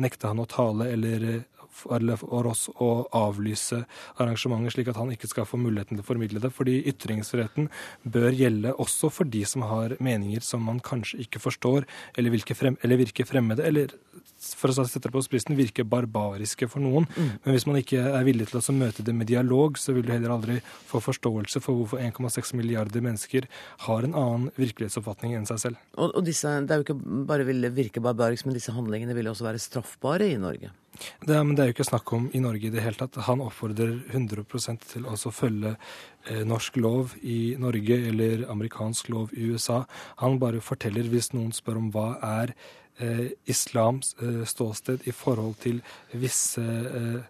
nekte 0.00 0.30
han 0.30 0.40
å 0.42 0.48
tale 0.50 0.88
eller 0.90 1.44
for 1.74 2.48
oss 2.50 2.66
å 2.82 2.90
avlyse 3.14 3.82
arrangementet, 4.22 4.76
slik 4.76 4.90
at 4.92 5.00
han 5.00 5.12
ikke 5.14 5.30
skal 5.30 5.48
få 5.48 5.60
muligheten 5.60 5.98
til 5.98 6.04
å 6.04 6.08
formidle 6.08 6.42
det. 6.42 6.52
Fordi 6.54 6.78
ytringsfriheten 6.90 7.70
bør 8.04 8.30
gjelde 8.34 8.74
også 8.82 9.10
for 9.12 9.28
de 9.28 9.44
som 9.48 9.66
har 9.68 9.96
meninger 10.02 10.44
som 10.44 10.64
man 10.64 10.80
kanskje 10.84 11.22
ikke 11.26 11.42
forstår, 11.42 11.88
eller 12.16 12.34
virker, 12.34 12.58
frem, 12.58 12.78
eller 12.82 13.00
virker 13.00 13.28
fremmede, 13.28 13.66
eller 13.66 13.94
for 14.44 14.70
å 14.70 14.76
sette 14.76 15.06
det 15.06 15.12
på 15.14 15.22
spissen, 15.24 15.56
virker 15.56 15.86
barbariske 15.88 16.68
for 16.70 16.84
noen. 16.84 17.06
Mm. 17.16 17.30
Men 17.44 17.56
hvis 17.56 17.66
man 17.68 17.78
ikke 17.80 18.02
er 18.18 18.26
villig 18.26 18.48
til 18.50 18.60
å 18.60 18.76
møte 18.76 19.04
det 19.06 19.14
med 19.16 19.30
dialog, 19.30 19.78
så 19.80 19.94
vil 19.96 20.06
du 20.06 20.12
heller 20.12 20.34
aldri 20.34 20.58
få 20.90 21.00
forståelse 21.04 21.62
for 21.64 21.80
hvorfor 21.80 22.02
1,6 22.02 22.54
milliarder 22.58 23.04
mennesker 23.04 23.48
har 23.88 24.06
en 24.06 24.16
annen 24.18 24.48
virkelighetsoppfatning 24.60 25.36
enn 25.38 25.48
seg 25.48 25.62
selv. 25.66 25.82
Og, 25.96 26.12
og 26.12 26.24
disse, 26.26 26.50
Det 26.64 26.74
er 26.74 26.82
jo 26.82 26.88
ikke 26.88 27.24
bare 27.30 27.48
ville 27.48 27.72
virke 27.74 28.04
barbarisk, 28.04 28.48
men 28.48 28.58
disse 28.58 28.74
handlingene 28.74 29.16
vil 29.16 29.32
også 29.32 29.48
være 29.48 29.62
straffbare 29.62 30.28
i 30.34 30.40
Norge? 30.40 30.72
Det, 31.24 31.34
men 31.34 31.54
det 31.56 31.64
er 31.64 31.70
jo 31.70 31.74
ikke 31.74 31.88
snakk 31.88 32.12
om 32.14 32.28
i 32.32 32.40
Norge 32.42 32.68
i 32.68 32.72
det 32.72 32.82
hele 32.84 32.98
tatt. 32.98 33.18
Han 33.26 33.42
oppfordrer 33.44 33.96
100% 34.12 34.86
til 34.92 35.08
å 35.10 35.16
følge 35.34 35.74
eh, 35.74 36.44
norsk 36.46 36.78
lov 36.82 37.16
i 37.22 37.56
Norge 37.60 37.98
eller 38.10 38.46
amerikansk 38.52 39.10
lov 39.14 39.34
i 39.34 39.50
USA. 39.50 39.82
Han 40.22 40.38
bare 40.42 40.62
forteller, 40.64 41.08
hvis 41.10 41.32
noen 41.34 41.52
spør 41.56 41.82
om 41.82 41.90
hva 41.94 42.08
er 42.22 42.54
eh, 42.98 43.34
islams 43.50 44.14
eh, 44.22 44.42
ståsted 44.46 45.08
i 45.08 45.14
forhold 45.14 45.58
til 45.64 45.82
visse, 46.12 46.62
eh, 46.62 47.20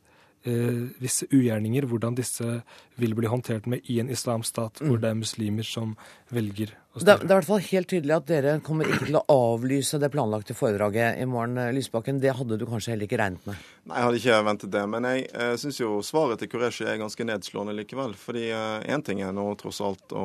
eh, 0.51 0.85
visse 1.01 1.29
ugjerninger, 1.33 1.89
hvordan 1.89 2.21
disse 2.21 2.61
vil 3.01 3.17
bli 3.17 3.31
håndtert 3.31 3.67
med 3.67 3.85
i 3.89 4.01
en 4.03 4.13
islamsk 4.13 4.55
stat 4.55 4.85
hvor 4.85 4.99
mm. 4.99 5.03
det 5.03 5.11
er 5.11 5.23
muslimer 5.25 5.69
som 5.69 5.97
velger. 6.31 6.77
Det, 6.95 7.05
det 7.05 7.27
er 7.27 7.33
i 7.33 7.39
hvert 7.41 7.49
fall 7.49 7.63
helt 7.67 7.89
tydelig 7.91 8.15
at 8.15 8.27
dere 8.29 8.51
kommer 8.63 8.87
ikke 8.87 9.09
til 9.09 9.17
å 9.19 9.25
avlyse 9.35 9.99
det 9.99 10.13
planlagte 10.15 10.55
foredraget 10.55 11.19
i 11.19 11.27
morgen, 11.27 11.57
eh, 11.59 11.73
Lysbakken. 11.75 12.21
Det 12.23 12.37
hadde 12.39 12.59
du 12.61 12.63
kanskje 12.71 12.93
heller 12.93 13.09
ikke 13.09 13.19
regnet 13.19 13.49
med? 13.51 13.65
Nei, 13.91 13.97
jeg 13.97 14.07
hadde 14.07 14.21
ikke 14.21 14.39
ventet 14.47 14.73
det. 14.77 14.85
Men 14.93 15.09
jeg 15.11 15.27
eh, 15.33 15.57
syns 15.59 15.81
jo 15.81 15.99
svaret 16.07 16.39
til 16.39 16.53
Qureshi 16.53 16.87
er 16.87 17.01
ganske 17.03 17.27
nedslående 17.27 17.75
likevel. 17.81 18.15
Fordi 18.15 18.47
én 18.55 18.95
eh, 18.95 19.05
ting 19.09 19.25
er 19.27 19.35
nå 19.35 19.49
tross 19.59 19.83
alt 19.83 20.15
å, 20.15 20.25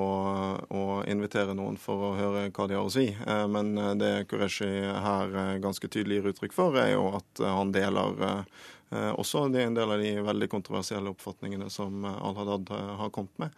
å, 0.69 0.85
invitere 1.09 1.57
noen 1.57 1.79
for 1.81 2.11
å 2.11 2.15
høre 2.19 2.47
hva 2.53 2.69
de 2.69 2.77
har 2.77 2.85
å 2.85 2.93
si. 2.93 3.09
Eh, 3.17 3.45
men 3.49 3.73
eh, 3.73 3.95
det 3.97 4.15
Qureshi 4.29 4.69
her 4.69 5.33
eh, 5.33 5.55
ganske 5.65 5.89
tydelig 5.89 6.21
gir 6.21 6.33
uttrykk 6.35 6.53
for, 6.53 6.77
er 6.77 6.93
jo 6.93 7.15
at 7.17 7.47
han 7.49 7.73
deler 7.73 8.45
Eh, 8.89 9.11
også 9.21 9.43
det 9.53 9.61
er 9.61 9.67
en 9.69 9.75
del 9.77 9.91
av 9.93 10.01
de 10.01 10.11
veldig 10.25 10.47
kontroversielle 10.49 11.11
oppfatningene 11.13 11.67
som 11.69 12.05
eh, 12.09 12.21
Al-Haddad 12.25 12.71
eh, 12.73 12.93
har 13.03 13.11
kommet 13.13 13.35
med. 13.41 13.57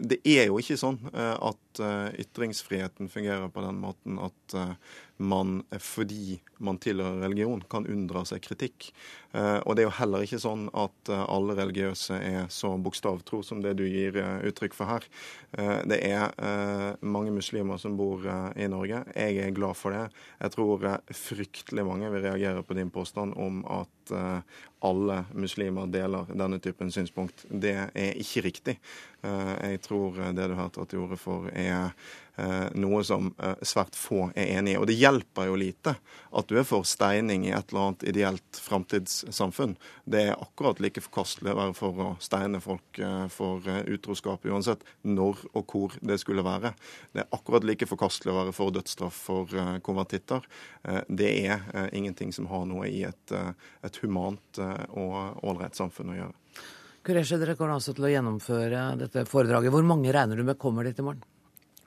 Det 0.00 0.18
er 0.24 0.48
jo 0.48 0.56
ikke 0.56 0.78
sånn 0.80 0.96
at 1.12 1.69
ytringsfriheten 1.78 3.06
fungerer 3.12 3.46
på 3.54 3.62
den 3.62 3.78
måten 3.78 4.18
at 4.18 4.56
man 5.20 5.60
fordi 5.78 6.40
man 6.64 6.78
tilhører 6.80 7.20
religion, 7.24 7.62
kan 7.70 7.86
unndra 7.88 8.22
seg 8.28 8.42
kritikk. 8.44 8.88
Eh, 9.32 9.58
og 9.64 9.76
det 9.76 9.84
er 9.84 9.88
jo 9.88 9.96
heller 9.98 10.24
ikke 10.24 10.40
sånn 10.40 10.66
at 10.76 11.10
eh, 11.12 11.24
alle 11.28 11.56
religiøse 11.58 12.16
er 12.16 12.48
så 12.52 12.72
bokstavtro 12.80 13.42
som 13.46 13.60
det 13.64 13.74
du 13.78 13.84
gir 13.84 14.16
eh, 14.20 14.40
uttrykk 14.48 14.76
for 14.76 14.90
her. 14.90 15.06
Det 15.50 15.96
er 16.06 16.28
mange 17.02 17.32
muslimer 17.34 17.78
som 17.82 17.96
bor 17.98 18.22
i 18.54 18.68
Norge. 18.70 19.00
Jeg 19.18 19.40
er 19.42 19.56
glad 19.56 19.74
for 19.74 19.90
det. 19.90 20.04
Jeg 20.38 20.54
tror 20.54 20.84
fryktelig 21.10 21.84
mange 21.88 22.10
vil 22.12 22.22
reagere 22.22 22.62
på 22.62 22.76
din 22.78 22.92
påstand 22.94 23.34
om 23.34 23.64
at 23.66 24.14
alle 24.80 25.24
muslimer 25.36 25.90
deler 25.92 26.30
denne 26.32 26.58
typen 26.62 26.92
synspunkt. 26.94 27.44
Det 27.48 27.76
er 27.92 28.16
ikke 28.16 28.44
riktig. 28.46 28.76
Jeg 29.20 29.80
tror 29.84 30.16
det 30.32 30.46
du 30.48 30.54
har 30.56 30.70
tatt 30.72 30.88
til 30.94 31.02
orde 31.04 31.18
for, 31.20 31.50
er 31.52 31.90
Eh, 31.90 32.29
noe 32.78 33.02
som 33.04 33.30
eh, 33.42 33.56
svært 33.66 33.96
få 33.98 34.30
er 34.34 34.56
enig 34.58 34.74
i. 34.74 34.78
Og 34.80 34.86
det 34.88 34.98
hjelper 34.98 35.48
jo 35.50 35.58
lite 35.60 35.94
at 36.30 36.48
du 36.50 36.56
er 36.60 36.66
for 36.68 36.86
steining 36.88 37.46
i 37.48 37.52
et 37.54 37.72
eller 37.72 37.90
annet 37.90 38.06
ideelt 38.12 38.60
framtidssamfunn. 38.64 39.76
Det 40.04 40.22
er 40.30 40.40
akkurat 40.40 40.80
like 40.82 41.02
forkastelig 41.04 41.52
å 41.52 41.58
være 41.58 41.76
for 41.78 42.02
å 42.04 42.08
steine 42.22 42.62
folk 42.64 43.00
eh, 43.02 43.26
for 43.32 43.66
utroskap, 43.90 44.46
uansett 44.48 44.84
når 45.02 45.44
og 45.52 45.74
hvor 45.74 45.96
det 46.00 46.20
skulle 46.22 46.46
være. 46.46 46.74
Det 47.12 47.24
er 47.24 47.36
akkurat 47.36 47.66
like 47.66 47.88
forkastelig 47.90 48.34
å 48.34 48.40
være 48.42 48.56
for 48.56 48.74
dødsstraff 48.74 49.22
for 49.30 49.60
konvertitter. 49.84 50.44
Det 51.08 51.30
er 51.46 51.90
ingenting 51.96 52.32
som 52.34 52.48
har 52.50 52.64
noe 52.68 52.88
i 52.88 53.02
et, 53.08 53.34
et 53.84 53.98
humant 54.02 54.60
og 54.60 55.44
ålreit 55.46 55.78
samfunn 55.78 56.12
å 56.14 56.18
gjøre. 56.18 56.36
Kureshe, 57.06 57.38
dere 57.40 57.56
kommer 57.56 57.78
altså 57.78 57.94
til 57.96 58.06
å 58.08 58.12
gjennomføre 58.12 58.80
dette 59.00 59.24
foredraget. 59.28 59.72
Hvor 59.72 59.86
mange 59.88 60.12
regner 60.12 60.36
du 60.36 60.44
med 60.44 60.58
kommer 60.60 60.84
dit 60.84 60.98
i 61.00 61.04
morgen? 61.04 61.24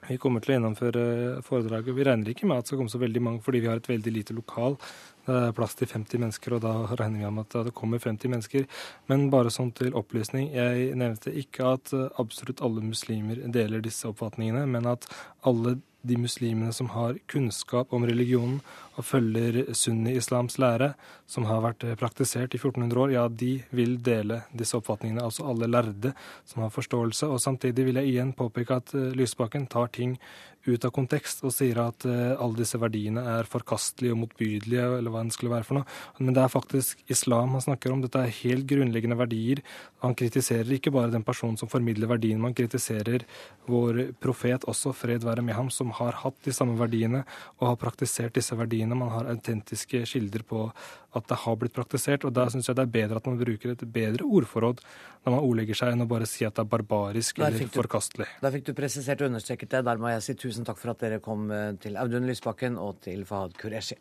Vi 0.10 0.18
kommer 0.20 0.44
til 0.44 0.52
å 0.54 0.58
gjennomføre 0.58 1.04
foredraget. 1.48 1.96
Vi 1.96 2.06
regner 2.06 2.34
ikke 2.34 2.48
med 2.50 2.60
at 2.60 2.66
det 2.66 2.74
skal 2.74 2.82
komme 2.82 2.92
så 2.92 3.00
veldig 3.02 3.22
mange, 3.24 3.44
fordi 3.46 3.62
vi 3.64 3.70
har 3.72 3.80
et 3.80 3.88
veldig 3.88 4.12
lite 4.12 4.36
lokal. 4.36 4.76
Det 5.24 5.38
er 5.40 5.56
plass 5.56 5.78
til 5.80 5.88
50 5.88 6.20
mennesker, 6.20 6.58
og 6.58 6.66
da 6.66 6.74
regner 7.00 7.24
vi 7.24 7.32
med 7.32 7.46
at 7.48 7.70
det 7.70 7.76
kommer 7.78 8.04
50 8.04 8.34
mennesker. 8.34 8.68
Men 9.08 9.30
bare 9.32 9.54
sånn 9.54 9.72
til 9.78 9.96
opplysning, 9.96 10.50
jeg 10.52 10.92
nevnte 11.00 11.32
ikke 11.44 11.72
at 11.78 11.94
absolutt 12.20 12.64
alle 12.66 12.84
muslimer 12.84 13.40
deler 13.56 13.84
disse 13.84 14.10
oppfatningene, 14.12 14.66
men 14.76 14.92
at 14.92 15.08
alle 15.48 15.78
de 16.04 16.18
muslimene 16.20 16.74
som 16.76 16.90
har 16.92 17.16
kunnskap 17.32 17.94
om 17.96 18.04
religionen 18.04 18.60
og 18.94 19.06
følger 19.08 19.74
sunni-islams 19.74 20.60
lære, 20.62 20.94
som 21.26 21.48
har 21.50 21.64
vært 21.66 21.86
praktisert 22.00 22.54
i 22.54 22.62
1400 22.62 23.02
år, 23.02 23.14
ja, 23.16 23.28
de 23.28 23.54
vil 23.74 23.98
dele 24.06 24.44
disse 24.54 24.78
oppfatningene. 24.78 25.24
Altså 25.26 25.48
alle 25.50 25.70
lærde 25.70 26.14
som 26.46 26.62
har 26.62 26.74
forståelse. 26.74 27.30
Og 27.30 27.42
samtidig 27.42 27.88
vil 27.88 28.02
jeg 28.02 28.14
igjen 28.14 28.34
påpeke 28.38 28.82
at 28.82 28.94
eh, 28.98 29.14
Lysbakken 29.18 29.68
tar 29.72 29.90
ting 29.94 30.18
ut 30.64 30.86
av 30.88 30.94
kontekst 30.96 31.44
og 31.44 31.52
sier 31.52 31.80
at 31.84 32.06
uh, 32.08 32.40
alle 32.40 32.62
disse 32.62 32.80
verdiene 32.80 33.24
er 33.36 33.50
forkastelige 33.50 34.16
og 34.16 34.22
motbydelige, 34.22 34.86
eller 35.00 35.12
hva 35.12 35.24
det 35.28 35.36
skulle 35.36 35.52
være 35.52 35.68
for 35.68 35.80
noe. 35.80 35.88
Men 36.22 36.36
det 36.36 36.44
er 36.44 36.54
faktisk 36.54 37.04
islam 37.12 37.56
han 37.58 37.66
snakker 37.66 37.92
om. 37.92 38.04
Dette 38.04 38.22
er 38.22 38.38
helt 38.40 38.68
grunnleggende 38.70 39.18
verdier. 39.20 39.64
Han 40.04 40.16
kritiserer 40.20 40.72
ikke 40.78 40.94
bare 40.96 41.12
den 41.12 41.26
personen 41.28 41.60
som 41.60 41.72
formidler 41.72 42.12
verdiene, 42.12 42.44
man 42.44 42.56
kritiserer 42.56 43.28
vår 43.68 44.16
profet 44.24 44.66
også, 44.70 44.92
fred 44.96 45.24
være 45.24 45.44
med 45.46 45.56
ham, 45.58 45.70
som 45.72 45.92
har 46.00 46.18
hatt 46.24 46.40
de 46.48 46.56
samme 46.56 46.76
verdiene 46.80 47.24
og 47.60 47.70
har 47.70 47.80
praktisert 47.80 48.36
disse 48.36 48.56
verdiene. 48.56 48.83
Man 48.90 49.12
har 49.14 49.30
autentiske 49.32 50.04
kilder 50.10 50.44
på 50.48 50.66
at 51.14 51.28
det 51.30 51.40
har 51.44 51.58
blitt 51.62 51.76
praktisert, 51.76 52.26
og 52.26 52.34
da 52.36 52.48
syns 52.52 52.68
jeg 52.70 52.78
det 52.78 52.86
er 52.88 52.94
bedre 52.94 53.22
at 53.22 53.28
man 53.30 53.40
bruker 53.40 53.74
et 53.74 53.84
bedre 53.96 54.26
ordforråd 54.26 54.82
når 55.24 55.36
man 55.36 55.40
ordlegger 55.40 55.80
seg, 55.80 55.94
enn 55.94 56.06
å 56.06 56.10
bare 56.10 56.28
si 56.30 56.48
at 56.48 56.58
det 56.58 56.66
er 56.66 56.72
barbarisk 56.72 57.40
eller 57.40 57.60
du, 57.64 57.68
forkastelig. 57.74 58.28
Da 58.44 58.52
fikk 58.54 58.70
du 58.70 58.74
presisert 58.78 59.22
og 59.22 59.32
understreket 59.32 59.76
det. 59.76 59.84
Der 59.88 60.02
må 60.02 60.12
jeg 60.12 60.26
si 60.26 60.38
tusen 60.40 60.68
takk 60.68 60.82
for 60.82 60.94
at 60.94 61.06
dere 61.06 61.22
kom 61.24 61.48
eh, 61.54 61.72
til 61.84 62.00
Audun 62.02 62.28
Lysbakken 62.30 62.80
og 62.82 63.00
til 63.06 63.24
Fahad 63.30 63.56
Qureshi. 63.60 64.00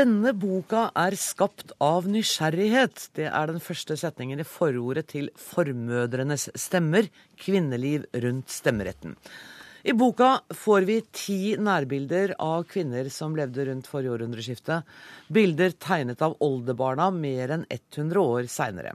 Denne 0.00 0.30
boka 0.32 0.86
er 0.96 1.12
skapt 1.18 1.74
av 1.84 2.06
nysgjerrighet. 2.08 3.10
Det 3.18 3.26
er 3.28 3.50
den 3.50 3.60
første 3.60 3.98
setningen 4.00 4.40
i 4.40 4.46
forordet 4.48 5.10
til 5.10 5.26
Formødrenes 5.36 6.46
stemmer, 6.56 7.10
kvinneliv 7.36 8.06
rundt 8.22 8.48
stemmeretten. 8.54 9.18
I 9.84 9.92
boka 9.92 10.30
får 10.56 10.86
vi 10.88 10.96
ti 11.12 11.38
nærbilder 11.60 12.32
av 12.40 12.64
kvinner 12.70 13.10
som 13.12 13.36
levde 13.36 13.66
rundt 13.68 13.90
forrige 13.90 14.14
århundreskifte. 14.14 14.78
Bilder 15.36 15.76
tegnet 15.76 16.24
av 16.24 16.38
oldebarna 16.48 17.10
mer 17.12 17.58
enn 17.58 17.68
100 17.68 18.24
år 18.24 18.48
seinere. 18.48 18.94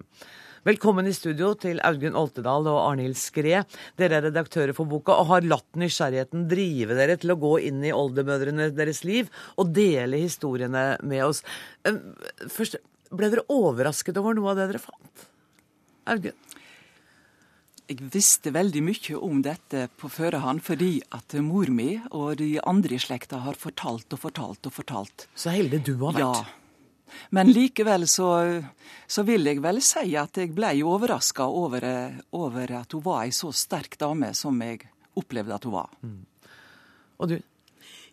Velkommen 0.66 1.06
i 1.06 1.12
studio 1.14 1.52
til 1.62 1.78
Audgunn 1.86 2.16
Oltedal 2.18 2.66
og 2.72 2.80
Arnhild 2.82 3.20
Skre. 3.22 3.60
Dere 4.02 4.18
er 4.18 4.24
redaktører 4.32 4.74
for 4.74 4.90
boka 4.90 5.14
og 5.14 5.28
har 5.30 5.46
latt 5.46 5.78
nysgjerrigheten 5.78 6.48
drive 6.50 6.98
dere 6.98 7.20
til 7.22 7.36
å 7.36 7.38
gå 7.38 7.52
inn 7.68 7.84
i 7.86 7.94
oldemødrene 7.94 8.72
deres 8.74 9.04
liv 9.06 9.30
og 9.62 9.70
dele 9.78 10.24
historiene 10.24 10.88
med 11.06 11.22
oss. 11.28 11.44
Først, 12.50 12.80
Ble 13.14 13.30
dere 13.30 13.46
overrasket 13.54 14.18
over 14.18 14.34
noe 14.34 14.50
av 14.52 14.58
det 14.58 14.68
dere 14.72 14.82
fant? 14.82 15.26
Audun? 16.10 16.34
Jeg 17.86 18.10
visste 18.10 18.50
veldig 18.50 18.82
mye 18.82 19.22
om 19.22 19.46
dette 19.46 19.86
på 20.02 20.10
førehånd 20.10 20.66
fordi 20.66 20.96
at 21.14 21.38
mor 21.46 21.70
mi 21.70 21.92
og 22.10 22.40
de 22.42 22.56
andre 22.66 22.98
i 22.98 23.02
slekta 23.06 23.44
har 23.46 23.62
fortalt 23.62 24.18
og 24.18 24.26
fortalt 24.26 24.66
og 24.66 24.74
fortalt. 24.82 25.28
Så 25.38 25.54
heldig 25.54 25.86
du 25.86 25.94
har 26.02 26.18
vært. 26.18 26.42
Ja. 26.42 26.65
Men 27.30 27.52
likevel 27.54 28.08
så, 28.10 28.30
så 29.08 29.26
vil 29.28 29.46
jeg 29.48 29.62
vel 29.64 29.82
si 29.86 30.16
at 30.20 30.38
jeg 30.42 30.54
ble 30.56 30.72
overraska 30.84 31.48
over, 31.48 31.88
over, 32.36 32.78
at 32.82 32.96
hun 32.96 33.04
var 33.06 33.26
ei 33.26 33.34
så 33.36 33.52
sterk 33.56 34.00
dame 34.02 34.34
som 34.38 34.62
jeg 34.66 34.88
opplevde 35.16 35.56
at 35.56 35.68
hun 35.68 35.78
var. 35.78 35.92
Mm. 36.02 36.24
Og 37.20 37.30
du? 37.32 37.38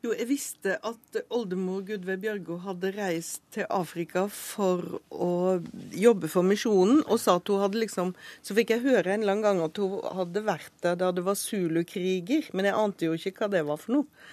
Jo, 0.03 0.11
jeg 0.19 0.27
visste 0.27 0.73
at 0.83 1.19
oldemor 1.31 1.85
Gudve 1.87 2.17
Bjørgo 2.19 2.57
hadde 2.65 2.91
reist 2.97 3.45
til 3.55 3.69
Afrika 3.71 4.25
for 4.35 4.97
å 5.15 5.61
jobbe 5.95 6.27
for 6.31 6.43
misjonen, 6.43 7.05
og 7.07 7.21
sa 7.23 7.37
at 7.39 7.53
hun 7.53 7.63
hadde 7.63 7.79
liksom 7.85 8.11
Så 8.43 8.57
fikk 8.59 8.73
jeg 8.75 8.83
høre 8.83 9.15
en 9.15 9.27
lang 9.29 9.45
gang 9.45 9.61
at 9.63 9.79
hun 9.79 10.01
hadde 10.19 10.43
vært 10.43 10.75
der 10.83 10.99
da 10.99 11.13
det 11.15 11.23
var 11.23 11.39
zulukriger, 11.39 12.51
men 12.51 12.67
jeg 12.67 12.79
ante 12.81 13.07
jo 13.07 13.15
ikke 13.15 13.45
hva 13.45 13.53
det 13.55 13.63
var 13.69 13.79
for 13.79 14.01
noe. 14.01 14.27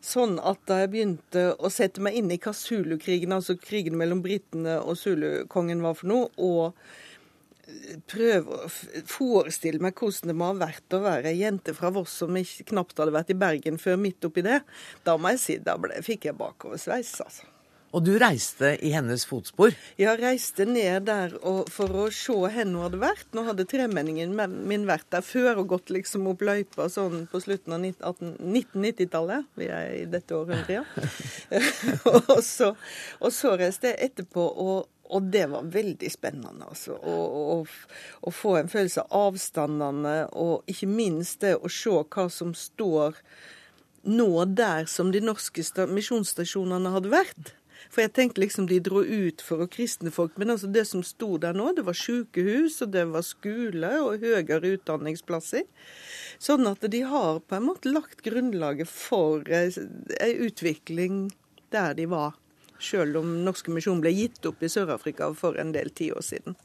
Sånn 0.00 0.38
at 0.40 0.62
da 0.68 0.78
jeg 0.80 0.90
begynte 0.94 1.44
å 1.60 1.68
sette 1.72 2.00
meg 2.00 2.16
inn 2.16 2.30
i 2.32 2.38
hva 2.40 2.54
zulukrigen, 2.56 3.34
altså 3.36 3.58
krigen 3.60 3.98
mellom 4.00 4.22
britene 4.24 4.78
og 4.80 4.96
zulukongen 4.96 5.84
var 5.84 5.98
for 5.98 6.08
noe, 6.08 6.30
og 6.40 6.78
prøve 8.10 8.56
å 8.64 8.68
forestille 9.06 9.82
meg 9.82 9.98
hvordan 10.00 10.32
det 10.32 10.36
må 10.40 10.50
ha 10.50 10.58
vært 10.64 10.96
å 10.96 11.02
være 11.04 11.30
ei 11.30 11.42
jente 11.42 11.74
fra 11.76 11.92
Voss 11.94 12.16
som 12.22 12.34
knapt 12.72 12.98
hadde 12.98 13.14
vært 13.14 13.32
i 13.34 13.38
Bergen 13.38 13.78
før 13.78 14.00
midt 14.00 14.26
oppi 14.26 14.44
det, 14.46 14.62
da 15.06 15.16
må 15.20 15.34
jeg 15.34 15.42
si 15.44 15.58
da 15.62 15.76
ble, 15.80 16.00
fikk 16.06 16.30
jeg 16.30 16.38
bakoversveis, 16.40 17.14
altså. 17.26 17.46
Og 17.90 18.04
du 18.06 18.12
reiste 18.22 18.76
i 18.86 18.92
hennes 18.94 19.24
fotspor? 19.26 19.74
Ja, 19.98 20.14
reiste 20.18 20.66
ned 20.68 21.08
der 21.08 21.34
for 21.72 21.96
å 22.04 22.06
se 22.14 22.36
hvor 22.36 22.52
hun 22.54 22.76
hadde 22.84 23.00
vært. 23.02 23.26
Nå 23.34 23.42
hadde 23.48 23.66
tremenningen 23.70 24.36
min 24.68 24.86
vært 24.88 25.08
der 25.10 25.24
før 25.26 25.64
og 25.64 25.72
gått 25.74 25.90
liksom 25.90 26.28
opp 26.30 26.44
løypa 26.46 26.86
sånn 26.92 27.26
på 27.30 27.42
slutten 27.42 27.74
av 27.74 27.82
1990-tallet. 27.82 29.50
Vi 29.58 29.68
er 29.74 29.90
i 29.98 30.06
dette 30.10 30.38
århundret, 30.38 30.80
ja. 30.80 30.84
og, 32.14 32.38
så, 32.46 32.72
og 33.18 33.34
så 33.34 33.56
reiste 33.58 33.90
jeg 33.92 34.10
etterpå 34.10 34.46
og 34.46 34.88
og 35.10 35.22
det 35.34 35.48
var 35.50 35.66
veldig 35.66 36.06
spennende, 36.06 36.68
altså. 36.70 36.94
Å, 36.94 38.30
få 38.30 38.52
en 38.60 38.70
følelse 38.70 39.02
av 39.08 39.32
avstandene, 39.32 40.12
og 40.38 40.68
ikke 40.70 40.86
minst 40.86 41.40
det 41.42 41.56
å 41.58 41.70
se 41.72 41.90
hva 41.90 42.28
som 42.30 42.52
står 42.54 43.18
nå 44.06 44.44
der 44.54 44.86
som 44.88 45.10
de 45.12 45.20
norske 45.24 45.64
misjonsstasjonene 45.90 46.94
hadde 46.94 47.10
vært. 47.12 47.50
For 47.88 48.04
jeg 48.04 48.12
tenkte 48.16 48.42
liksom 48.42 48.68
de 48.70 48.80
dro 48.84 49.00
ut 49.02 49.42
for 49.44 49.64
å 49.64 49.68
kristne 49.70 50.12
folk, 50.14 50.36
men 50.40 50.52
altså 50.52 50.68
det 50.70 50.84
som 50.90 51.02
sto 51.06 51.38
der 51.40 51.56
nå, 51.56 51.70
det 51.76 51.86
var 51.86 51.96
sykehus, 51.96 52.80
og 52.84 52.92
det 52.94 53.06
var 53.10 53.24
skole 53.26 53.92
og 54.04 54.24
høyere 54.24 54.74
utdanningsplasser. 54.76 55.64
Sånn 56.42 56.68
at 56.70 56.84
de 56.92 57.02
har 57.08 57.40
på 57.40 57.58
en 57.58 57.68
måte 57.70 57.92
lagt 57.92 58.24
grunnlaget 58.26 58.90
for 58.90 59.46
ei 59.50 60.32
utvikling 60.46 61.28
der 61.70 61.94
de 61.96 62.08
var 62.10 62.36
sjøl 62.80 63.16
om 63.20 63.32
Norske 63.44 63.72
Misjon 63.72 64.00
ble 64.02 64.12
gitt 64.16 64.44
opp 64.48 64.62
i 64.64 64.70
Sør-Afrika 64.72 65.30
for 65.36 65.58
en 65.60 65.72
del 65.76 65.92
tiår 65.94 66.24
siden 66.24 66.56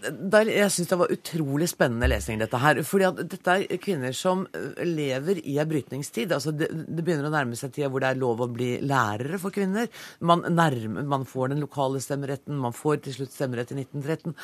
jeg 0.00 0.72
syns 0.72 0.88
det 0.90 0.98
var 0.98 1.12
utrolig 1.12 1.68
spennende 1.70 2.08
lesning, 2.08 2.38
dette 2.40 2.58
her. 2.60 2.82
fordi 2.82 3.06
at 3.08 3.20
dette 3.34 3.56
er 3.56 3.80
kvinner 3.82 4.12
som 4.16 4.46
øh, 4.56 4.80
lever 4.84 5.40
i 5.44 5.58
ei 5.58 5.66
brytningstid. 5.68 6.32
Altså 6.32 6.52
det, 6.52 6.70
det, 6.70 7.04
begynner 7.04 7.28
å 7.28 7.32
nærme 7.34 7.58
seg 7.58 7.74
tida 7.74 7.90
hvor 7.90 8.00
det 8.00 8.10
er 8.10 8.20
lov 8.20 8.40
å 8.40 8.48
bli 8.48 8.78
lærere 8.80 9.38
for 9.42 9.54
kvinner. 9.54 9.90
Man, 10.20 10.44
nærmer, 10.48 11.04
man 11.04 11.26
får 11.28 11.52
den 11.52 11.60
lokale 11.60 12.00
stemmeretten, 12.00 12.56
man 12.56 12.76
får 12.76 13.04
til 13.04 13.18
slutt 13.18 13.34
stemmerett 13.36 13.74
i 13.74 13.80
1913. 13.82 14.36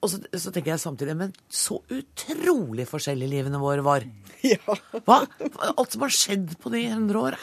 Og 0.00 0.10
så, 0.10 0.20
så, 0.32 0.50
tenker 0.50 0.72
jeg 0.72 0.80
samtidig 0.80 1.14
Men 1.18 1.32
så 1.52 1.76
utrolig 1.92 2.86
forskjellige 2.88 3.34
livene 3.34 3.60
våre 3.62 3.84
var. 3.86 4.06
Ja. 4.40 4.72
Hva? 5.04 5.18
Alt 5.76 5.92
som 5.92 6.06
har 6.06 6.12
skjedd 6.14 6.54
på 6.62 6.70
de 6.72 6.80
hundre 6.88 7.20
åra. 7.20 7.40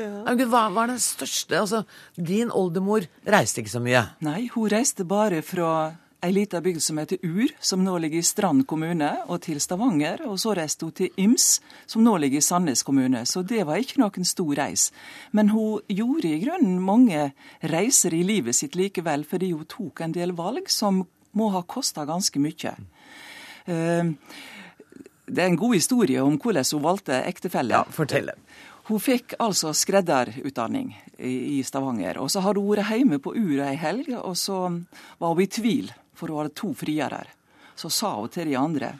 Ja. 0.00 0.22
Hva, 0.24 0.62
hva 0.72 0.86
er 0.86 0.94
den 0.94 1.02
største 1.02 1.58
Altså, 1.60 1.82
din 2.16 2.48
oldemor 2.48 3.04
reiste 3.28 3.60
ikke 3.60 3.74
så 3.74 3.82
mye. 3.84 4.06
Nei, 4.24 4.46
hun 4.54 4.70
reiste 4.72 5.04
bare 5.08 5.42
fra 5.44 5.74
ei 6.22 6.30
lita 6.32 6.60
bygd 6.62 6.82
som 6.82 6.98
heter 7.00 7.18
Ur, 7.22 7.50
som 7.60 7.82
nå 7.84 7.96
ligger 7.98 8.20
i 8.20 8.26
Strand 8.26 8.66
kommune, 8.70 9.10
og 9.26 9.42
til 9.42 9.58
Stavanger. 9.60 10.22
Og 10.30 10.38
så 10.38 10.54
reiste 10.54 10.86
hun 10.86 10.94
til 10.94 11.10
Ims, 11.18 11.56
som 11.90 12.04
nå 12.06 12.14
ligger 12.22 12.38
i 12.38 12.46
Sandnes 12.46 12.84
kommune. 12.86 13.24
Så 13.26 13.42
det 13.42 13.64
var 13.66 13.82
ikke 13.82 13.98
noen 14.02 14.26
stor 14.28 14.54
reis. 14.58 14.90
Men 15.34 15.50
hun 15.50 15.82
gjorde 15.90 16.30
i 16.30 16.40
grunnen 16.44 16.78
mange 16.82 17.32
reiser 17.72 18.14
i 18.14 18.22
livet 18.26 18.54
sitt 18.58 18.78
likevel, 18.78 19.26
fordi 19.26 19.50
hun 19.50 19.66
tok 19.66 20.04
en 20.04 20.14
del 20.14 20.34
valg 20.38 20.70
som 20.70 21.02
må 21.34 21.48
ha 21.54 21.64
kosta 21.66 22.04
ganske 22.06 22.38
mye. 22.42 22.76
Uh, 23.66 24.12
det 25.26 25.42
er 25.42 25.48
en 25.48 25.58
god 25.58 25.74
historie 25.74 26.22
om 26.22 26.36
hvordan 26.38 26.68
hun 26.70 26.84
valgte 26.84 27.18
ektefelle. 27.26 27.80
Ja, 27.80 27.82
fortell. 27.90 28.30
Hun 28.86 29.02
fikk 29.02 29.34
altså 29.42 29.72
skredderutdanning 29.74 30.92
i 31.18 31.62
Stavanger. 31.66 32.18
Og 32.22 32.30
så 32.30 32.42
hadde 32.42 32.62
hun 32.62 32.74
vært 32.74 32.94
hjemme 32.94 33.18
på 33.22 33.34
Ura 33.38 33.70
ei 33.70 33.78
helg, 33.78 34.10
og 34.18 34.36
så 34.38 34.60
var 35.18 35.34
hun 35.34 35.42
i 35.42 35.50
tvil 35.50 35.92
for 36.22 36.30
hun 36.30 36.44
hadde 36.44 36.54
to 36.54 36.70
friere. 36.78 37.24
Så 37.74 37.90
sa 37.90 38.14
hun 38.14 38.30
til 38.30 38.46
de 38.52 38.58
andre 38.58 38.94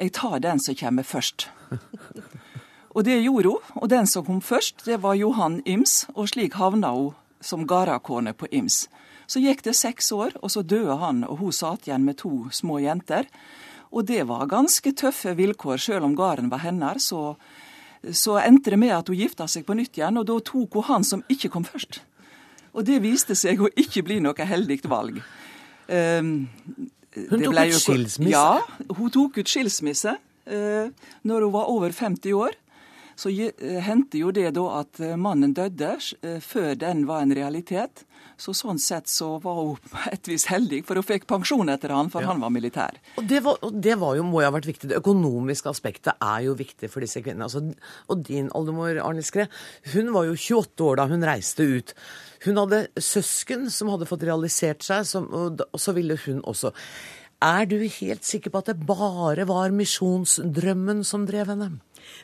jeg 0.00 0.14
tar 0.16 0.40
den 0.40 0.60
som 0.60 0.74
kommer 0.74 1.04
først. 1.04 1.48
Og 2.96 3.04
det 3.04 3.22
gjorde 3.22 3.48
hun, 3.48 3.68
og 3.80 3.88
den 3.88 4.06
som 4.06 4.24
kom 4.24 4.40
først, 4.44 4.82
det 4.84 4.98
var 5.00 5.16
Johan 5.16 5.62
Ims, 5.64 6.04
og 6.12 6.28
slik 6.28 6.58
havna 6.60 6.90
hun 6.92 7.14
som 7.40 7.64
gardakone 7.66 8.34
på 8.36 8.50
Ims. 8.52 8.84
Så 9.26 9.40
gikk 9.40 9.62
det 9.64 9.72
seks 9.78 10.12
år, 10.12 10.36
og 10.42 10.52
så 10.52 10.60
døde 10.60 10.98
han, 11.00 11.22
og 11.24 11.40
hun 11.40 11.54
satt 11.56 11.88
igjen 11.88 12.04
med 12.04 12.18
to 12.20 12.50
små 12.52 12.82
jenter. 12.84 13.30
Og 13.92 14.04
det 14.10 14.26
var 14.28 14.44
ganske 14.50 14.92
tøffe 14.92 15.32
vilkår, 15.38 15.80
sjøl 15.80 16.04
om 16.04 16.16
gården 16.18 16.50
var 16.52 16.60
hennes. 16.66 17.08
Så, 17.08 17.36
så 18.12 18.36
endte 18.42 18.74
det 18.74 18.82
med 18.82 18.92
at 18.98 19.08
hun 19.08 19.16
gifta 19.16 19.48
seg 19.48 19.64
på 19.64 19.78
nytt 19.78 19.96
igjen, 19.96 20.20
og 20.20 20.28
da 20.28 20.36
tok 20.44 20.76
hun 20.76 20.88
han 20.90 21.08
som 21.08 21.24
ikke 21.32 21.48
kom 21.54 21.64
først. 21.64 22.02
Og 22.76 22.84
det 22.84 23.00
viste 23.04 23.36
seg 23.38 23.60
å 23.60 23.72
ikke 23.72 24.04
bli 24.04 24.20
noe 24.20 24.52
heldig 24.52 24.82
valg. 24.84 25.24
Um, 25.88 26.32
hun 27.28 27.44
tok 27.44 27.58
ut 27.58 27.78
skilsmisse? 27.80 28.32
Ja, 28.32 28.62
hun 28.96 29.12
tok 29.12 29.38
ut 29.42 29.50
skilsmisse 29.50 30.16
uh, 30.16 31.08
når 31.28 31.46
hun 31.46 31.54
var 31.54 31.72
over 31.72 31.92
50 31.92 32.38
år. 32.38 32.56
Så 33.18 33.28
uh, 33.28 33.80
hendte 33.84 34.22
jo 34.22 34.32
det 34.34 34.54
da 34.56 34.64
at 34.80 35.02
uh, 35.02 35.16
mannen 35.20 35.52
døde 35.56 35.98
før 36.40 36.72
den 36.78 37.06
var 37.10 37.26
en 37.26 37.36
realitet. 37.36 38.06
Så 38.40 38.54
sånn 38.56 38.80
sett 38.80 39.10
så 39.12 39.36
var 39.42 39.60
hun 39.60 39.76
på 39.92 40.02
et 40.10 40.30
vis 40.30 40.48
heldig, 40.50 40.82
for 40.88 40.98
hun 40.98 41.06
fikk 41.06 41.28
pensjon 41.30 41.70
etter 41.72 41.92
han, 41.94 42.10
for 42.12 42.24
ja. 42.24 42.32
han 42.32 42.42
var 42.42 42.52
militær. 42.54 42.98
Og 43.20 43.28
det, 43.28 43.42
var, 43.44 43.60
og 43.62 43.76
det 43.84 43.98
var 44.00 44.16
jo, 44.18 44.26
må 44.26 44.42
jo 44.42 44.48
ha 44.48 44.56
vært 44.56 44.70
viktig. 44.72 44.90
Det 44.90 44.98
økonomiske 45.02 45.70
aspektet 45.70 46.16
er 46.16 46.48
jo 46.48 46.56
viktig 46.58 46.90
for 46.92 47.04
disse 47.04 47.22
kvinnene. 47.22 47.46
Altså, 47.46 47.62
og 48.08 48.26
din 48.26 48.50
oldemor, 48.56 48.98
Arne 49.04 49.24
Skre, 49.26 49.48
hun 49.92 50.12
var 50.16 50.30
jo 50.30 50.38
28 50.38 50.88
år 50.88 51.02
da 51.02 51.08
hun 51.12 51.26
reiste 51.28 51.68
ut. 51.68 51.96
Hun 52.44 52.58
hadde 52.58 52.86
søsken 52.98 53.68
som 53.70 53.90
hadde 53.92 54.08
fått 54.10 54.24
realisert 54.26 54.82
seg, 54.86 55.06
som, 55.06 55.28
og, 55.30 55.62
så 55.78 55.94
ville 55.96 56.18
hun 56.24 56.42
også. 56.42 56.72
Er 57.42 57.66
du 57.66 57.80
helt 57.80 58.22
sikker 58.26 58.52
på 58.54 58.60
at 58.62 58.68
det 58.70 58.86
bare 58.86 59.46
var 59.48 59.74
misjonsdrømmen 59.74 61.02
som 61.06 61.24
drev 61.26 61.50
henne? 61.50 61.70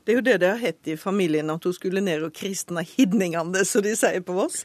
Det 0.05 0.12
er 0.12 0.19
jo 0.19 0.27
det 0.27 0.37
det 0.43 0.51
har 0.51 0.62
hett 0.62 0.91
i 0.91 0.97
familien, 0.99 1.51
at 1.51 1.64
hun 1.66 1.75
skulle 1.75 2.03
ned 2.03 2.23
og 2.27 2.35
kristne 2.35 2.85
hidningene, 2.87 3.64
som 3.66 3.83
de 3.83 3.95
sier 3.99 4.23
på 4.27 4.37
Voss. 4.37 4.64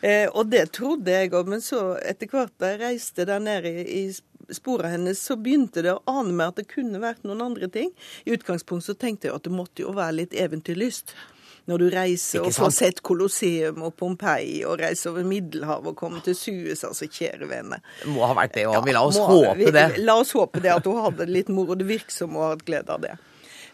Eh, 0.00 0.26
og 0.28 0.48
det 0.52 0.70
trodde 0.76 1.12
jeg 1.12 1.32
òg, 1.32 1.48
men 1.52 1.64
så 1.64 1.98
etter 2.00 2.28
hvert 2.32 2.54
da 2.60 2.72
jeg 2.72 2.82
reiste 2.84 3.28
der 3.28 3.44
nede 3.44 3.72
i, 3.72 4.04
i 4.04 4.54
sporene 4.54 4.94
hennes, 4.94 5.20
så 5.20 5.36
begynte 5.36 5.84
det 5.84 5.92
å 5.96 6.04
ane 6.08 6.32
meg 6.32 6.52
at 6.52 6.62
det 6.62 6.70
kunne 6.72 7.02
vært 7.02 7.24
noen 7.28 7.44
andre 7.50 7.68
ting. 7.72 7.92
I 8.24 8.36
utgangspunktet 8.36 8.92
så 8.92 8.96
tenkte 9.00 9.28
jeg 9.28 9.36
at 9.36 9.48
det 9.48 9.54
måtte 9.54 9.84
jo 9.84 9.92
være 9.96 10.20
litt 10.22 10.36
eventyrlyst 10.36 11.14
når 11.70 11.82
du 11.84 11.88
reiser 11.94 12.42
og 12.42 12.52
får 12.54 12.72
sett 12.74 13.02
Colosseum 13.06 13.84
og 13.86 13.94
Pompeii 14.00 14.60
og 14.66 14.80
reiser 14.82 15.12
over 15.12 15.26
Middelhavet 15.28 15.92
og 15.92 15.98
kommer 15.98 16.24
til 16.24 16.36
Suez, 16.38 16.82
altså 16.86 17.06
kjære 17.06 17.48
vene. 17.50 17.80
Det 18.02 18.10
må 18.10 18.26
ha 18.26 18.34
vært 18.36 18.56
det 18.58 18.66
òg. 18.66 18.80
Ja, 18.80 18.96
la 18.98 19.06
oss 19.06 19.20
håpe 19.22 19.56
vi, 19.60 19.70
det. 19.74 19.86
La 20.02 20.18
oss 20.18 20.34
håpe 20.36 20.62
det, 20.62 20.72
at 20.74 20.88
hun 20.90 21.02
hadde 21.04 21.28
litt 21.30 21.50
moro. 21.52 21.78
Det 21.78 21.86
virker 21.88 22.14
som 22.14 22.34
hun 22.34 22.42
har 22.44 22.56
hatt 22.56 22.66
glede 22.66 22.96
av 22.96 23.04
det. 23.06 23.14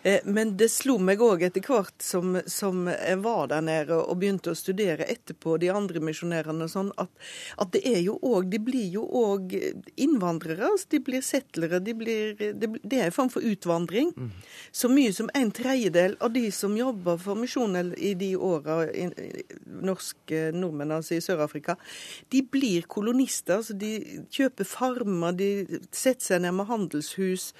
Eh, 0.07 0.20
men 0.24 0.52
det 0.57 0.68
slo 0.70 1.00
meg 1.02 1.22
òg 1.24 1.42
etter 1.48 1.64
hvert 1.66 2.04
som, 2.04 2.36
som, 2.46 2.84
jeg 2.86 3.18
var 3.24 3.48
der 3.50 3.64
nede 3.66 3.96
og 3.98 4.20
begynte 4.20 4.52
å 4.52 4.59
studere 4.59 5.07
etterpå 5.11 5.57
de 5.59 5.72
andre 5.74 5.98
misjonærene, 6.04 6.68
sånn 6.70 6.92
at, 7.02 7.11
at, 7.59 7.72
det 7.74 7.82
er 7.90 7.98
jo 8.04 8.14
òg 8.22 8.46
De 8.52 8.61
blir 8.62 8.86
jo 8.94 9.02
òg 9.02 9.54
innvandrere. 9.98 10.68
Altså 10.68 10.92
de 10.94 11.00
blir 11.02 11.24
settlere. 11.26 11.80
De 11.82 11.94
blir, 11.98 12.36
det, 12.38 12.68
det, 12.82 13.00
er 13.00 13.09
en 13.09 13.16
form 13.16 13.32
for 13.32 13.42
utvandring. 13.42 14.12
Mm. 14.14 14.28
Så 14.70 14.90
mye 14.92 15.11
som 15.16 15.30
en 15.34 15.50
tredjedel 15.50 16.14
av 16.22 16.30
de 16.36 16.44
som 16.54 16.76
jobber 16.78 17.18
for 17.22 17.38
misjonen 17.38 17.90
i 17.98 18.12
de 18.18 18.30
åra, 18.36 18.84
norske 19.66 20.52
nordmenn 20.54 20.94
altså 20.94 21.16
i 21.16 21.24
Sør-Afrika, 21.24 21.74
de 22.30 22.44
blir 22.46 22.86
kolonister. 22.92 23.59
altså 23.59 23.74
De 23.74 24.22
kjøper 24.30 24.70
farmer, 24.70 25.34
de 25.34 25.80
setter 25.90 26.30
seg 26.30 26.44
ned 26.44 26.54
med 26.61 26.70
handelshus 26.70 27.50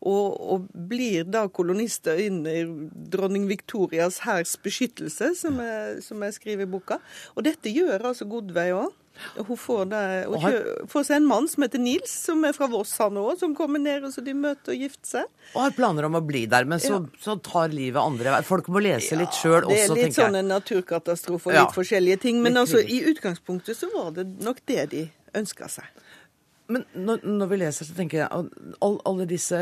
og, 0.00 0.34
og 0.34 0.68
blir 0.90 1.28
da 1.30 1.46
kolonister 1.46 1.91
tjeneste 1.92 2.30
under 2.30 2.88
dronning 3.10 3.46
Victorias 3.48 4.20
hærs 4.20 4.56
beskyttelse, 4.62 5.34
som 5.36 5.60
jeg, 5.60 6.02
som 6.02 6.22
jeg 6.22 6.34
skriver 6.34 6.66
i 6.66 6.70
boka. 6.70 6.98
Og 7.36 7.44
dette 7.44 7.70
gjør 7.70 8.12
altså 8.12 8.24
Godvei 8.26 8.72
òg. 8.72 8.92
Hun 9.36 9.58
får, 9.60 9.84
det, 9.90 9.98
hun 10.24 10.40
kjører, 10.40 10.86
får, 10.88 11.02
seg 11.04 11.18
en 11.18 11.26
mann 11.28 11.46
som 11.46 11.62
heter 11.62 11.78
Nils, 11.78 12.10
som 12.10 12.40
er 12.48 12.54
fra 12.56 12.66
Voss, 12.72 12.94
han 12.98 13.18
òg, 13.20 13.34
som 13.38 13.52
kommer 13.54 13.78
ned, 13.78 14.06
og 14.08 14.14
så 14.14 14.24
de 14.24 14.32
møter 14.34 14.72
og 14.72 14.84
gifter 14.86 15.10
seg. 15.10 15.50
Og 15.52 15.66
har 15.66 15.74
planer 15.76 16.08
om 16.08 16.16
å 16.16 16.22
bli 16.24 16.46
der, 16.48 16.64
men 16.64 16.80
så, 16.80 16.96
ja. 16.96 17.20
så 17.20 17.36
tar 17.44 17.74
livet 17.76 18.00
andre 18.00 18.32
vei. 18.32 18.40
Folk 18.48 18.70
må 18.72 18.80
lese 18.82 19.18
litt 19.20 19.36
sjøl 19.36 19.60
også, 19.60 19.68
tenker 19.68 19.84
jeg. 19.84 19.92
Det 19.92 20.00
er 20.00 20.08
litt 20.08 20.16
sånn 20.16 20.38
en 20.40 20.50
naturkatastrofe 20.54 21.52
og 21.52 21.54
litt 21.54 21.60
ja. 21.60 21.68
forskjellige 21.76 22.22
ting. 22.24 22.40
Men 22.42 22.56
altså, 22.64 22.80
i 22.80 23.02
utgangspunktet 23.12 23.78
så 23.78 23.92
var 23.92 24.14
det 24.16 24.26
nok 24.40 24.64
det 24.72 24.88
de 24.96 25.04
ønska 25.38 25.68
seg. 25.76 26.02
Men 26.72 26.84
når, 26.96 27.22
når, 27.26 27.50
vi 27.50 27.58
leser, 27.60 27.88
så 27.88 27.96
tenker 27.96 28.22
jeg 28.22 28.28
at 28.32 28.82
alle 29.08 29.26
disse 29.28 29.60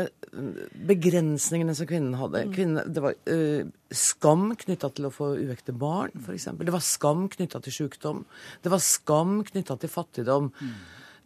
begrensningene 0.87 1.75
som 1.77 1.89
kvinnen 1.89 2.17
hadde 2.19 2.45
mm. 2.47 2.55
kvinnen, 2.55 2.93
Det 2.95 3.03
var 3.03 3.17
uh, 3.17 3.69
skam 3.91 4.49
knytta 4.63 4.91
til 4.95 5.09
å 5.09 5.13
få 5.13 5.33
uekte 5.41 5.75
barn, 5.75 6.13
f.eks. 6.21 6.49
Det 6.61 6.75
var 6.75 6.85
skam 6.85 7.27
knytta 7.31 7.61
til 7.65 7.77
sykdom. 7.81 8.25
Det 8.63 8.73
var 8.73 8.83
skam 8.85 9.39
knytta 9.47 9.77
til 9.81 9.91
fattigdom. 9.91 10.51
Mm. 10.61 10.75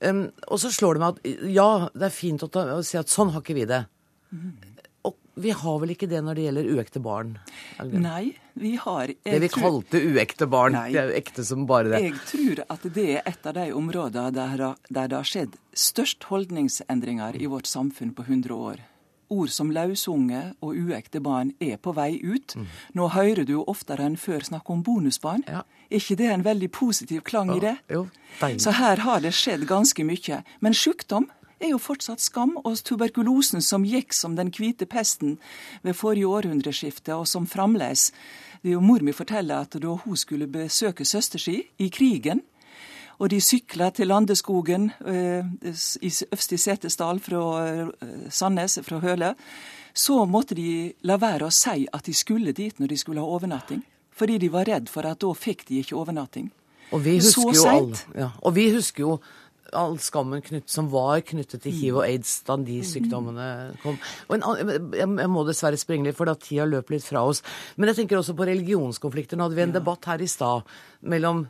Um, 0.06 0.24
og 0.52 0.60
så 0.62 0.72
slår 0.74 0.98
det 0.98 1.04
meg 1.04 1.20
at 1.20 1.52
ja, 1.56 1.70
det 1.96 2.10
er 2.10 2.16
fint 2.16 2.44
å, 2.44 2.52
ta, 2.52 2.66
å 2.76 2.82
si 2.86 2.98
at 3.00 3.12
sånn 3.12 3.32
har 3.36 3.46
ikke 3.46 3.58
vi 3.58 3.68
det. 3.70 3.86
Mm. 4.36 4.75
Vi 5.36 5.52
har 5.52 5.80
vel 5.82 5.92
ikke 5.92 6.08
det 6.08 6.22
når 6.24 6.38
det 6.38 6.44
gjelder 6.46 6.68
uekte 6.78 7.02
barn? 7.04 7.34
Nei, 7.92 8.38
vi 8.56 8.78
har 8.80 9.12
Det 9.12 9.40
vi 9.44 9.50
tror, 9.52 9.66
kalte 9.66 10.00
uekte 10.00 10.48
barn. 10.48 10.78
Nei, 10.78 10.94
det 10.94 11.02
er 11.02 11.12
jo 11.12 11.18
ekte 11.20 11.44
som 11.44 11.66
bare 11.68 11.92
det. 11.92 12.02
Jeg 12.06 12.22
tror 12.30 12.64
at 12.72 12.88
det 12.96 13.08
er 13.18 13.28
et 13.28 13.50
av 13.52 13.58
de 13.58 13.66
områdene 13.76 14.32
der, 14.32 14.66
der 14.88 15.12
det 15.12 15.18
har 15.18 15.28
skjedd 15.28 15.58
størst 15.76 16.30
holdningsendringer 16.32 17.36
i 17.36 17.52
vårt 17.52 17.68
samfunn 17.68 18.16
på 18.16 18.24
100 18.30 18.56
år. 18.56 18.84
Ord 19.36 19.50
som 19.50 19.72
lausunge 19.74 20.42
og 20.62 20.78
uekte 20.78 21.20
barn 21.20 21.52
er 21.60 21.80
på 21.82 21.92
vei 21.98 22.14
ut. 22.22 22.56
Mm. 22.56 22.68
Nå 22.96 23.08
hører 23.16 23.44
du 23.44 23.56
jo 23.58 23.64
oftere 23.68 24.06
enn 24.06 24.20
før 24.22 24.46
snakke 24.46 24.72
om 24.72 24.84
bonusbarn. 24.86 25.44
Ja. 25.50 25.64
Er 25.90 26.00
ikke 26.00 26.18
det 26.20 26.30
en 26.32 26.46
veldig 26.46 26.70
positiv 26.72 27.26
klang 27.26 27.50
ja, 27.52 27.58
i 27.58 27.64
det? 27.64 27.76
Jo, 27.92 28.06
Så 28.62 28.76
her 28.78 29.02
har 29.04 29.26
det 29.26 29.34
skjedd 29.34 29.66
ganske 29.68 30.06
mye. 30.06 30.44
Men 30.62 30.78
sykdom 30.78 31.28
er 31.60 31.72
jo 31.72 31.80
fortsatt 31.80 32.22
skam, 32.22 32.58
og 32.64 32.80
tuberkulosen 32.84 33.64
som 33.64 33.86
gikk 33.88 34.14
som 34.14 34.36
den 34.36 34.52
hvite 34.54 34.86
pesten 34.86 35.38
ved 35.84 35.96
forrige 35.96 36.28
århundreskifte, 36.28 37.16
og 37.16 37.28
som 37.28 37.48
fremdeles 37.48 38.12
Det 38.64 38.72
er 38.72 38.74
jo 38.74 38.82
mor 38.82 39.04
mi 39.06 39.12
forteller 39.14 39.62
at 39.62 39.76
da 39.78 39.88
hun 39.88 40.18
skulle 40.18 40.48
besøke 40.48 41.06
søster 41.06 41.40
si 41.40 41.68
i 41.78 41.90
krigen, 41.90 42.42
og 43.20 43.30
de 43.30 43.42
sykla 43.42 43.92
til 43.92 44.08
Landeskogen 44.08 44.92
i 45.06 46.10
Øvst 46.34 46.52
i 46.52 46.58
Setesdal 46.58 47.20
fra 47.20 47.68
øh, 47.68 47.88
Sandnes, 48.30 48.80
fra 48.84 49.00
Høle, 49.00 49.36
så 49.94 50.26
måtte 50.26 50.56
de 50.56 50.94
la 51.08 51.16
være 51.18 51.48
å 51.48 51.54
si 51.54 51.86
at 51.94 52.06
de 52.06 52.14
skulle 52.14 52.52
dit 52.52 52.80
når 52.80 52.88
de 52.88 52.98
skulle 52.98 53.22
ha 53.22 53.28
overnatting. 53.28 53.86
Fordi 54.12 54.38
de 54.38 54.52
var 54.52 54.68
redd 54.68 54.90
for 54.92 55.08
at 55.08 55.22
da 55.22 55.32
fikk 55.34 55.68
de 55.70 55.80
ikke 55.84 55.96
overnatting. 55.96 56.52
Og 56.92 57.06
vi 57.06 57.16
husker, 57.18 57.54
jo, 57.56 57.64
alle, 57.70 57.98
ja, 58.16 58.30
og 58.42 58.56
vi 58.56 58.70
husker 58.74 59.04
jo 59.04 59.16
all 59.78 59.98
skammen 60.02 60.44
knytt, 60.46 60.68
som 60.72 60.88
var 60.92 61.22
knyttet 61.28 61.64
til 61.66 61.76
hiv 61.76 62.00
og 62.00 62.06
aids 62.08 62.38
da 62.48 62.58
de 62.58 62.80
sykdommene 62.86 63.48
kom. 63.84 64.00
Og 64.30 64.38
en, 64.38 64.46
jeg, 64.62 64.82
jeg, 65.02 65.30
må 65.32 65.46
dessverre 65.48 65.80
springe 65.80 66.10
litt, 66.10 66.18
for 66.18 66.30
da 66.30 66.38
tida 66.40 66.68
løper 66.70 66.98
litt 66.98 67.08
fra 67.08 67.26
oss. 67.28 67.44
Men 67.76 67.92
jeg 67.92 68.02
tenker 68.02 68.22
også 68.22 68.38
på 68.38 68.48
religionskonflikter. 68.50 69.40
Nå 69.40 69.48
hadde 69.48 69.60
vi 69.60 69.66
en 69.68 69.76
debatt 69.76 70.10
her 70.10 70.24
i 70.24 70.30
stad 70.32 70.66
mellom 71.06 71.46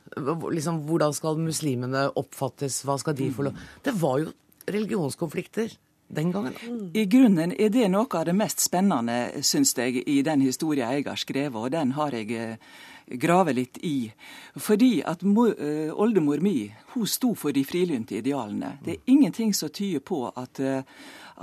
liksom, 0.51 0.83
hvordan 0.89 1.15
skal 1.15 1.39
muslimene 1.39 2.07
oppfattes, 2.19 2.81
hva 2.87 2.97
skal 3.01 3.15
de 3.17 3.31
få 3.33 3.47
lov 3.47 3.65
Det 3.85 3.93
var 4.01 4.19
jo 4.23 4.33
religionskonflikter 4.65 5.77
den 6.07 6.31
gangen. 6.31 6.91
I 6.93 7.05
grunnen 7.09 7.53
er 7.57 7.71
det 7.73 7.87
noe 7.91 8.09
av 8.13 8.27
det 8.29 8.35
mest 8.37 8.61
spennende, 8.63 9.43
syns 9.45 9.73
jeg, 9.77 10.03
i 10.05 10.21
den 10.25 10.43
historien 10.45 10.93
jeg 10.93 11.07
har 11.07 11.19
skrevet, 11.19 11.57
og 11.57 11.71
den 11.73 11.95
har 11.97 12.13
jeg 12.13 12.31
eh, 12.37 12.75
grave 13.05 13.53
litt 13.53 13.77
i. 13.77 14.11
Fordi 14.55 15.03
at 15.05 15.23
uh, 15.23 15.93
oldemor 15.93 16.41
mi 16.43 16.73
hun 16.93 17.07
sto 17.07 17.33
for 17.35 17.53
de 17.55 17.65
frilynte 17.67 18.17
idealene. 18.17 18.77
Det 18.83 18.91
er 18.91 19.11
ingenting 19.13 19.53
som 19.53 19.69
tyder 19.69 19.99
på 19.99 20.25
at, 20.29 20.59
uh, 20.59 20.81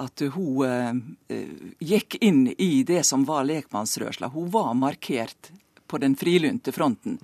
at 0.03 0.25
hun 0.35 0.65
uh, 0.65 1.43
gikk 1.79 2.19
inn 2.21 2.49
i 2.59 2.83
det 2.89 3.05
som 3.07 3.27
var 3.29 3.47
lekmannsrørsla. 3.49 4.33
Hun 4.35 4.51
var 4.51 4.75
markert 4.75 5.53
på 5.87 6.01
den 6.01 6.17
frilynte 6.17 6.73
fronten. 6.73 7.19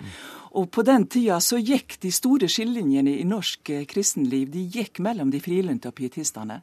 Og 0.58 0.70
på 0.70 0.82
den 0.84 1.06
tida 1.08 1.40
så 1.40 1.58
gikk 1.60 1.98
de 2.02 2.12
store 2.12 2.48
skillelinjene 2.52 3.18
i 3.20 3.24
norsk 3.24 3.70
kristenliv 3.88 4.50
de 4.52 4.64
gikk 4.72 5.00
mellom 5.04 5.30
de 5.32 5.40
frilynte 5.40 5.88
og 5.88 5.96
pietistene. 5.96 6.60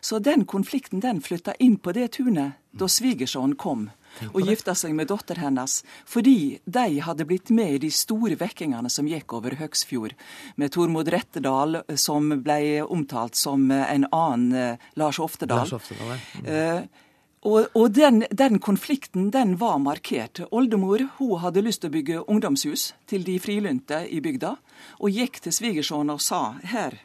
Så 0.00 0.18
den 0.18 0.44
konflikten 0.44 1.00
den 1.00 1.20
flytta 1.24 1.54
inn 1.58 1.76
på 1.76 1.92
det 1.92 2.12
tunet 2.18 2.60
da 2.70 2.88
svigersønnen 2.88 3.56
kom 3.58 3.88
og 4.32 4.40
gifta 4.44 4.74
seg 4.78 4.94
med 4.96 5.10
datteren 5.10 5.48
hennes, 5.48 5.80
fordi 6.08 6.58
de 6.64 7.00
hadde 7.04 7.26
blitt 7.28 7.52
med 7.54 7.76
i 7.76 7.82
de 7.86 7.90
store 7.94 8.38
vekkingene 8.40 8.90
som 8.92 9.08
gikk 9.08 9.34
over 9.38 9.58
Høgsfjord, 9.60 10.14
med 10.56 10.72
Tormod 10.74 11.10
Rettedal 11.12 11.82
som 11.96 12.30
ble 12.44 12.82
omtalt 12.84 13.38
som 13.38 13.70
en 13.70 14.08
annen 14.10 14.54
eh, 14.56 14.88
Lars 14.98 15.20
Oftedal. 15.22 15.64
Lars 15.64 15.76
Oftedal 15.76 16.14
ja. 16.14 16.18
Mm. 16.38 16.48
Eh, 16.54 17.04
og, 17.46 17.68
og 17.78 17.92
den, 17.94 18.24
den, 18.34 18.58
konflikten 18.58 19.28
den 19.30 19.54
var 19.60 19.78
markert. 19.78 20.40
Oldemor 20.50 21.04
hun 21.20 21.38
hadde 21.38 21.62
lyst 21.62 21.84
til 21.84 21.92
å 21.92 21.94
bygge 21.94 22.22
ungdomshus 22.26 22.92
til 23.06 23.22
de 23.26 23.38
frilynte 23.38 24.02
i 24.10 24.18
bygda, 24.24 24.56
og 24.98 25.14
gikk 25.14 25.38
til 25.44 25.54
svigersønnen 25.54 26.16
og 26.16 26.24
sa 26.24 26.58
her 26.66 26.98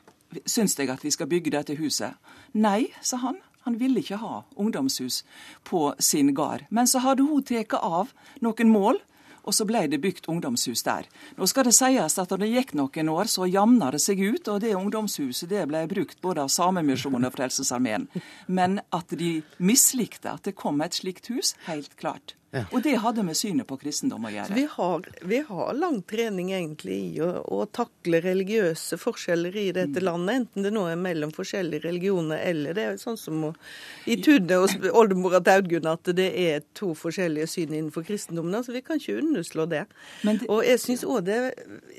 syns 0.49 0.74
jeg 0.80 0.89
at 0.89 1.03
vi 1.05 1.11
skal 1.14 1.30
bygge 1.30 1.53
dette 1.53 1.78
huset. 1.78 2.18
Nei, 2.57 2.89
sa 3.01 3.22
han. 3.22 3.38
Han 3.64 3.80
ville 3.80 4.03
ikke 4.03 4.20
ha 4.22 4.43
ungdomshus 4.59 5.24
på 5.64 5.93
sin 5.99 6.34
gard. 6.36 6.66
Men 6.70 6.88
så 6.88 6.99
hadde 7.03 7.24
hun 7.28 7.43
tatt 7.47 7.76
av 7.80 8.11
noen 8.43 8.72
mål, 8.72 8.99
og 9.43 9.55
så 9.55 9.66
ble 9.68 9.86
det 9.91 9.99
bygd 10.03 10.30
ungdomshus 10.32 10.86
der. 10.88 11.07
Nå 11.36 11.47
skal 11.51 11.68
det 11.68 11.76
sies 11.76 12.18
at 12.20 12.32
når 12.32 12.43
det 12.43 12.51
gikk 12.53 12.76
noen 12.80 13.09
år, 13.11 13.32
så 13.32 13.47
jamna 13.49 13.91
det 13.91 13.99
seg 14.03 14.22
ut, 14.24 14.47
og 14.47 14.61
det 14.64 14.76
ungdomshuset 14.78 15.51
det 15.51 15.66
ble 15.72 15.84
brukt 15.91 16.22
både 16.24 16.45
av 16.45 16.53
Samemisjonen 16.53 17.28
og 17.28 17.36
Frelsesarmeen. 17.36 18.07
Men 18.47 18.80
at 18.95 19.11
de 19.20 19.41
mislikte 19.59 20.32
at 20.32 20.47
det 20.47 20.55
kom 20.59 20.80
et 20.84 20.95
slikt 20.95 21.28
hus, 21.34 21.55
helt 21.68 21.95
klart. 21.99 22.38
Ja. 22.54 22.68
Og 22.70 22.84
det 22.86 22.91
hadde 23.01 23.24
med 23.26 23.34
synet 23.34 23.66
på 23.66 23.80
kristendom 23.82 24.28
å 24.28 24.30
gjøre. 24.30 24.54
Vi 24.54 24.68
har, 24.70 25.08
vi 25.26 25.39
har 25.47 25.72
lang 25.74 25.95
trening 26.06 26.51
egentlig 26.54 26.97
i 27.08 27.22
å, 27.26 27.30
å, 27.41 27.64
takle 27.74 28.20
religiøse 28.22 28.99
forskjeller 29.01 29.58
i 29.58 29.64
dette 29.74 29.97
mm. 29.97 30.06
landet, 30.06 30.36
enten 30.36 30.68
det 30.68 30.74
nå 30.76 30.84
er 30.91 30.99
mellom 31.01 31.34
forskjellige 31.34 31.88
religioner 31.88 32.43
eller 32.45 32.78
det 32.78 32.86
er 32.86 32.99
sånn 33.01 33.18
som 33.18 33.47
i 34.06 34.20
Tudde 34.22 34.60
og 34.62 34.86
oldemora 34.93 35.41
til 35.41 35.64
Audgunn 35.64 35.89
at 35.89 36.14
det 36.14 36.30
er 36.43 36.62
to 36.78 36.91
forskjellige 36.97 37.49
syn 37.49 37.74
innenfor 37.74 38.06
kristendommen. 38.06 38.54
altså 38.60 38.78
Vi 38.78 38.84
kan 38.86 39.01
ikke 39.01 39.18
underslå 39.24 39.66
det. 39.74 39.88
det 40.22 40.38
og 40.45 40.62
jeg 40.68 40.84
syns 40.86 41.08
òg 41.10 41.26
det 41.26 41.41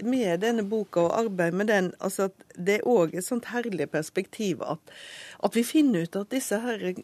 med 0.06 0.38
denne 0.46 0.62
boka 0.62 1.08
og 1.08 1.18
arbeid 1.18 1.58
med 1.58 1.72
den, 1.72 1.90
altså 1.98 2.30
at 2.30 2.46
det 2.54 2.78
er 2.78 2.88
òg 2.94 3.18
et 3.18 3.26
sånt 3.26 3.50
herlig 3.50 3.90
perspektiv 3.90 4.62
at 4.62 4.94
at 5.44 5.56
vi 5.56 5.64
finner 5.66 6.06
ut 6.06 6.16
at 6.16 6.30
disse 6.32 6.56
her 6.56 6.94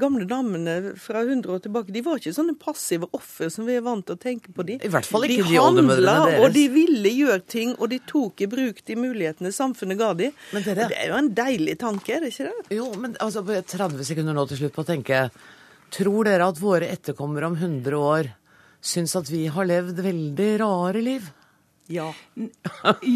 gamle 0.00 0.26
damene 0.26 0.94
fra 0.98 1.22
100 1.22 1.52
år 1.54 1.60
tilbake, 1.62 1.94
de 1.94 2.02
var 2.02 2.18
ikke 2.18 2.32
sånne 2.34 2.56
passive 2.58 2.93
offer 3.02 3.50
som 3.52 3.66
vi 3.66 3.74
er 3.78 3.82
vant 3.84 4.04
til 4.06 4.14
å 4.16 4.20
tenke 4.20 4.52
på 4.54 4.64
de. 4.66 4.78
I 4.78 4.90
hvert 4.92 5.08
fall 5.08 5.26
ikke 5.26 5.42
de, 5.42 5.54
de 5.54 5.60
oldemødrene 5.60 6.14
deres. 6.28 6.44
Og 6.44 6.54
de 6.54 6.64
ville 6.72 7.12
gjøre 7.14 7.40
ting, 7.56 7.74
og 7.78 7.90
de 7.92 7.98
tok 8.06 8.44
i 8.46 8.48
bruk 8.50 8.80
de 8.86 8.96
mulighetene 8.98 9.52
samfunnet 9.54 10.00
ga 10.00 10.12
dem. 10.18 10.38
Det 10.54 10.76
er 10.86 11.10
jo 11.10 11.18
en 11.18 11.32
deilig 11.34 11.76
tanke, 11.82 12.16
er 12.16 12.24
det 12.24 12.32
ikke 12.34 12.48
det? 12.50 12.78
Jo, 12.78 12.88
men 13.00 13.18
altså 13.24 13.44
30 13.44 14.06
sekunder 14.06 14.36
nå 14.36 14.46
til 14.50 14.62
slutt 14.62 14.76
på 14.76 14.86
å 14.86 14.90
tenke 14.94 15.26
Tror 15.94 16.26
dere 16.26 16.48
at 16.50 16.58
våre 16.58 16.88
etterkommere 16.90 17.46
om 17.46 17.54
100 17.54 17.94
år 17.94 18.32
syns 18.84 19.14
at 19.18 19.28
vi 19.30 19.44
har 19.52 19.68
levd 19.68 20.00
veldig 20.02 20.48
rare 20.64 21.02
liv? 21.04 21.28
Ja. 21.86 22.14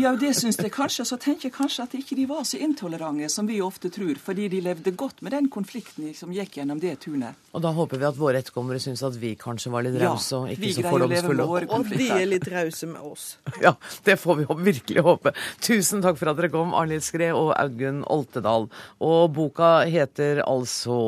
ja, 0.02 0.10
det 0.20 0.34
syns 0.36 0.58
jeg 0.60 0.72
kanskje. 0.74 1.06
Så 1.08 1.16
tenker 1.20 1.48
jeg 1.48 1.54
kanskje 1.56 1.86
at 1.86 1.94
ikke 1.96 2.18
de 2.18 2.26
var 2.28 2.44
så 2.48 2.60
intolerante 2.60 3.30
som 3.32 3.48
vi 3.48 3.60
ofte 3.64 3.90
tror, 3.92 4.18
fordi 4.20 4.48
de 4.52 4.60
levde 4.64 4.92
godt 4.98 5.22
med 5.24 5.32
den 5.32 5.48
konflikten 5.52 6.10
som 6.16 6.34
gikk 6.34 6.58
gjennom 6.60 6.80
det 6.82 6.98
tunet. 7.04 7.38
Og 7.56 7.64
da 7.64 7.72
håper 7.74 8.00
vi 8.00 8.08
at 8.10 8.20
våre 8.20 8.42
etterkommere 8.42 8.82
syns 8.82 9.02
at 9.06 9.16
vi 9.20 9.32
kanskje 9.40 9.72
var 9.72 9.86
litt 9.86 9.96
rause 10.02 10.42
og 10.42 10.52
ikke 10.52 10.74
så 10.76 10.84
fordomsfulle. 10.88 11.48
Og 11.48 11.92
de 11.94 12.10
er 12.12 12.28
litt 12.28 12.48
rause 12.52 12.90
med 12.90 13.02
oss. 13.04 13.30
Ja, 13.64 13.72
det 14.06 14.14
får 14.20 14.36
vi 14.38 14.44
virkelig 14.68 15.02
håpe. 15.02 15.32
Tusen 15.64 16.04
takk 16.04 16.18
for 16.20 16.30
at 16.30 16.38
dere 16.38 16.52
kom, 16.52 16.70
Arnhild 16.76 17.02
Skred 17.02 17.34
og 17.34 17.50
Audgunn 17.58 18.04
Oltedal. 18.06 18.68
Og 19.02 19.20
boka 19.34 19.72
heter 19.90 20.44
altså 20.44 20.98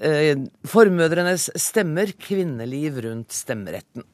eh, 0.00 0.46
Formødrenes 0.64 1.50
stemmer 1.60 2.14
kvinneliv 2.16 3.02
rundt 3.04 3.36
stemmeretten. 3.36 4.06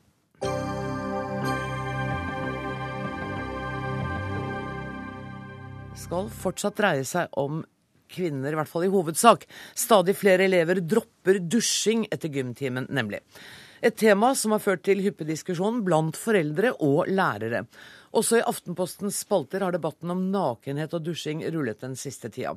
Skal 6.12 6.28
fortsatt 6.28 6.76
dreie 6.76 7.04
seg 7.08 7.32
om 7.40 7.62
kvinner, 8.12 8.52
i 8.52 8.58
hvert 8.58 8.68
fall 8.68 8.84
i 8.84 8.92
hovedsak. 8.92 9.46
Stadig 9.72 10.12
flere 10.20 10.44
elever 10.44 10.82
dropper 10.84 11.38
dusjing 11.40 12.04
etter 12.12 12.28
gymtimen, 12.28 12.84
nemlig. 12.92 13.22
Et 13.80 13.96
tema 13.96 14.34
som 14.36 14.52
har 14.52 14.60
ført 14.60 14.84
til 14.84 15.00
hyppig 15.00 15.24
diskusjon 15.30 15.80
blant 15.86 16.18
foreldre 16.20 16.74
og 16.84 17.08
lærere. 17.08 17.64
Også 18.12 18.42
i 18.42 18.44
Aftenpostens 18.44 19.22
spalter 19.24 19.64
har 19.64 19.72
debatten 19.72 20.12
om 20.12 20.20
nakenhet 20.34 20.92
og 20.92 21.06
dusjing 21.06 21.40
rullet 21.48 21.80
den 21.80 21.96
siste 21.96 22.28
tida. 22.28 22.52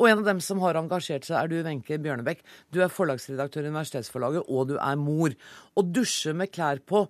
Og 0.00 0.08
en 0.08 0.22
av 0.22 0.28
dem 0.30 0.38
som 0.40 0.62
har 0.64 0.78
engasjert 0.80 1.26
seg, 1.28 1.36
er 1.36 1.50
du, 1.50 1.58
Wenche 1.66 1.98
Bjørnebekk. 2.00 2.40
Du 2.72 2.78
er 2.80 2.92
forlagsredaktør 2.92 3.66
i 3.66 3.68
Universitetsforlaget, 3.68 4.48
og 4.48 4.70
du 4.70 4.78
er 4.80 4.96
mor. 4.96 5.34
Å 5.76 5.84
dusje 5.84 6.32
med 6.32 6.48
klær 6.54 6.80
på 6.88 7.02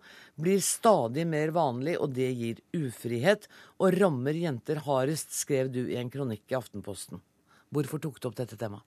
blir 0.43 0.59
stadig 0.65 1.23
mer 1.31 1.53
vanlig, 1.55 1.95
og 2.03 2.17
det 2.17 2.33
gir 2.35 2.59
ufrihet. 2.75 3.47
Og 3.79 3.95
rammer 3.95 4.35
jenter 4.35 4.83
hardest, 4.89 5.31
skrev 5.39 5.71
du 5.71 5.85
i 5.85 6.01
en 6.01 6.11
kronikk 6.11 6.51
i 6.51 6.59
Aftenposten. 6.59 7.23
Hvorfor 7.71 8.03
tok 8.03 8.19
du 8.19 8.27
opp 8.27 8.41
dette 8.41 8.59
temaet? 8.59 8.83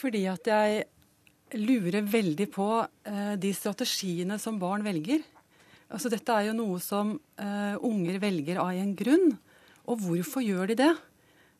Fordi 0.00 0.24
at 0.30 0.48
jeg 0.48 1.60
lurer 1.60 2.06
veldig 2.08 2.48
på 2.54 2.70
eh, 2.80 3.36
de 3.42 3.52
strategiene 3.52 4.40
som 4.40 4.56
barn 4.62 4.86
velger. 4.86 5.20
Altså 5.90 6.08
Dette 6.08 6.32
er 6.32 6.48
jo 6.48 6.56
noe 6.56 6.80
som 6.80 7.12
eh, 7.36 7.76
unger 7.84 8.16
velger 8.22 8.62
av 8.62 8.72
en 8.72 8.96
grunn. 8.96 9.34
Og 9.90 10.00
hvorfor 10.06 10.46
gjør 10.46 10.72
de 10.72 10.80
det? 10.86 10.92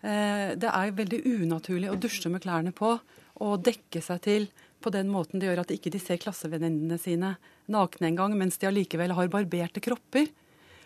Eh, 0.00 0.56
det 0.56 0.70
er 0.70 0.96
veldig 0.96 1.20
unaturlig 1.28 1.90
å 1.92 1.98
dusje 2.00 2.32
med 2.32 2.44
klærne 2.44 2.72
på 2.72 2.94
og 3.40 3.64
dekke 3.64 4.00
seg 4.04 4.20
til 4.24 4.50
på 4.80 4.92
den 4.94 5.10
måten 5.12 5.40
det 5.40 5.50
gjør 5.50 5.62
at 5.62 5.72
ikke 5.74 5.92
de 5.92 6.00
ser 6.00 6.20
klassevenninnene 6.20 6.96
sine 7.00 7.34
nakne 7.70 8.08
engang, 8.08 8.32
mens 8.38 8.56
de 8.60 8.68
allikevel 8.70 9.12
har 9.16 9.32
barberte 9.32 9.82
kropper. 9.84 10.30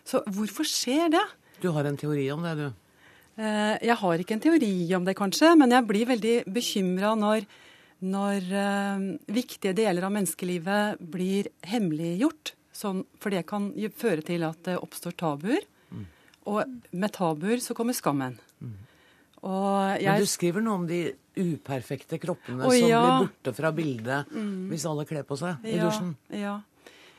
Så 0.05 0.19
hvorfor 0.27 0.67
skjer 0.67 1.13
det? 1.15 1.23
Du 1.63 1.69
har 1.71 1.87
en 1.87 1.97
teori 1.97 2.27
om 2.33 2.43
det, 2.43 2.57
du? 2.59 2.65
Eh, 3.39 3.75
jeg 3.87 3.95
har 4.01 4.21
ikke 4.21 4.35
en 4.35 4.43
teori 4.43 4.73
om 4.97 5.07
det, 5.07 5.15
kanskje, 5.17 5.53
men 5.59 5.71
jeg 5.71 5.87
blir 5.87 6.09
veldig 6.11 6.35
bekymra 6.55 7.13
når, 7.19 7.47
når 8.03 8.51
uh, 8.51 9.05
viktige 9.31 9.75
deler 9.75 10.07
av 10.07 10.13
menneskelivet 10.15 10.99
blir 10.99 11.49
hemmeliggjort. 11.67 12.53
Sånn, 12.75 13.05
for 13.23 13.31
det 13.31 13.45
kan 13.47 13.71
føre 13.95 14.23
til 14.27 14.43
at 14.43 14.59
det 14.67 14.75
oppstår 14.83 15.15
tabuer. 15.15 15.63
Mm. 15.87 16.03
Og 16.51 16.75
med 16.91 17.15
tabuer 17.15 17.63
så 17.63 17.75
kommer 17.77 17.95
skammen. 17.95 18.35
Mm. 18.59 18.75
Jeg... 19.45 20.07
Men 20.09 20.23
du 20.23 20.29
skriver 20.29 20.63
noe 20.65 20.79
om 20.81 20.87
de 20.89 21.01
uperfekte 21.35 22.17
kroppene 22.21 22.63
og, 22.63 22.71
som 22.73 22.87
ja. 22.89 23.01
blir 23.03 23.27
borte 23.27 23.53
fra 23.57 23.71
bildet 23.75 24.31
mm. 24.31 24.71
hvis 24.71 24.85
alle 24.89 25.05
kler 25.07 25.25
på 25.27 25.37
seg 25.39 25.67
i 25.67 25.75
ja, 25.75 25.85
dusjen. 25.85 26.15
Ja. 26.33 26.55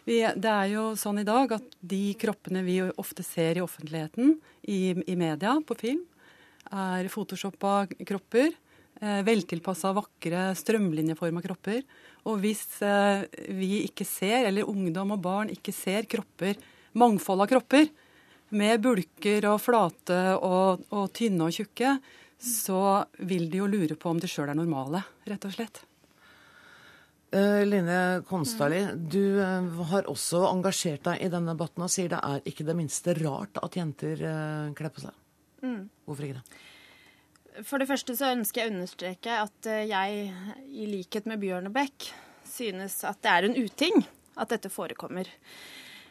Vi, 0.07 0.21
det 0.23 0.53
er 0.53 0.69
jo 0.71 0.85
sånn 0.99 1.21
i 1.23 1.27
dag 1.27 1.57
at 1.57 1.73
de 1.83 2.03
kroppene 2.19 2.63
vi 2.67 2.79
ofte 2.95 3.25
ser 3.27 3.59
i 3.59 3.65
offentligheten, 3.65 4.37
i, 4.71 4.95
i 4.95 5.17
media, 5.19 5.57
på 5.67 5.75
film, 5.79 6.05
er 6.71 7.09
photoshoppa 7.11 7.81
kropper. 8.07 8.55
Eh, 8.97 9.21
veltilpassa, 9.27 9.91
vakre, 9.93 10.49
strømlinjeforma 10.57 11.43
kropper. 11.45 11.83
Og 12.31 12.39
hvis 12.41 12.63
eh, 12.87 13.27
vi 13.59 13.83
ikke 13.85 14.07
ser, 14.09 14.47
eller 14.49 14.71
ungdom 14.71 15.13
og 15.19 15.21
barn 15.27 15.51
ikke 15.53 15.75
ser 15.75 16.09
kropper, 16.09 16.57
mangfold 16.97 17.45
av 17.45 17.51
kropper, 17.51 17.91
med 18.55 18.83
bulker 18.85 19.49
og 19.51 19.59
flate 19.63 20.21
og, 20.37 20.87
og 20.95 21.11
tynne 21.17 21.49
og 21.49 21.57
tjukke, 21.57 21.97
så 22.39 22.81
vil 23.27 23.49
de 23.51 23.63
jo 23.63 23.69
lure 23.71 23.97
på 23.99 24.13
om 24.13 24.21
de 24.21 24.29
sjøl 24.31 24.53
er 24.53 24.59
normale, 24.59 25.03
rett 25.27 25.47
og 25.49 25.55
slett. 25.57 25.83
Uh, 27.35 27.65
Line 27.67 28.23
Konstali, 28.29 28.85
du 28.97 29.41
uh, 29.43 29.83
har 29.91 30.07
også 30.09 30.45
engasjert 30.47 31.03
deg 31.09 31.25
i 31.27 31.31
denne 31.33 31.57
debatten 31.57 31.83
og 31.85 31.91
sier 31.91 32.13
det 32.13 32.21
er 32.23 32.45
ikke 32.47 32.65
det 32.69 32.77
minste 32.79 33.17
rart 33.19 33.59
at 33.59 33.77
jenter 33.77 34.23
uh, 34.23 34.69
kler 34.79 34.93
på 34.95 35.03
seg. 35.03 35.17
Mm. 35.65 35.89
Hvorfor 36.07 36.29
ikke 36.29 36.39
det? 36.39 36.63
For 37.67 37.81
det 37.81 37.89
første 37.89 38.15
så 38.15 38.31
ønsker 38.37 38.63
jeg 38.63 38.71
å 38.71 38.75
understreke 38.77 39.41
at 39.43 39.69
jeg, 39.89 40.31
i 40.69 40.87
likhet 40.93 41.27
med 41.27 41.41
Bjørnebekk, 41.41 42.11
synes 42.47 43.01
at 43.09 43.19
det 43.25 43.33
er 43.33 43.49
en 43.49 43.57
uting 43.57 44.05
at 44.37 44.53
dette 44.53 44.71
forekommer. 44.71 45.29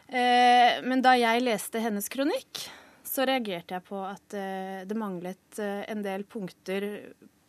Eh, 0.08 0.82
men 0.86 1.02
da 1.02 1.16
jeg 1.18 1.44
leste 1.44 1.82
hennes 1.82 2.08
kronikk, 2.14 2.68
så 3.06 3.26
reagerte 3.26 3.78
jeg 3.78 3.86
på 3.88 4.02
at 4.06 4.36
eh, 4.38 4.84
det 4.86 4.98
manglet 4.98 5.62
eh, 5.62 5.82
en 5.90 6.04
del 6.06 6.26
punkter 6.30 6.86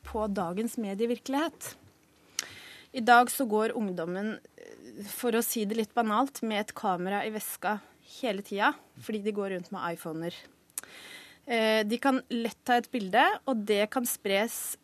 på 0.06 0.24
dagens 0.32 0.78
medievirkelighet. 0.80 1.74
I 2.96 3.02
dag 3.04 3.28
så 3.28 3.44
går 3.44 3.74
ungdommen, 3.76 4.36
for 5.10 5.36
å 5.36 5.44
si 5.44 5.66
det 5.68 5.76
litt 5.76 5.94
banalt, 5.96 6.40
med 6.46 6.62
et 6.62 6.76
kamera 6.76 7.20
i 7.26 7.32
veska 7.34 7.76
hele 8.20 8.44
tida 8.46 8.70
fordi 9.02 9.20
de 9.24 9.34
går 9.36 9.50
rundt 9.52 9.72
med 9.74 9.96
iPhoner. 9.96 10.32
De 11.46 11.98
kan 12.02 12.22
lett 12.32 12.58
ta 12.66 12.78
et 12.80 12.88
bilde, 12.90 13.22
og 13.46 13.60
det 13.68 13.84
kan 13.92 14.06
spres 14.08 14.78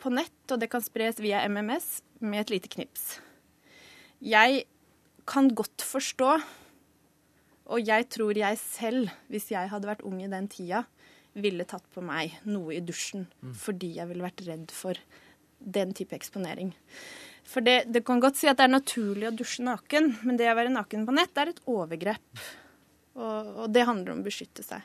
på 0.00 0.10
nett, 0.10 0.38
og 0.48 0.62
det 0.62 0.70
kan 0.72 0.82
spres 0.82 1.20
via 1.22 1.44
MMS 1.46 2.00
med 2.24 2.46
et 2.46 2.54
lite 2.54 2.70
knips. 2.72 3.18
Jeg 4.24 4.64
kan 5.28 5.50
godt 5.54 5.84
forstå 5.84 6.38
og 7.68 7.84
jeg 7.84 8.08
tror 8.12 8.38
jeg 8.38 8.58
selv, 8.60 9.12
hvis 9.28 9.50
jeg 9.52 9.68
hadde 9.70 9.90
vært 9.90 10.04
ung 10.08 10.22
i 10.24 10.30
den 10.30 10.48
tida, 10.50 10.84
ville 11.38 11.66
tatt 11.68 11.84
på 11.94 12.02
meg 12.02 12.38
noe 12.48 12.78
i 12.78 12.82
dusjen 12.82 13.26
mm. 13.28 13.54
fordi 13.60 13.92
jeg 13.98 14.08
ville 14.10 14.24
vært 14.24 14.42
redd 14.46 14.72
for 14.74 14.98
den 15.58 15.92
type 15.96 16.16
eksponering. 16.16 16.72
For 17.48 17.64
det, 17.64 17.88
det, 17.92 18.02
kan 18.06 18.20
godt 18.20 18.38
si 18.40 18.48
at 18.50 18.58
det 18.58 18.66
er 18.66 18.74
naturlig 18.74 19.28
å 19.28 19.34
dusje 19.36 19.64
naken, 19.64 20.10
men 20.26 20.38
det 20.40 20.48
å 20.50 20.56
være 20.58 20.72
naken 20.72 21.06
på 21.08 21.14
nett 21.16 21.40
er 21.40 21.52
et 21.52 21.62
overgrep. 21.68 22.42
Og, 23.18 23.52
og 23.64 23.66
det 23.74 23.86
handler 23.88 24.14
om 24.14 24.22
å 24.22 24.26
beskytte 24.26 24.64
seg. 24.64 24.84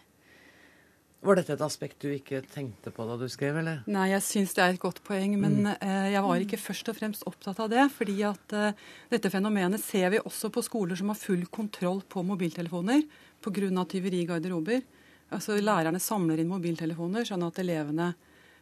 Var 1.23 1.39
dette 1.39 1.53
et 1.55 1.61
aspekt 1.63 2.03
du 2.03 2.09
ikke 2.11 2.41
tenkte 2.51 2.91
på 2.91 3.05
da 3.07 3.15
du 3.19 3.25
skrev, 3.31 3.55
eller? 3.61 3.83
Nei, 3.87 4.09
jeg 4.11 4.25
syns 4.25 4.55
det 4.57 4.63
er 4.63 4.73
et 4.73 4.81
godt 4.81 4.99
poeng, 5.07 5.37
men 5.39 5.61
mm. 5.63 5.69
eh, 5.77 6.09
jeg 6.11 6.23
var 6.25 6.43
ikke 6.43 6.59
først 6.59 6.91
og 6.91 6.97
fremst 6.97 7.23
opptatt 7.29 7.61
av 7.63 7.71
det. 7.71 7.85
fordi 7.95 8.17
at 8.27 8.55
eh, 8.59 8.81
dette 9.13 9.31
fenomenet 9.31 9.79
ser 9.83 10.11
vi 10.11 10.19
også 10.19 10.51
på 10.51 10.65
skoler 10.65 10.99
som 10.99 11.13
har 11.13 11.19
full 11.19 11.45
kontroll 11.47 12.03
på 12.03 12.25
mobiltelefoner 12.27 13.05
pga. 13.43 13.85
tyveri 13.87 14.21
i 14.23 14.27
garderober. 14.27 14.83
Altså 15.31 15.55
Lærerne 15.57 15.99
samler 15.99 16.43
inn 16.43 16.51
mobiltelefoner 16.51 17.25
sånn 17.25 17.47
at 17.47 17.59
elevene 17.63 18.13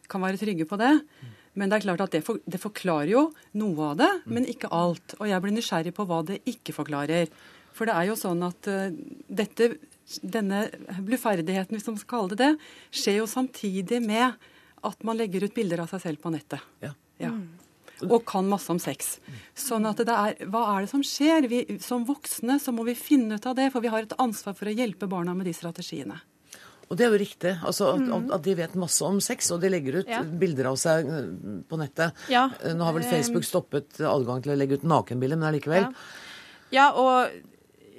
kan 0.08 0.22
være 0.22 0.38
trygge 0.40 0.66
på 0.68 0.78
det. 0.78 0.92
Mm. 1.02 1.32
Men 1.58 1.68
det 1.68 1.76
er 1.76 1.86
klart 1.86 2.04
at 2.06 2.14
det, 2.14 2.22
for, 2.24 2.38
det, 2.48 2.60
forklarer 2.62 3.10
jo 3.12 3.26
noe 3.60 3.90
av 3.90 3.98
det, 4.00 4.12
mm. 4.22 4.30
men 4.32 4.46
ikke 4.48 4.70
alt. 4.72 5.16
Og 5.18 5.26
jeg 5.28 5.44
blir 5.44 5.56
nysgjerrig 5.56 5.92
på 5.96 6.06
hva 6.08 6.22
det 6.30 6.40
ikke 6.48 6.76
forklarer. 6.78 7.32
For 7.76 7.88
det 7.88 7.96
er 7.96 8.08
jo 8.08 8.16
sånn 8.20 8.44
at 8.46 8.68
uh, 8.70 8.92
dette 9.28 9.74
denne 10.20 10.66
bluferdigheten, 11.00 11.76
hvis 11.76 11.88
man 11.88 11.98
skal 12.00 12.10
kalle 12.12 12.36
det 12.36 12.40
det, 12.42 12.70
skjer 13.02 13.20
jo 13.20 13.28
samtidig 13.30 14.02
med 14.04 14.38
at 14.82 15.04
man 15.06 15.18
legger 15.18 15.46
ut 15.46 15.54
bilder 15.54 15.84
av 15.84 15.92
seg 15.92 16.02
selv 16.06 16.22
på 16.22 16.32
nettet. 16.34 16.62
Ja. 16.82 16.92
ja. 17.22 17.32
Og 18.02 18.24
kan 18.26 18.48
masse 18.50 18.72
om 18.72 18.80
sex. 18.82 19.16
Sånn 19.54 19.86
at 19.86 20.00
det 20.02 20.10
er, 20.10 20.34
Hva 20.50 20.64
er 20.72 20.84
det 20.84 20.90
som 20.90 21.04
skjer? 21.06 21.46
Vi, 21.50 21.62
som 21.84 22.06
voksne 22.08 22.58
så 22.62 22.74
må 22.74 22.86
vi 22.88 22.96
finne 22.98 23.38
ut 23.38 23.46
av 23.46 23.54
det, 23.58 23.70
for 23.74 23.84
vi 23.84 23.92
har 23.92 24.06
et 24.06 24.16
ansvar 24.22 24.56
for 24.58 24.70
å 24.70 24.74
hjelpe 24.74 25.06
barna 25.10 25.36
med 25.38 25.46
de 25.46 25.54
strategiene. 25.56 26.18
Og 26.90 26.98
det 26.98 27.06
er 27.06 27.14
jo 27.14 27.20
riktig. 27.22 27.52
altså 27.64 27.92
At, 27.94 28.02
mm. 28.02 28.26
at 28.36 28.42
de 28.44 28.56
vet 28.58 28.74
masse 28.76 29.06
om 29.06 29.20
sex, 29.24 29.48
og 29.54 29.62
de 29.62 29.70
legger 29.72 30.02
ut 30.02 30.10
ja. 30.10 30.20
bilder 30.26 30.72
av 30.72 30.80
seg 30.80 31.08
eh, 31.08 31.30
på 31.68 31.78
nettet. 31.80 32.18
Ja. 32.32 32.48
Eh, 32.60 32.74
nå 32.76 32.84
har 32.84 32.98
vel 32.98 33.06
Facebook 33.06 33.46
stoppet 33.48 34.02
adgang 34.04 34.42
til 34.44 34.52
å 34.52 34.58
legge 34.58 34.76
ut 34.76 34.84
nakenbilder, 34.84 35.40
men 35.40 35.48
allikevel. 35.52 35.88
Ja. 35.88 36.74
ja, 36.74 36.90
og 37.00 37.51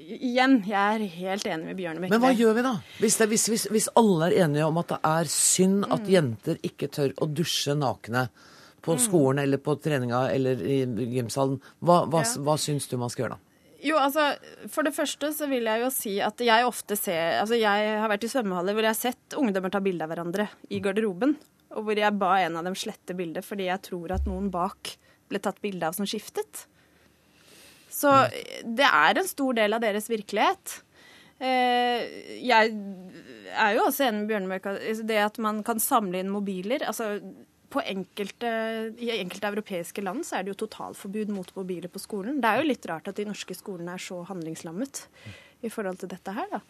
igjen, 0.03 0.57
jeg 0.67 0.79
er 0.79 1.05
helt 1.17 1.45
enig 1.47 1.69
med 1.69 1.77
Bjørne 1.79 2.09
Men 2.11 2.21
hva 2.23 2.33
gjør 2.35 2.57
vi 2.57 2.65
da? 2.65 2.73
Hvis, 2.99 3.17
det, 3.19 3.29
hvis, 3.31 3.45
hvis, 3.51 3.67
hvis, 3.73 3.87
alle 3.99 4.29
er 4.29 4.37
enige 4.45 4.67
om 4.67 4.81
at 4.81 4.91
det 4.93 4.99
er 5.09 5.31
synd 5.31 5.87
at 5.87 6.03
mm. 6.03 6.11
jenter 6.13 6.59
ikke 6.69 6.89
tør 6.93 7.15
å 7.23 7.29
dusje 7.29 7.75
nakne 7.77 8.27
på 8.83 8.97
mm. 8.97 9.01
skolen 9.05 9.43
eller 9.45 9.61
på 9.63 9.77
treninga 9.79 10.25
eller 10.33 10.61
i 10.67 10.83
gymsalen, 11.15 11.59
hva, 11.79 12.03
hva, 12.11 12.23
ja. 12.25 12.43
hva 12.43 12.57
syns 12.59 12.89
du 12.91 12.97
man 12.99 13.13
skal 13.13 13.25
gjøre 13.25 13.37
da? 13.37 13.49
Jo, 13.83 13.97
altså, 13.99 14.29
For 14.71 14.87
det 14.87 14.95
første 14.95 15.33
så 15.35 15.47
vil 15.51 15.67
jeg 15.67 15.83
jo 15.83 15.89
si 15.91 16.13
at 16.23 16.39
jeg 16.39 16.67
ofte 16.67 16.95
ser 16.95 17.41
altså 17.41 17.57
Jeg 17.59 17.97
har 17.99 18.07
vært 18.07 18.23
i 18.23 18.29
svømmehaller 18.31 18.77
hvor 18.77 18.87
jeg 18.87 18.95
har 18.95 18.99
sett 18.99 19.35
ungdommer 19.39 19.73
ta 19.73 19.81
bilde 19.83 20.05
av 20.05 20.13
hverandre 20.13 20.47
i 20.71 20.79
garderoben. 20.83 21.35
Og 21.73 21.87
hvor 21.87 21.99
jeg 21.99 22.19
ba 22.21 22.37
en 22.39 22.59
av 22.59 22.67
dem 22.67 22.77
slette 22.79 23.15
bildet 23.17 23.43
fordi 23.43 23.67
jeg 23.67 23.83
tror 23.89 24.15
at 24.15 24.29
noen 24.29 24.47
bak 24.53 24.95
ble 25.31 25.41
tatt 25.43 25.59
bilde 25.63 25.89
av 25.89 25.97
som 25.97 26.07
skiftet. 26.07 26.67
Så 27.93 28.11
det 28.65 28.87
er 28.89 29.19
en 29.19 29.29
stor 29.29 29.55
del 29.57 29.77
av 29.77 29.83
deres 29.83 30.09
virkelighet. 30.09 30.79
Eh, 31.43 32.03
jeg 32.41 32.73
er 33.53 33.73
jo 33.75 33.87
også 33.87 34.07
enig 34.07 34.23
med 34.23 34.29
Bjørnebøk 34.31 34.69
i 34.81 34.93
det 35.09 35.19
at 35.23 35.39
man 35.43 35.61
kan 35.65 35.81
samle 35.81 36.21
inn 36.23 36.31
mobiler. 36.33 36.85
altså 36.87 37.17
enkelte, 37.81 38.49
I 39.01 39.09
enkelte 39.17 39.49
europeiske 39.49 40.03
land 40.05 40.21
så 40.27 40.37
er 40.37 40.45
det 40.45 40.53
jo 40.53 40.61
totalforbud 40.65 41.31
mot 41.33 41.49
mobiler 41.55 41.89
på 41.89 42.01
skolen. 42.01 42.39
Det 42.41 42.49
er 42.49 42.61
jo 42.61 42.69
litt 42.69 42.85
rart 42.89 43.09
at 43.09 43.17
de 43.17 43.25
norske 43.25 43.55
skolene 43.57 43.95
er 43.95 44.03
så 44.03 44.19
handlingslammet 44.29 45.07
i 45.63 45.71
forhold 45.73 45.97
til 46.01 46.11
dette 46.11 46.35
her, 46.35 46.49
da. 46.51 46.61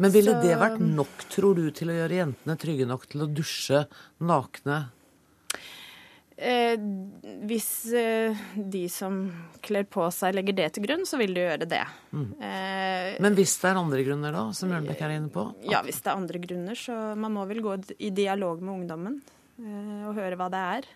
Men 0.00 0.14
ville 0.14 0.32
så, 0.32 0.40
det 0.42 0.56
vært 0.58 0.80
nok, 0.82 1.26
tror 1.30 1.58
du, 1.58 1.68
til 1.76 1.92
å 1.92 1.98
gjøre 1.98 2.18
jentene 2.18 2.56
trygge 2.58 2.86
nok 2.88 3.04
til 3.10 3.26
å 3.26 3.30
dusje 3.30 3.84
nakne 4.24 4.80
Eh, 6.34 6.74
hvis 7.46 7.68
eh, 7.94 8.34
de 8.58 8.88
som 8.90 9.20
kler 9.62 9.86
på 9.86 10.08
seg, 10.10 10.34
legger 10.34 10.56
det 10.58 10.66
til 10.74 10.86
grunn, 10.86 11.04
så 11.06 11.18
vil 11.20 11.30
de 11.36 11.44
gjøre 11.44 11.68
det. 11.70 11.84
Mm. 12.10 12.26
Eh, 12.42 13.10
Men 13.22 13.38
hvis 13.38 13.54
det 13.62 13.70
er 13.70 13.78
andre 13.78 14.02
grunner, 14.02 14.34
da, 14.34 14.48
som 14.56 14.72
Bjørnbekk 14.72 15.04
er 15.06 15.14
inne 15.14 15.30
på? 15.30 15.46
At... 15.52 15.70
Ja, 15.70 15.84
hvis 15.86 16.02
det 16.02 16.10
er 16.10 16.18
andre 16.18 16.42
grunner, 16.42 16.80
så 16.80 16.98
man 17.14 17.36
må 17.36 17.46
vel 17.50 17.62
gå 17.62 17.78
i 18.02 18.10
dialog 18.14 18.64
med 18.64 18.74
ungdommen 18.80 19.22
eh, 19.62 20.02
og 20.08 20.18
høre 20.18 20.40
hva 20.40 20.50
det 20.50 20.66
er. 20.74 20.90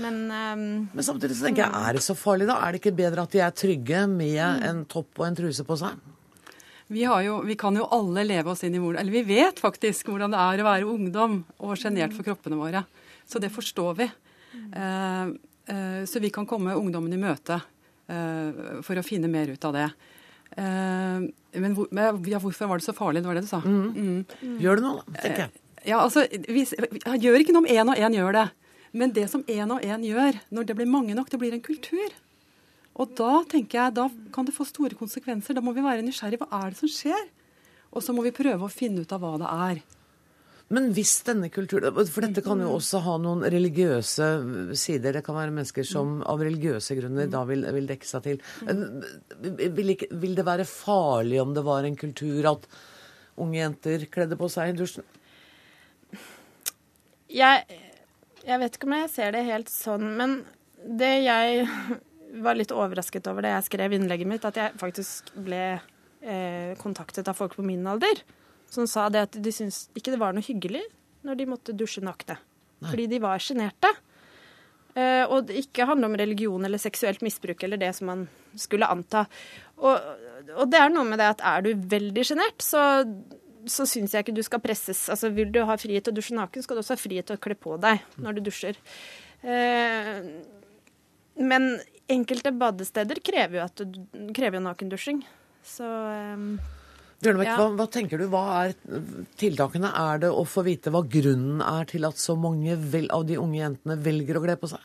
Men, 0.00 0.16
um, 0.32 0.64
Men 0.90 1.06
samtidig 1.06 1.36
så 1.38 1.46
tenker 1.46 1.66
jeg, 1.66 1.84
er 1.86 1.94
det 1.94 2.02
så 2.02 2.16
farlig, 2.18 2.48
da? 2.48 2.56
Er 2.64 2.74
det 2.74 2.80
ikke 2.80 2.96
bedre 2.96 3.28
at 3.28 3.34
de 3.36 3.44
er 3.44 3.52
trygge 3.54 4.06
med 4.10 4.40
en 4.66 4.82
topp 4.90 5.20
og 5.20 5.28
en 5.28 5.36
truse 5.38 5.66
på 5.68 5.76
seg? 5.78 6.00
Vi, 6.88 7.04
jo, 7.04 7.38
vi, 7.44 7.54
kan 7.60 7.76
jo 7.76 7.86
alle 7.94 8.24
leve 8.26 8.52
oss 8.52 8.64
inn 8.66 8.74
i 8.76 8.80
hvordan 8.80 9.00
Eller 9.00 9.14
vi 9.14 9.22
vet 9.38 9.60
faktisk 9.62 10.10
hvordan 10.10 10.34
det 10.34 10.40
er 10.40 10.60
å 10.60 10.66
være 10.66 10.88
ungdom 10.90 11.38
og 11.56 11.78
sjenert 11.80 12.12
for 12.16 12.26
kroppene 12.26 12.58
våre. 12.60 12.82
Så 13.26 13.40
det 13.42 13.52
forstår 13.54 13.94
vi. 14.00 14.08
Uh, 14.54 15.34
uh, 15.70 16.02
så 16.06 16.22
vi 16.22 16.30
kan 16.34 16.46
komme 16.46 16.76
ungdommen 16.78 17.12
i 17.12 17.20
møte 17.20 17.58
uh, 17.58 18.80
for 18.84 19.00
å 19.00 19.06
finne 19.06 19.30
mer 19.30 19.50
ut 19.50 19.70
av 19.70 19.74
det. 19.74 19.88
men 20.54 21.72
ja, 22.30 22.38
hvorfor 22.38 22.68
var 22.70 22.78
det 22.78 22.86
så 22.86 22.94
farlig? 22.94 23.22
Det 23.22 23.26
var 23.26 23.34
det 23.34 23.46
du 23.46 23.50
sa. 23.50 23.58
Mm. 23.64 23.94
Mm. 23.94 24.58
Gjør 24.62 24.78
det 24.78 24.84
noe, 24.84 25.02
da, 25.02 25.16
tenker 25.18 25.46
jeg. 25.46 25.62
Ja, 25.84 25.98
altså, 26.00 26.22
vi, 26.30 26.62
gjør 27.20 27.42
ikke 27.42 27.56
noe 27.56 27.64
om 27.64 27.72
én 27.72 27.90
og 27.90 27.98
én 27.98 28.14
gjør 28.14 28.36
det. 28.36 28.44
Men 28.94 29.10
det 29.16 29.26
som 29.32 29.42
én 29.50 29.72
og 29.74 29.82
én 29.82 30.04
gjør, 30.06 30.38
når 30.54 30.68
det 30.68 30.76
blir 30.78 30.88
mange 30.88 31.16
nok, 31.18 31.32
det 31.32 31.40
blir 31.42 31.56
en 31.56 31.64
kultur. 31.64 32.14
Og 32.94 33.10
da 33.18 33.42
tenker 33.50 33.80
jeg, 33.80 33.96
da 33.96 34.06
kan 34.34 34.46
det 34.46 34.54
få 34.54 34.66
store 34.68 34.94
konsekvenser. 34.94 35.56
Da 35.56 35.64
må 35.64 35.74
vi 35.74 35.82
være 35.82 36.04
nysgjerrige. 36.06 36.46
Hva 36.46 36.62
er 36.62 36.70
det 36.70 36.78
som 36.78 36.92
skjer? 36.92 37.26
Og 37.90 38.04
så 38.06 38.14
må 38.14 38.22
vi 38.22 38.34
prøve 38.34 38.66
å 38.66 38.70
finne 38.70 39.02
ut 39.02 39.14
av 39.14 39.22
hva 39.22 39.34
det 39.42 39.50
er. 39.50 39.82
Men 40.72 40.88
hvis 40.96 41.18
denne 41.26 41.50
kulturen 41.52 41.92
For 42.08 42.24
dette 42.24 42.42
kan 42.44 42.62
jo 42.62 42.70
også 42.78 43.02
ha 43.04 43.16
noen 43.20 43.44
religiøse 43.52 44.28
sider. 44.78 45.18
Det 45.18 45.24
kan 45.26 45.36
være 45.36 45.52
mennesker 45.52 45.86
som 45.86 46.22
av 46.24 46.40
religiøse 46.40 46.96
grunner 46.98 47.28
da 47.30 47.42
vil, 47.48 47.66
vil 47.76 47.88
dekke 47.90 48.08
seg 48.08 48.24
til. 48.24 48.40
Vil, 48.64 49.92
ikke, 49.96 50.08
vil, 50.22 50.36
det 50.38 50.46
være 50.46 50.68
farlig 50.68 51.42
om 51.42 51.52
det 51.56 51.64
var 51.66 51.84
en 51.84 51.98
kultur 52.00 52.48
at 52.54 52.68
unge 53.40 53.58
jenter 53.58 54.06
kledde 54.14 54.38
på 54.40 54.48
seg 54.52 54.72
i 54.72 54.78
dusjen? 54.78 55.04
Jeg, 57.34 57.80
jeg 58.46 58.60
vet 58.62 58.76
ikke 58.76 58.88
om 58.88 58.96
jeg 58.96 59.10
ser 59.12 59.34
det 59.34 59.44
helt 59.48 59.72
sånn, 59.72 60.06
men 60.16 60.38
det 60.84 61.12
jeg 61.24 61.66
var 62.44 62.56
litt 62.56 62.72
overrasket 62.74 63.26
over 63.30 63.44
da 63.44 63.56
jeg 63.56 63.68
skrev 63.68 63.96
innlegget 63.96 64.30
mitt, 64.30 64.46
at 64.46 64.56
jeg 64.58 64.78
faktisk 64.80 65.32
ble 65.34 65.64
eh, 65.74 66.72
kontaktet 66.80 67.28
av 67.30 67.36
folk 67.38 67.56
på 67.58 67.66
min 67.66 67.84
alder 67.90 68.22
som 68.74 68.88
sa 68.90 69.08
det 69.12 69.26
at 69.28 69.38
de 69.40 69.52
syntes 69.54 69.86
ikke 69.96 70.14
det 70.14 70.20
var 70.22 70.34
noe 70.34 70.44
hyggelig 70.44 70.82
når 71.24 71.38
de 71.38 71.46
måtte 71.48 71.76
dusje 71.76 72.02
nakne. 72.04 72.36
Fordi 72.84 73.06
de 73.08 73.20
var 73.22 73.40
sjenerte. 73.40 73.90
Uh, 74.94 75.24
og 75.26 75.48
det 75.48 75.56
ikke 75.64 75.86
handler 75.88 76.10
om 76.10 76.18
religion 76.18 76.66
eller 76.66 76.78
seksuelt 76.78 77.22
misbruk 77.24 77.64
eller 77.66 77.80
det 77.80 77.90
som 77.96 78.10
man 78.12 78.26
skulle 78.60 78.86
anta. 78.86 79.24
Og, 79.80 79.96
og 80.54 80.68
det 80.70 80.78
er 80.78 80.92
noe 80.92 81.06
med 81.08 81.18
det 81.18 81.32
at 81.32 81.42
er 81.54 81.64
du 81.64 81.72
veldig 81.94 82.26
sjenert, 82.28 82.62
så 82.62 82.84
så 83.64 83.86
syns 83.88 84.12
jeg 84.12 84.24
ikke 84.24 84.36
du 84.36 84.42
skal 84.44 84.60
presses. 84.60 85.06
Altså, 85.08 85.30
Vil 85.32 85.48
du 85.52 85.62
ha 85.64 85.76
frihet 85.80 86.04
til 86.04 86.12
å 86.12 86.18
dusje 86.18 86.36
naken, 86.36 86.64
skal 86.64 86.76
du 86.76 86.82
også 86.82 86.98
ha 86.98 87.00
frihet 87.00 87.28
til 87.28 87.38
å 87.38 87.40
kle 87.40 87.56
på 87.56 87.78
deg 87.80 88.02
når 88.20 88.36
du 88.36 88.42
dusjer. 88.50 88.78
Uh, 89.40 90.20
men 91.40 91.70
enkelte 92.10 92.52
badesteder 92.54 93.20
krever 93.24 93.58
jo, 93.58 93.64
at 93.64 93.82
du, 93.88 93.98
krever 94.36 94.60
jo 94.60 94.64
nakendusjing. 94.66 95.22
Så 95.64 95.86
eh, 95.88 96.42
Bjørnebekk, 97.22 97.48
ja. 97.48 97.56
hva, 97.60 97.68
hva, 97.78 97.86
tenker 97.92 98.20
du? 98.20 98.26
Hva 98.32 98.42
er 98.64 98.74
tiltakene? 99.40 99.92
Er 99.94 100.24
det 100.24 100.32
å 100.34 100.42
få 100.48 100.64
vite 100.66 100.92
hva 100.92 101.04
grunnen 101.06 101.62
er 101.64 101.88
til 101.90 102.06
at 102.08 102.20
så 102.20 102.36
mange 102.38 102.76
vel, 102.80 103.06
av 103.14 103.26
de 103.28 103.38
unge 103.40 103.60
jentene 103.60 103.96
velger 104.02 104.40
å 104.40 104.44
kle 104.44 104.58
på 104.60 104.70
seg? 104.74 104.84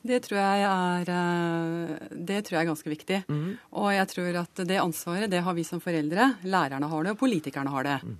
Det 0.00 0.16
tror 0.24 0.38
jeg 0.40 0.64
er, 0.64 1.10
eh, 1.12 2.08
det 2.16 2.38
tror 2.46 2.56
jeg 2.56 2.62
er 2.62 2.70
ganske 2.70 2.92
viktig. 2.92 3.18
Mm. 3.28 3.48
Og 3.76 3.88
jeg 3.92 4.08
tror 4.14 4.38
at 4.42 4.62
det 4.68 4.80
ansvaret 4.80 5.32
det 5.32 5.42
har 5.44 5.56
vi 5.56 5.64
som 5.66 5.82
foreldre. 5.82 6.34
Lærerne 6.48 6.88
har 6.88 7.04
det, 7.04 7.12
og 7.12 7.20
politikerne 7.20 7.72
har 7.74 7.84
det. 7.84 7.98
Mm. 8.04 8.14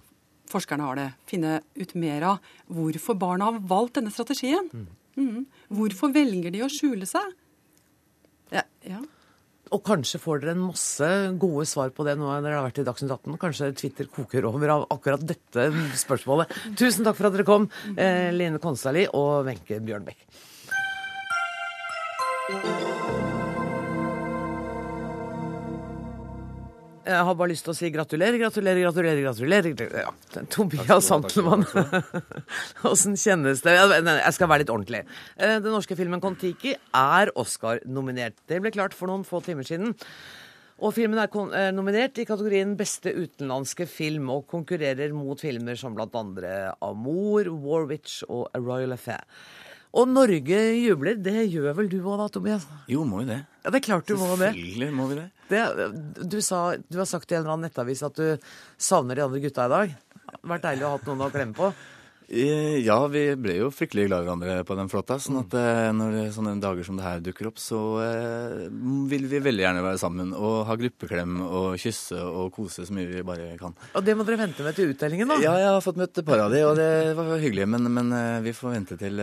Forskerne 0.50 0.88
har 0.88 0.98
det. 0.98 1.08
Finne 1.30 1.60
ut 1.78 1.94
mer 1.94 2.26
av 2.34 2.50
hvorfor 2.68 3.16
barna 3.16 3.48
har 3.48 3.62
valgt 3.70 3.96
denne 4.00 4.12
strategien. 4.12 4.68
Mm. 5.16 5.46
Hvorfor 5.72 6.12
velger 6.12 6.52
de 6.52 6.64
å 6.66 6.70
skjule 6.72 7.08
seg? 7.08 7.32
Ja, 8.52 8.66
ja. 8.84 9.00
Og 9.70 9.82
kanskje 9.86 10.18
får 10.18 10.42
dere 10.42 10.56
en 10.56 10.64
masse 10.66 11.08
gode 11.38 11.66
svar 11.70 11.92
på 11.94 12.06
det 12.06 12.16
nå 12.18 12.26
når 12.26 12.42
dere 12.42 12.58
har 12.58 12.66
vært 12.66 12.80
i 12.82 12.86
Dagsnytt 12.88 13.14
18. 13.14 13.38
Kanskje 13.38 13.70
Twitter 13.78 14.10
koker 14.10 14.48
over 14.50 14.74
av 14.74 14.86
akkurat 14.96 15.22
dette 15.22 15.68
spørsmålet. 16.02 16.50
Tusen 16.80 17.06
takk 17.06 17.18
for 17.20 17.30
at 17.30 17.36
dere 17.38 17.46
kom, 17.46 17.70
eh, 17.96 18.30
Line 18.34 18.58
Konstali 18.58 19.06
og 19.14 19.46
Wenche 19.46 19.78
Bjørnbekk. 19.78 20.26
Jeg 27.00 27.24
har 27.24 27.36
bare 27.38 27.48
lyst 27.48 27.64
til 27.64 27.72
å 27.72 27.76
si 27.76 27.88
gratulerer, 27.92 28.36
gratulerer, 28.42 28.82
gratulerer. 28.84 29.22
gratulerer. 29.24 30.02
Ja, 30.04 30.42
Tobias 30.52 31.06
Santelmann. 31.08 31.64
Åssen 32.90 33.16
kjennes 33.16 33.62
det? 33.64 33.76
Jeg 33.78 34.34
skal 34.36 34.50
være 34.50 34.64
litt 34.64 34.72
ordentlig. 34.74 35.00
Eh, 35.38 35.56
den 35.64 35.72
norske 35.72 35.96
filmen 35.96 36.20
'Kon-Tiki' 36.20 36.76
er 36.76 37.32
Oscar-nominert. 37.40 38.36
Det 38.44 38.60
ble 38.60 38.74
klart 38.74 38.96
for 38.96 39.08
noen 39.08 39.24
få 39.24 39.40
timer 39.46 39.64
siden. 39.64 39.96
Og 40.80 40.94
filmen 40.96 41.20
er 41.20 41.32
eh, 41.56 41.70
nominert 41.76 42.20
i 42.20 42.28
kategorien 42.28 42.76
beste 42.76 43.12
utenlandske 43.16 43.88
film, 43.88 44.28
og 44.32 44.46
konkurrerer 44.52 45.16
mot 45.16 45.40
filmer 45.40 45.80
som 45.80 45.96
blant 45.96 46.14
andre 46.16 46.74
Amour, 46.84 47.48
Warwich 47.64 48.20
og 48.28 48.48
A 48.52 48.60
Royal 48.60 48.92
Affair. 48.96 49.24
Og 49.90 50.06
Norge 50.06 50.58
jubler. 50.78 51.18
Det 51.18 51.46
gjør 51.50 51.74
vel 51.80 51.88
du 51.90 51.98
òg 52.00 52.20
da, 52.20 52.28
Tobias? 52.30 52.66
Jo, 52.90 53.02
må 53.08 53.24
jo 53.24 53.30
det. 53.32 53.40
Ja, 53.64 53.70
Det 53.70 53.80
er 53.80 53.86
klart 53.88 54.06
du 54.06 54.14
må 54.16 54.36
det. 54.36 54.52
Selvfølgelig 54.54 54.90
må 54.94 55.06
vi 55.10 55.18
det. 55.18 55.28
det 55.50 56.26
du, 56.30 56.38
sa, 56.40 56.76
du, 56.78 56.98
har 56.98 57.08
sagt 57.10 57.30
i 57.30 57.34
en 57.34 57.42
eller 57.42 57.56
annen 57.56 57.66
nettavis 57.68 58.02
at 58.06 58.14
du 58.14 58.52
savner 58.78 59.18
de 59.18 59.26
andre 59.26 59.42
gutta 59.42 59.66
i 59.66 59.74
dag. 59.74 59.96
Vært 60.46 60.68
deilig 60.68 60.86
å 60.86 60.92
ha 60.94 61.00
noen 61.08 61.26
å 61.26 61.32
klemme 61.34 61.58
på. 61.58 61.72
Eh, 62.30 62.78
ja, 62.86 62.94
vi 63.10 63.24
ble 63.34 63.56
jo 63.56 63.72
fryktelig 63.74 64.04
glad 64.06 64.22
i 64.22 64.28
hverandre 64.28 64.52
på 64.66 64.76
den 64.78 64.90
flåtta. 64.92 65.16
sånn 65.18 65.40
at 65.40 65.54
eh, 65.58 65.88
når 65.96 66.30
sånne 66.36 66.52
dager 66.62 66.86
som 66.86 67.00
det 67.00 67.02
her 67.02 67.24
dukker 67.26 67.48
opp, 67.50 67.58
så 67.58 67.80
eh, 68.04 68.68
vil 69.10 69.26
vi 69.26 69.40
veldig 69.42 69.64
gjerne 69.64 69.82
være 69.82 69.98
sammen 69.98 70.30
og 70.38 70.60
ha 70.68 70.76
gruppeklem 70.78 71.40
og 71.48 71.74
kysse 71.82 72.20
og 72.22 72.52
kose 72.54 72.86
så 72.86 72.94
mye 72.94 73.10
vi 73.10 73.24
bare 73.26 73.56
kan. 73.58 73.74
Og 73.98 74.06
det 74.06 74.14
må 74.14 74.26
dere 74.28 74.44
vente 74.44 74.62
med 74.62 74.78
til 74.78 74.94
utdelingen, 74.94 75.34
da? 75.34 75.40
Ja, 75.42 75.56
jeg 75.58 75.74
har 75.74 75.82
fått 75.82 75.98
møtt 75.98 76.22
et 76.22 76.28
par 76.28 76.44
av 76.46 76.54
de, 76.54 76.62
og 76.68 76.78
det 76.78 76.90
var 77.18 77.34
hyggelig. 77.42 77.66
Men, 77.74 77.90
men 77.98 78.14
vi 78.46 78.54
får 78.54 78.76
vente 78.78 79.00
til 79.00 79.18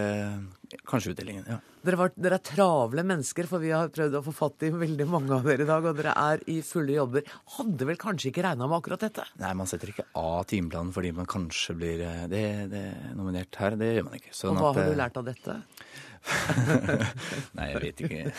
kanskje 0.84 1.16
utdelingen. 1.16 1.48
ja. 1.48 1.64
Dere, 1.88 1.96
var, 2.02 2.12
dere, 2.20 2.36
er 2.36 2.44
travle 2.44 3.04
mennesker, 3.08 3.48
for 3.48 3.64
vi 3.64 3.70
har 3.72 3.88
prøvd 3.96 4.18
å 4.20 4.24
få 4.26 4.34
fatt 4.36 4.66
i 4.68 4.72
veldig 4.76 5.06
mange 5.08 5.32
av 5.38 5.46
dere 5.48 5.64
i 5.64 5.70
dag. 5.70 5.86
Og 5.88 5.96
dere 5.96 6.16
er 6.20 6.42
i 6.52 6.58
fulle 6.66 6.98
jobber. 6.98 7.30
Hadde 7.56 7.88
vel 7.88 8.00
kanskje 8.02 8.34
ikke 8.34 8.44
regna 8.44 8.68
med 8.68 8.82
akkurat 8.82 9.06
dette? 9.06 9.24
Nei, 9.40 9.54
man 9.56 9.70
setter 9.72 9.94
ikke 9.94 10.08
av 10.20 10.42
timeplanen 10.52 10.92
fordi 10.96 11.14
man 11.16 11.30
kanskje 11.32 11.78
blir 11.80 12.04
eh, 12.04 12.26
det, 12.32 12.44
det 12.74 12.84
nominert 13.16 13.56
her. 13.62 13.80
Det 13.80 13.94
gjør 13.94 14.10
man 14.10 14.20
ikke. 14.20 14.36
Sånn 14.36 14.60
og 14.60 14.66
hva 14.66 14.74
at, 14.74 14.82
har 14.82 14.90
du 14.90 14.96
eh, 14.98 15.00
lært 15.00 15.22
av 15.22 15.30
dette? 15.30 15.58
Nei, 17.58 17.70
jeg 17.72 17.84
vet 17.86 18.06
ikke. 18.10 18.36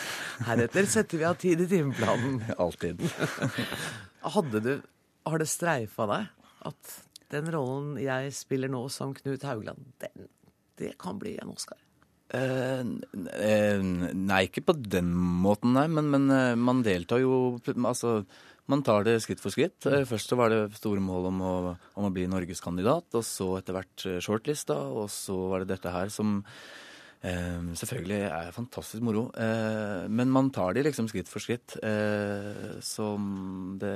Heretter 0.50 0.92
setter 0.92 1.22
vi 1.22 1.28
av 1.30 1.40
tid 1.40 1.64
i 1.64 1.70
timeplanen. 1.72 2.42
Alltid. 2.64 3.00
Hadde 4.36 4.64
du 4.64 4.72
Har 5.28 5.40
det 5.40 5.48
streifa 5.48 6.08
deg 6.12 6.28
at 6.68 6.96
den 7.32 7.48
rollen 7.52 7.96
jeg 8.00 8.32
spiller 8.36 8.68
nå 8.72 8.86
som 8.92 9.16
Knut 9.16 9.44
Haugland, 9.44 9.92
den, 10.00 10.28
det 10.80 10.94
kan 11.00 11.20
bli 11.20 11.36
en 11.40 11.52
Oscar? 11.52 11.80
Uh, 12.28 12.84
nei, 12.84 14.42
ikke 14.48 14.66
på 14.68 14.76
den 14.76 15.14
måten, 15.16 15.72
nei. 15.76 15.86
Men, 15.88 16.10
men 16.12 16.28
uh, 16.28 16.52
man 16.60 16.84
deltar 16.84 17.22
jo 17.22 17.56
Altså, 17.78 18.20
man 18.68 18.82
tar 18.84 19.06
det 19.06 19.16
skritt 19.24 19.40
for 19.40 19.54
skritt. 19.54 19.78
Uh, 19.88 20.04
først 20.08 20.34
så 20.34 20.36
var 20.40 20.52
det 20.52 20.76
store 20.76 21.00
mål 21.04 21.30
om 21.30 21.40
å, 21.40 21.54
om 21.96 22.08
å 22.08 22.12
bli 22.12 22.26
norgeskandidat, 22.28 23.08
og 23.16 23.24
så 23.24 23.54
etter 23.60 23.78
hvert 23.78 24.06
shortlista, 24.24 24.76
og 24.76 25.08
så 25.12 25.38
var 25.54 25.64
det 25.64 25.72
dette 25.72 25.94
her 25.94 26.12
som 26.12 26.42
Uh, 27.18 27.74
selvfølgelig 27.74 28.18
er 28.28 28.46
det 28.46 28.54
fantastisk 28.54 29.02
moro, 29.02 29.24
eh, 29.34 30.04
men 30.06 30.30
man 30.30 30.52
tar 30.54 30.76
de 30.76 30.84
liksom 30.86 31.08
skritt 31.10 31.26
for 31.26 31.42
skritt. 31.42 31.74
Eh, 31.82 32.78
så 32.84 33.08
det, 33.80 33.90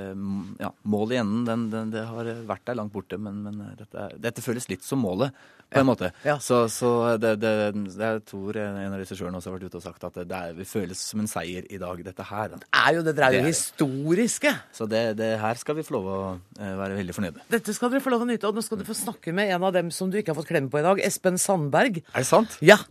ja, 0.59 0.71
målet 0.91 1.15
i 1.15 1.19
enden, 1.21 1.45
den, 1.47 1.63
den, 1.71 1.93
det 1.93 2.03
har 2.09 2.27
vært 2.49 2.65
der 2.67 2.75
langt 2.81 2.91
borte, 2.91 3.15
men, 3.15 3.39
men 3.45 3.61
dette, 3.79 4.09
dette, 4.19 4.43
føles 4.43 4.67
litt 4.67 4.83
som 4.83 4.99
målet, 5.05 5.31
på 5.71 5.79
en 5.79 5.87
måte. 5.87 6.11
Ja. 6.27 6.35
Så, 6.43 6.65
så 6.69 7.15
det, 7.17 7.37
det, 7.41 7.53
jeg 7.95 8.25
tror 8.27 8.59
en 8.59 8.91
av 8.91 8.99
regissørene 8.99 9.39
også 9.39 9.49
har 9.49 9.55
vært 9.55 9.71
ute 9.71 9.79
og 9.79 9.85
sagt 9.87 10.03
at 10.09 10.19
det, 10.19 10.27
er, 10.27 10.59
det, 10.59 10.67
føles 10.69 10.99
som 11.13 11.23
en 11.23 11.31
seier 11.31 11.65
i 11.71 11.79
dag, 11.81 12.03
dette 12.05 12.27
her. 12.27 12.59
Det 12.59 12.69
er 12.83 12.99
jo 12.99 13.05
det, 13.07 13.15
er 13.15 13.39
jo 13.39 13.47
historiske. 13.47 14.53
Så 14.75 14.89
det, 14.91 15.15
her 15.41 15.63
skal 15.63 15.79
vi 15.79 15.87
få 15.87 15.95
lov 15.95 16.11
å 16.11 16.19
være 16.59 16.99
veldig 16.99 17.15
fornøyde. 17.15 17.47
Dette 17.55 17.73
skal 17.73 17.95
dere 17.95 18.03
få 18.03 18.13
lov 18.13 18.27
å 18.27 18.29
nyte, 18.29 18.51
og 18.51 18.59
nå 18.59 18.67
skal 18.67 18.83
du 18.83 18.85
få 18.85 18.99
snakke 18.99 19.33
med 19.33 19.55
en 19.55 19.65
av 19.71 19.73
dem 19.79 19.95
som 19.95 20.11
du 20.11 20.19
ikke 20.19 20.35
har 20.35 20.41
fått 20.43 20.51
klemme 20.51 20.69
på 20.73 20.83
i 20.83 20.85
dag, 20.85 21.01
Espen 21.07 21.39
Sandberg. 21.41 22.03
Er 22.11 22.21
det 22.21 22.29
sant? 22.29 22.59
Ja. 22.61 22.81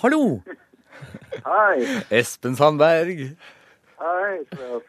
Hallo! 0.00 0.40
Hei. 1.44 2.02
Espen 2.10 2.54
Sandberg. 2.56 3.18
Hei. 4.00 4.36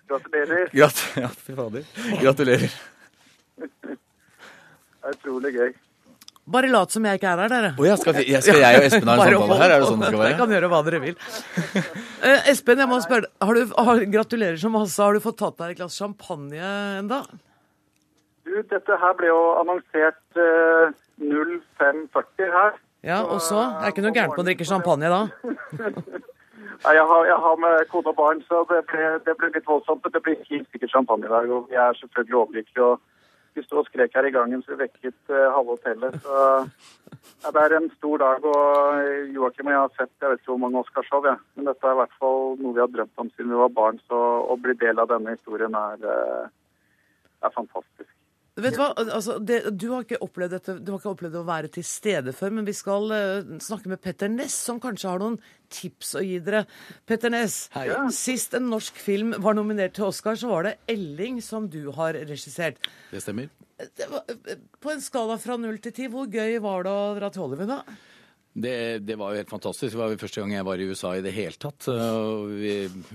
Gratulerer. 0.07 0.69
Grat 0.71 0.99
ja, 1.19 1.27
fy 1.35 1.55
fader. 1.55 1.87
Gratulerer. 2.21 2.75
Det 3.59 3.95
er 5.03 5.17
utrolig 5.17 5.51
gøy. 5.57 5.73
Bare 6.51 6.69
lat 6.71 6.95
som 6.95 7.03
jeg 7.05 7.19
ikke 7.19 7.27
er 7.27 7.41
her, 7.43 7.51
dere. 7.51 7.71
Oh, 7.75 7.83
ja, 7.85 7.97
skal, 7.99 8.21
jeg, 8.23 8.39
skal, 8.45 8.61
jeg 8.63 8.79
og 8.79 8.85
Espen 8.87 9.11
ha 9.11 9.15
en 9.17 9.21
samtale 9.33 9.57
her? 9.59 9.73
Er 9.75 9.83
det 9.83 9.89
sånn 9.89 10.01
det 10.01 10.11
skal 10.13 10.21
være? 10.21 10.29
Jeg 10.31 10.39
kan 10.39 10.53
gjøre 10.55 10.69
hva 10.71 10.79
dere 10.87 11.01
vil. 11.03 11.17
Uh, 12.23 12.49
Espen, 12.53 12.83
jeg 12.83 12.91
må 12.93 12.99
spørre 13.03 13.31
har 13.49 13.59
du, 13.59 13.75
har, 13.89 14.03
Gratulerer 14.15 14.61
så 14.63 14.71
masse. 14.71 14.95
Har 15.03 15.17
du 15.17 15.23
fått 15.23 15.39
tatt 15.43 15.57
deg 15.59 15.73
et 15.73 15.81
glass 15.81 15.97
champagne 15.99 16.71
enda? 17.01 17.19
Du, 18.47 18.55
dette 18.71 18.99
her 19.03 19.19
ble 19.19 19.27
jo 19.27 19.43
annonsert 19.59 20.39
uh, 20.39 20.95
0540 21.19 22.55
her. 22.55 22.79
Ja, 23.01 23.23
og 23.25 23.41
så? 23.41 23.61
Det 23.79 23.87
er 23.87 23.93
ikke 23.95 24.03
noe 24.05 24.13
gærent 24.13 24.35
på 24.37 24.43
å 24.43 24.45
drikke 24.45 24.67
champagne 24.67 25.09
da? 25.09 25.23
Nei, 26.81 26.93
jeg 26.97 27.05
har, 27.05 27.23
jeg 27.29 27.37
har 27.43 27.57
med 27.61 27.87
kone 27.91 28.09
og 28.09 28.17
barn, 28.17 28.39
så 28.47 28.63
det 28.69 28.81
ble, 28.89 29.07
det 29.25 29.33
ble 29.37 29.51
litt 29.53 29.67
voldsomt. 29.69 30.01
Men 30.05 30.13
det 30.15 30.21
blir 30.25 30.45
helt 30.49 30.69
sikkert 30.73 30.93
champagne 30.93 31.27
i 31.27 31.33
dag. 31.33 31.49
Og 31.53 31.73
jeg 31.73 31.81
er 31.81 31.97
selvfølgelig 31.99 32.37
overlykkelig. 32.39 32.85
Og 32.87 33.57
vi 33.57 33.63
sto 33.65 33.81
og 33.81 33.89
skrek 33.89 34.15
her 34.17 34.29
i 34.29 34.33
gangen, 34.33 34.63
så 34.63 34.73
vi 34.73 34.79
vekket 34.85 35.33
uh, 35.33 35.51
halve 35.53 35.75
hotellet. 35.75 36.17
Så 36.23 36.37
ja, 37.43 37.51
det 37.53 37.65
er 37.65 37.75
en 37.77 37.91
stor 37.97 38.23
dag. 38.23 38.47
Og 38.49 39.33
Joakim 39.35 39.69
og 39.69 39.75
jeg 39.75 39.81
har 39.83 39.93
sett 39.97 40.25
jeg 40.25 40.33
vet 40.33 40.41
ikke 40.41 40.53
hvor 40.53 40.63
mange 40.63 40.81
Oscarshow, 40.81 41.27
ja. 41.29 41.35
men 41.57 41.69
dette 41.69 41.85
er 41.85 41.97
i 41.97 42.01
hvert 42.01 42.17
fall 42.21 42.55
noe 42.61 42.77
vi 42.77 42.83
har 42.85 42.95
drømt 42.95 43.25
om 43.25 43.29
siden 43.35 43.53
vi 43.53 43.61
var 43.61 43.77
barn. 43.77 44.01
Så 44.09 44.23
å 44.53 44.57
bli 44.61 44.77
del 44.81 45.01
av 45.03 45.11
denne 45.11 45.35
historien 45.37 45.77
er, 45.77 46.01
uh, 46.01 46.49
er 47.45 47.57
fantastisk. 47.57 48.09
Vet 48.61 48.75
Du 48.75 48.81
hva, 48.81 48.89
altså, 49.01 49.37
det, 49.39 49.59
du, 49.79 49.87
har 49.93 50.05
ikke 50.05 50.19
opplevd 50.23 50.55
dette, 50.55 50.75
du 50.81 50.91
har 50.93 51.01
ikke 51.01 51.13
opplevd 51.15 51.39
å 51.39 51.45
være 51.47 51.71
til 51.75 51.85
stede 51.87 52.33
før, 52.35 52.53
men 52.57 52.67
vi 52.67 52.75
skal 52.77 53.07
uh, 53.11 53.55
snakke 53.63 53.91
med 53.91 54.01
Petter 54.03 54.31
Ness, 54.31 54.55
som 54.67 54.79
kanskje 54.83 55.09
har 55.09 55.23
noen 55.23 55.39
tips 55.71 56.13
å 56.19 56.23
gi 56.25 56.37
dere. 56.43 56.65
Petter 57.09 57.33
Ness, 57.33 57.65
Hei. 57.75 57.87
sist 58.15 58.55
en 58.57 58.69
norsk 58.71 58.99
film 59.01 59.35
var 59.43 59.57
nominert 59.57 59.95
til 59.97 60.09
Oscar, 60.09 60.37
så 60.39 60.51
var 60.51 60.67
det 60.67 60.77
'Elling' 60.91 61.41
som 61.45 61.69
du 61.71 61.91
har 61.95 62.13
regissert. 62.13 62.79
Det 63.11 63.23
stemmer. 63.23 63.49
Det 63.97 64.07
var, 64.11 64.23
eh, 64.29 64.55
på 64.79 64.91
en 64.91 65.01
skala 65.01 65.37
fra 65.41 65.57
null 65.57 65.79
til 65.81 65.91
ti, 65.91 66.07
hvor 66.07 66.27
gøy 66.29 66.59
var 66.61 66.83
det 66.83 66.91
å 66.91 67.15
dra 67.17 67.29
til 67.29 67.41
Hollywood 67.41 67.71
da? 67.71 67.81
Det, 68.53 68.99
det 69.07 69.15
var 69.15 69.31
jo 69.31 69.39
helt 69.39 69.51
fantastisk. 69.51 69.93
Det 69.93 69.99
var 70.01 70.11
jo 70.11 70.19
første 70.19 70.41
gang 70.41 70.51
jeg 70.57 70.65
var 70.67 70.81
i 70.81 70.87
USA 70.89 71.13
i 71.15 71.23
det 71.23 71.31
hele 71.31 71.55
tatt. 71.55 71.87
Vi, 72.51 72.73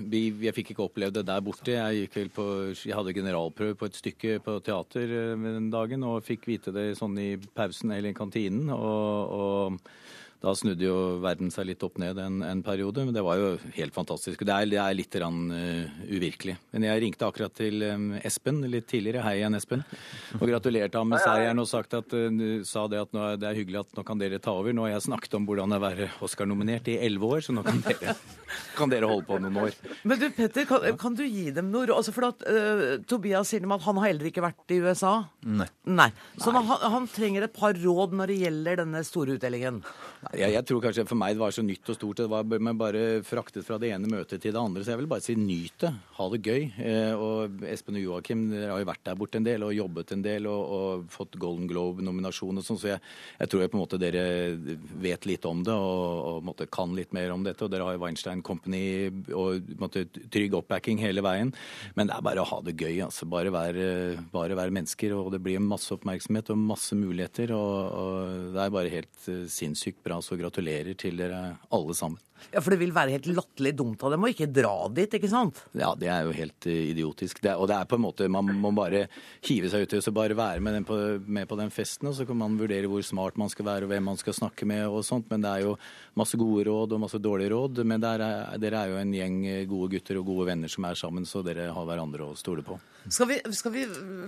vi, 0.08 0.22
jeg 0.46 0.56
fikk 0.56 0.72
ikke 0.72 0.86
opplevd 0.86 1.18
det 1.18 1.26
der 1.28 1.44
borte. 1.44 1.74
Jeg, 1.74 2.06
gikk 2.06 2.16
vel 2.22 2.30
på, 2.32 2.46
jeg 2.72 2.96
hadde 2.96 3.14
generalprøve 3.18 3.76
på 3.76 3.90
et 3.90 4.00
stykke 4.00 4.38
på 4.46 4.56
teater 4.64 5.12
eh, 5.12 5.44
den 5.44 5.68
dagen 5.72 6.06
og 6.08 6.24
fikk 6.24 6.48
vite 6.48 6.72
det 6.72 6.88
sånn 6.96 7.18
i 7.20 7.34
pausen 7.36 7.92
eller 7.92 8.14
i 8.14 8.16
kantinen. 8.16 8.72
Og, 8.72 9.36
og 9.36 10.05
da 10.42 10.52
snudde 10.54 10.84
jo 10.84 10.96
verden 11.24 11.48
seg 11.50 11.66
litt 11.70 11.82
opp 11.86 11.96
ned 11.98 12.18
en, 12.20 12.40
en 12.44 12.60
periode, 12.66 13.04
men 13.08 13.14
det 13.16 13.22
var 13.24 13.38
jo 13.40 13.48
helt 13.76 13.94
fantastisk. 13.96 14.42
Det 14.46 14.52
er, 14.52 14.66
det 14.70 14.78
er 14.82 14.96
litt 14.98 15.16
rann, 15.22 15.38
uh, 15.50 15.96
uvirkelig. 16.10 16.56
Men 16.74 16.84
jeg 16.88 17.02
ringte 17.06 17.26
akkurat 17.26 17.54
til 17.56 17.82
um, 17.88 18.08
Espen 18.20 18.60
litt 18.70 18.86
tidligere, 18.90 19.24
hei 19.24 19.38
igjen 19.40 19.56
Espen, 19.58 19.82
og 20.36 20.44
gratulerte 20.46 21.00
ham 21.00 21.08
med 21.14 21.22
seieren 21.26 21.62
og 21.62 21.68
sagt 21.70 21.96
at, 21.98 22.12
uh, 22.12 22.60
sa 22.68 22.84
det 22.92 23.00
at 23.06 23.14
nå, 23.16 23.22
er- 23.32 23.40
det 23.40 23.48
er 23.50 23.58
hyggelig 23.62 23.80
at 23.84 23.96
nå 23.96 24.04
kan 24.06 24.20
dere 24.20 24.38
ta 24.44 24.54
over. 24.56 24.76
Nå 24.76 24.86
har 24.86 24.94
jeg 24.96 25.06
snakket 25.08 25.38
om 25.40 25.48
hvordan 25.48 25.72
det 25.72 25.78
er 25.78 25.82
å 25.82 25.86
være 25.86 26.10
Oscar-nominert 26.28 26.92
i 26.92 26.98
elleve 27.08 27.32
år, 27.38 27.44
så 27.48 27.56
nå 27.56 27.64
kan 27.66 27.80
dere, 27.86 28.16
kan 28.78 28.92
dere 28.92 29.08
holde 29.10 29.26
på 29.28 29.40
noen 29.42 29.60
år. 29.66 29.80
Men 30.06 30.20
du, 30.20 30.28
Petter, 30.36 30.68
kan, 30.68 30.84
kan 31.00 31.16
du 31.18 31.24
gi 31.26 31.48
dem 31.56 31.72
noe 31.72 31.88
råd? 31.88 31.96
Altså, 32.02 32.14
for 32.16 32.28
at, 32.28 32.44
uh, 32.46 33.00
Tobias 33.08 33.50
sier 33.54 33.64
at 33.66 33.86
han 33.88 33.98
har 34.02 34.10
heller 34.12 34.30
ikke 34.30 34.44
vært 34.44 34.76
i 34.76 34.82
USA. 34.84 35.16
Nei. 35.46 35.68
Nei. 35.88 36.10
Så 36.38 36.52
Han, 36.56 36.68
han 36.68 37.08
trenger 37.10 37.44
et 37.48 37.56
par 37.56 37.76
råd 37.76 38.14
når 38.16 38.30
det 38.32 38.38
gjelder 38.44 38.80
denne 38.84 39.02
store 39.06 39.36
utdelingen. 39.36 39.82
Jeg, 40.34 40.52
jeg 40.56 40.66
tror 40.66 40.82
kanskje 40.82 41.04
for 41.06 41.18
meg 41.18 41.36
det 41.36 41.42
var 41.42 41.54
så 41.54 41.62
nytt 41.62 41.90
og 41.92 41.96
stort. 41.98 42.20
Det 42.22 42.26
var 42.30 42.46
bare 42.80 43.04
fraktet 43.26 43.66
fra 43.66 43.78
det 43.78 43.92
ene 43.94 44.10
møtet 44.10 44.42
til 44.42 44.54
det 44.54 44.60
andre. 44.60 44.82
Så 44.82 44.92
jeg 44.92 45.00
vil 45.02 45.10
bare 45.10 45.22
si 45.22 45.36
nyt 45.38 45.76
det. 45.84 45.92
Ha 46.16 46.26
det 46.32 46.40
gøy. 46.42 46.62
Eh, 46.82 47.12
og 47.14 47.62
Espen 47.70 47.98
og 48.00 48.02
Joakim 48.02 48.46
dere 48.50 48.72
har 48.72 48.82
jo 48.82 48.88
vært 48.88 49.04
der 49.06 49.18
borte 49.20 49.38
en 49.38 49.46
del 49.46 49.66
og 49.66 49.74
jobbet 49.76 50.14
en 50.16 50.24
del 50.24 50.48
og, 50.50 50.72
og 50.76 51.06
fått 51.14 51.38
Golden 51.40 51.68
Globe-nominasjon 51.70 52.58
og 52.58 52.66
sånn. 52.66 52.80
Så 52.80 52.90
jeg, 52.94 53.02
jeg 53.38 53.52
tror 53.52 53.62
jeg 53.62 53.72
på 53.72 53.78
en 53.78 53.84
måte 53.84 54.00
dere 54.02 54.24
vet 55.04 55.28
litt 55.30 55.46
om 55.46 55.62
det 55.66 55.76
og, 55.76 56.02
og 56.32 56.48
måte 56.48 56.66
kan 56.72 56.96
litt 56.96 57.14
mer 57.16 57.34
om 57.34 57.46
dette. 57.46 57.62
Og 57.62 57.70
dere 57.72 57.86
har 57.86 57.98
jo 57.98 58.02
Weinstein 58.02 58.42
Company 58.46 58.82
og 59.36 59.70
måte, 59.78 60.06
trygg 60.32 60.58
oppbacking 60.58 61.02
hele 61.04 61.24
veien. 61.26 61.54
Men 61.94 62.10
det 62.10 62.18
er 62.18 62.26
bare 62.26 62.42
å 62.42 62.50
ha 62.50 62.60
det 62.66 62.74
gøy. 62.74 62.98
altså. 63.06 63.30
Bare 63.30 63.54
være, 63.54 63.86
bare 64.34 64.58
være 64.58 64.74
mennesker. 64.74 65.14
Og 65.14 65.30
det 65.36 65.42
blir 65.44 65.62
masse 65.62 65.94
oppmerksomhet 65.94 66.50
og 66.50 66.62
masse 66.74 66.98
muligheter. 66.98 67.54
Og, 67.54 67.78
og 68.02 68.52
det 68.56 68.64
er 68.64 68.74
bare 68.74 68.94
helt 68.98 69.30
eh, 69.30 69.46
sinnssykt 69.52 70.02
bra. 70.02 70.15
Så 70.24 70.38
gratulerer 70.40 70.96
til 70.98 71.16
dere 71.18 71.56
alle 71.72 71.94
sammen. 71.96 72.22
Ja, 72.52 72.60
For 72.60 72.68
det 72.74 72.76
vil 72.82 72.90
være 72.92 73.14
helt 73.14 73.26
latterlig 73.32 73.70
dumt 73.78 74.02
av 74.04 74.10
dem 74.12 74.26
å 74.26 74.28
ikke 74.28 74.44
dra 74.52 74.88
dit, 74.92 75.14
ikke 75.16 75.28
sant? 75.32 75.56
Ja, 75.72 75.94
det 75.96 76.10
er 76.12 76.26
jo 76.28 76.34
helt 76.36 76.66
eh, 76.68 76.90
idiotisk. 76.92 77.38
Det, 77.40 77.48
er- 77.54 77.56
og 77.62 77.64
det 77.70 77.78
er 77.78 77.86
på 77.88 77.96
en 77.96 78.02
måte, 78.04 78.26
Man 78.28 78.50
må 78.60 78.74
bare 78.76 79.06
hive 79.48 79.70
seg 79.72 79.86
uti 79.86 79.96
og 79.96 80.04
så 80.04 80.12
bare 80.12 80.36
være 80.36 80.60
med, 80.60 80.84
på, 80.84 80.98
med 81.24 81.48
på 81.48 81.56
den 81.56 81.72
festen. 81.72 82.10
Og 82.10 82.14
så 82.18 82.26
kan 82.28 82.36
man 82.36 82.58
vurdere 82.60 82.90
hvor 82.92 83.00
smart 83.02 83.38
man 83.40 83.48
skal 83.48 83.64
være 83.70 83.88
og 83.88 83.94
hvem 83.94 84.04
man 84.10 84.20
skal 84.20 84.36
snakke 84.36 84.68
med 84.68 84.84
og 84.84 85.00
sånt. 85.08 85.30
Men 85.32 85.40
det 85.46 85.54
er 85.54 85.64
jo 85.64 85.78
masse 86.20 86.36
gode 86.36 86.66
råd 86.68 86.92
og 86.92 87.00
masse 87.06 87.18
dårlige 87.24 87.54
råd. 87.56 87.80
Men 87.88 88.04
er, 88.04 88.26
dere 88.60 88.82
er 88.84 88.92
jo 88.92 89.00
en 89.00 89.16
gjeng 89.16 89.38
eh, 89.54 89.64
gode 89.72 89.94
gutter 89.96 90.20
og 90.20 90.28
gode 90.28 90.50
venner 90.52 90.68
som 90.76 90.84
er 90.90 91.00
sammen, 91.00 91.24
så 91.24 91.40
dere 91.46 91.70
har 91.72 91.88
hverandre 91.88 92.28
å 92.28 92.36
stole 92.36 92.60
på. 92.68 92.76
Skal 93.08 93.28
vi, 93.30 93.36
skal 93.54 93.70
vi 93.72 93.84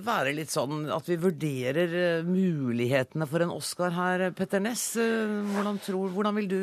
være 0.06 0.32
litt 0.38 0.52
sånn 0.54 0.84
at 0.94 1.08
vi 1.10 1.16
vurderer 1.20 1.94
eh, 2.22 2.24
mulighetene 2.24 3.26
for 3.28 3.44
en 3.44 3.52
Oscar 3.52 3.92
her, 3.96 4.28
Petter 4.38 4.62
Ness? 4.64 4.94
Eh, 4.96 5.28
Tror, 5.84 6.08
hvordan 6.14 6.38
vil 6.40 6.48
du 6.48 6.60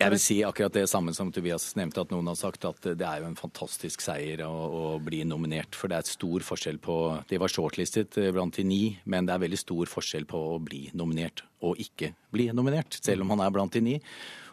Jeg 0.00 0.10
vil 0.10 0.18
si 0.18 0.36
akkurat 0.42 0.74
det 0.74 0.88
samme 0.90 1.14
som 1.14 1.30
Tobias 1.32 1.68
nevnte, 1.78 2.02
at 2.02 2.10
noen 2.10 2.26
har 2.26 2.38
sagt 2.38 2.64
at 2.66 2.88
det 2.98 3.06
er 3.06 3.22
jo 3.22 3.28
en 3.28 3.38
fantastisk 3.38 4.02
seier 4.02 4.42
å, 4.46 4.50
å 4.50 4.84
bli 4.98 5.22
nominert. 5.28 5.76
For 5.78 5.90
det 5.90 6.00
er 6.00 6.08
stor 6.10 6.42
forskjell 6.42 6.80
på 6.82 6.96
De 7.30 7.38
var 7.38 7.52
shortlistet 7.52 8.18
eh, 8.18 8.32
blant 8.34 8.58
de 8.58 8.66
ni, 8.66 8.82
men 9.06 9.28
det 9.28 9.36
er 9.36 9.44
veldig 9.46 9.60
stor 9.60 9.90
forskjell 9.92 10.26
på 10.30 10.40
å 10.54 10.56
bli 10.62 10.88
nominert 10.98 11.44
og 11.64 11.78
ikke 11.80 12.10
bli 12.34 12.50
nominert, 12.52 12.98
selv 13.00 13.24
om 13.24 13.30
han 13.32 13.44
er 13.46 13.54
blant 13.54 13.76
de 13.76 13.84
ni. 13.84 14.00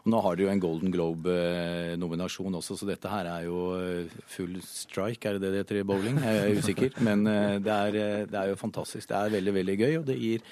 Og 0.02 0.10
nå 0.14 0.20
har 0.26 0.38
de 0.38 0.46
jo 0.46 0.50
en 0.50 0.62
Golden 0.62 0.94
Globe-nominasjon 0.94 2.56
også, 2.58 2.78
så 2.80 2.88
dette 2.90 3.10
her 3.12 3.28
er 3.30 3.46
jo 3.46 3.66
eh, 3.78 4.14
full 4.34 4.56
strike, 4.66 5.22
er 5.30 5.38
det 5.38 5.44
det 5.44 5.52
det 5.54 5.64
heter 5.64 5.82
i 5.82 5.88
bowling? 5.90 6.18
Jeg 6.22 6.40
er 6.42 6.62
usikker. 6.62 7.02
Men 7.06 7.26
eh, 7.30 7.58
det 7.62 7.76
er, 7.76 8.00
det 8.30 8.40
er 8.40 8.54
jo 8.54 8.62
fantastisk. 8.62 9.10
Det 9.10 9.18
er 9.18 9.36
veldig, 9.36 9.54
veldig 9.60 9.78
gøy, 9.78 9.98
og 10.00 10.08
det 10.10 10.18
gir 10.18 10.46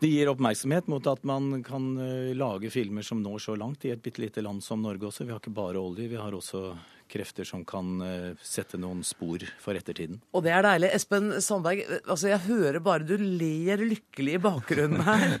det 0.00 0.08
gir 0.08 0.30
oppmerksomhet 0.32 0.86
mot 0.88 1.04
at 1.10 1.24
man 1.28 1.62
kan 1.66 1.90
eh, 2.00 2.30
lage 2.36 2.70
filmer 2.72 3.04
som 3.04 3.20
når 3.20 3.42
så 3.44 3.56
langt 3.60 3.84
i 3.84 3.92
et 3.92 4.00
bitte 4.02 4.22
lite 4.22 4.44
land 4.44 4.64
som 4.64 4.80
Norge 4.82 5.10
også. 5.10 5.26
Vi 5.26 5.34
har 5.34 5.42
ikke 5.42 5.52
bare 5.56 5.80
olje, 5.80 6.08
vi 6.08 6.16
har 6.20 6.32
også 6.36 6.72
krefter 7.10 7.44
som 7.48 7.64
kan 7.68 8.00
eh, 8.06 8.30
sette 8.40 8.80
noen 8.80 9.02
spor 9.06 9.44
for 9.60 9.76
ettertiden. 9.76 10.22
Og 10.32 10.46
det 10.46 10.54
er 10.56 10.64
deilig. 10.64 10.92
Espen 10.96 11.34
Sandberg, 11.44 11.82
altså 12.06 12.30
jeg 12.32 12.46
hører 12.46 12.80
bare 12.84 13.04
du 13.04 13.16
ler 13.20 13.82
lykkelig 13.84 14.38
i 14.38 14.42
bakgrunnen 14.46 15.04
her. 15.04 15.38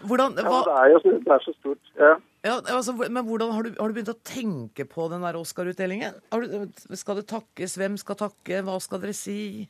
Hvordan, 0.00 0.38
Ja, 0.38 0.60
det 0.64 0.76
er 0.78 0.86
jo 0.94 1.00
så, 1.02 1.10
det 1.12 1.32
er 1.34 1.42
så 1.44 1.52
stort. 1.58 1.90
Ja. 1.98 2.14
ja, 2.46 2.54
altså, 2.72 2.94
men 2.96 3.24
hvordan 3.26 3.50
har 3.52 3.66
du, 3.66 3.74
har 3.76 3.90
du 3.90 3.96
begynt 3.98 4.12
å 4.14 4.22
tenke 4.24 4.86
på 4.88 5.10
den 5.12 5.26
der 5.26 5.36
Oscar-utdelingen? 5.36 6.16
Skal 6.96 7.20
det 7.20 7.26
takkes? 7.28 7.76
Hvem 7.76 7.98
skal 8.00 8.16
takke? 8.22 8.62
Hva 8.64 8.78
skal 8.80 9.02
dere 9.02 9.16
si? 9.16 9.66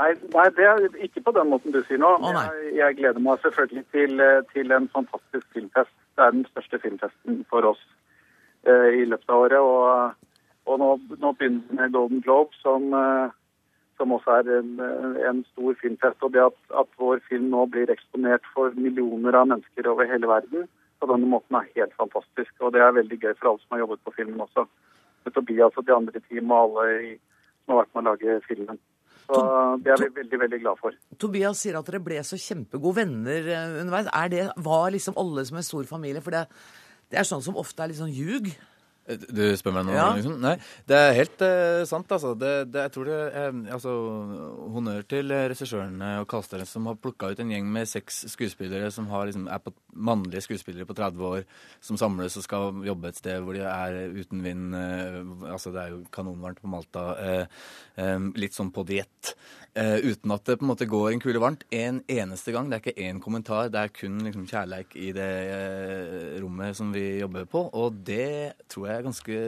Nei, 0.00 0.14
nei, 0.32 0.46
det 0.56 0.64
er 0.64 0.84
ikke 1.04 1.20
på 1.26 1.32
den 1.36 1.50
måten 1.52 1.74
du 1.74 1.80
sier 1.84 2.00
nå. 2.00 2.14
Å, 2.16 2.30
jeg, 2.32 2.70
jeg 2.78 2.96
gleder 3.00 3.20
meg 3.20 3.42
selvfølgelig 3.42 3.82
til, 3.92 4.22
eh, 4.24 4.38
til 4.54 4.72
en 4.72 4.86
fantastisk 4.94 5.44
filmfest. 5.56 5.92
Det 6.16 6.24
er 6.24 6.32
den 6.32 6.46
største 6.48 6.80
filmfesten 6.80 7.42
for 7.52 7.68
oss 7.68 7.82
eh, 8.64 9.02
i 9.02 9.04
løpet 9.04 9.28
av 9.28 9.44
året. 9.44 9.60
Og, 9.60 10.40
og 10.70 10.80
nå, 10.80 10.88
nå 11.20 11.34
begynner 11.36 11.66
vi 11.68 11.80
med 11.82 11.92
Golden 11.92 12.24
Globe, 12.24 12.56
som, 12.62 12.86
eh, 12.96 13.34
som 14.00 14.14
også 14.16 14.38
er 14.38 14.48
en, 14.62 14.72
en 15.28 15.42
stor 15.50 15.76
filmfest. 15.82 16.24
Og 16.24 16.32
det 16.32 16.46
at, 16.46 16.58
at 16.80 17.00
vår 17.02 17.20
film 17.28 17.50
nå 17.52 17.66
blir 17.74 17.92
eksponert 17.92 18.48
for 18.54 18.72
millioner 18.80 19.36
av 19.36 19.50
mennesker 19.52 19.90
over 19.92 20.08
hele 20.08 20.30
verden 20.30 20.68
på 21.00 21.08
denne 21.08 21.28
måten 21.28 21.56
er 21.56 21.68
helt 21.76 21.92
fantastisk. 22.00 22.54
Og 22.60 22.72
det 22.72 22.80
er 22.84 22.96
veldig 22.96 23.20
gøy 23.20 23.34
for 23.34 23.52
alle 23.52 23.64
som 23.64 23.76
har 23.76 23.84
jobbet 23.84 24.04
på 24.04 24.16
filmen 24.16 24.40
også. 24.48 24.64
Med 25.24 25.36
Tobias 25.36 25.76
og 25.76 25.84
de 25.84 25.96
andre 25.96 26.16
i 26.16 26.24
teamet 26.28 26.56
og 26.56 26.80
alle 26.80 27.04
i, 27.10 27.12
som 27.64 27.74
har 27.74 27.82
vært 27.82 27.92
med 27.92 28.02
å 28.02 28.08
lage 28.14 28.40
filmen. 28.48 28.80
Så 29.30 29.42
det 29.84 29.92
er 29.94 30.02
vi 30.02 30.08
veldig, 30.18 30.40
veldig 30.44 30.60
glad 30.64 30.80
for. 30.80 30.96
Tobias 31.22 31.62
sier 31.62 31.78
at 31.78 31.86
dere 31.86 32.02
ble 32.02 32.20
så 32.26 32.38
kjempegode 32.40 32.98
venner 33.00 33.50
eh, 33.54 33.76
underveis. 33.82 34.10
Er 34.20 34.32
det, 34.32 34.46
var 34.66 34.90
liksom 34.94 35.18
alle 35.20 35.44
som 35.48 35.60
en 35.60 35.66
stor 35.66 35.86
familie? 35.88 36.22
For 36.24 36.34
det, 36.34 36.46
det 37.12 37.20
er 37.20 37.28
sånn 37.28 37.44
som 37.44 37.58
ofte 37.60 37.84
er 37.84 37.92
litt 37.92 38.00
sånn 38.00 38.14
ljug. 38.14 38.50
Du 39.10 39.42
spør 39.58 39.74
meg 39.76 39.86
nå, 39.88 39.94
Ja. 39.96 40.08
liksom? 40.16 40.36
Nei, 40.42 40.54
det 40.90 40.98
er 40.98 41.16
helt 41.16 41.44
uh, 41.44 41.82
sant, 41.88 42.10
altså. 42.12 42.34
Det, 42.38 42.52
det, 42.70 42.86
jeg 42.86 42.94
tror 42.94 43.10
det 43.10 43.18
er 43.42 43.58
altså, 43.76 43.94
Honnør 44.74 45.06
til 45.10 45.34
regissørene 45.34 46.10
og 46.22 46.28
casterne 46.30 46.66
som 46.68 46.86
har 46.90 46.98
plukka 47.00 47.32
ut 47.32 47.42
en 47.42 47.52
gjeng 47.54 47.68
med 47.72 47.88
seks 47.90 48.24
skuespillere 48.34 48.90
som 48.94 49.08
har, 49.12 49.28
liksom, 49.30 49.48
er 49.50 49.62
på, 49.64 49.74
mannlige 49.94 50.44
skuespillere 50.46 50.88
på 50.88 50.96
30 50.98 51.30
år, 51.30 51.46
som 51.84 51.98
samles 52.00 52.38
og 52.40 52.46
skal 52.46 52.84
jobbe 52.86 53.10
et 53.10 53.20
sted 53.20 53.40
hvor 53.44 53.56
de 53.56 53.64
er 53.66 54.00
uten 54.16 54.44
vind. 54.44 54.74
Uh, 54.74 55.50
altså, 55.54 55.74
det 55.74 55.84
er 55.84 55.96
jo 55.96 56.04
kanonvarmt 56.14 56.62
på 56.62 56.70
Malta. 56.70 57.08
Uh, 57.20 57.64
um, 58.00 58.30
litt 58.38 58.56
sånn 58.56 58.72
på 58.74 58.86
diett. 58.88 59.34
Eh, 59.78 60.00
uten 60.02 60.32
at 60.34 60.48
det 60.48 60.56
på 60.58 60.64
en 60.64 60.70
måte 60.72 60.86
går 60.90 61.12
en 61.12 61.20
kule 61.22 61.38
varmt 61.38 61.62
en 61.70 62.00
eneste 62.10 62.50
gang. 62.50 62.66
Det 62.66 62.76
er 62.76 62.82
ikke 62.82 63.04
én 63.06 63.20
kommentar, 63.22 63.68
det 63.70 63.78
er 63.78 63.92
kun 63.94 64.16
liksom, 64.26 64.48
kjærleik 64.50 64.96
i 64.98 65.12
det 65.14 65.28
eh, 65.54 66.40
rommet 66.42 66.74
som 66.74 66.90
vi 66.90 67.20
jobber 67.20 67.46
på. 67.46 67.62
Og 67.78 68.00
det 68.06 68.66
tror 68.72 68.88
jeg 68.90 68.99
er 69.00 69.06
ganske 69.08 69.42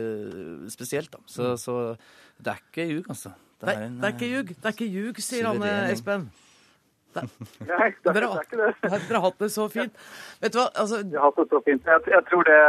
spesielt, 0.72 1.12
da. 1.12 1.22
Så, 1.30 1.54
så 1.60 1.78
det 2.42 2.54
er 2.54 2.62
ikke 2.62 2.88
ljug, 2.90 3.10
altså. 3.12 3.34
Nei, 3.62 3.74
en, 3.86 3.98
det 4.00 4.08
er 4.08 4.16
ikke 4.16 4.30
ljug, 4.32 4.48
det 4.56 4.66
er 4.66 4.74
ikke 4.74 4.90
ljug, 4.90 5.20
sier 5.22 5.46
han 5.46 5.62
eh. 5.66 5.92
Espen. 5.92 6.26
Det, 7.12 7.22
Nei, 7.68 7.92
det 7.92 8.10
er, 8.10 8.16
dere, 8.16 8.26
det 8.26 8.40
er 8.40 8.46
ikke 8.46 8.60
det. 8.62 8.90
dere 8.90 9.20
har 9.20 9.26
hatt 9.28 9.40
det 9.44 9.50
så 9.54 9.68
fint. 9.70 10.04
Vet 10.42 10.54
du 10.54 10.58
hva, 10.58 10.66
altså 10.82 11.02
Vi 11.04 11.18
har 11.18 11.28
hatt 11.28 11.40
det 11.42 11.48
så 11.52 11.60
fint. 11.66 11.90
Jeg, 11.92 12.04
jeg 12.14 12.26
tror 12.30 12.48
det 12.48 12.60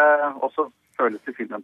også 0.49 0.67
føles 1.03 1.27
i 1.27 1.35
filmen. 1.35 1.63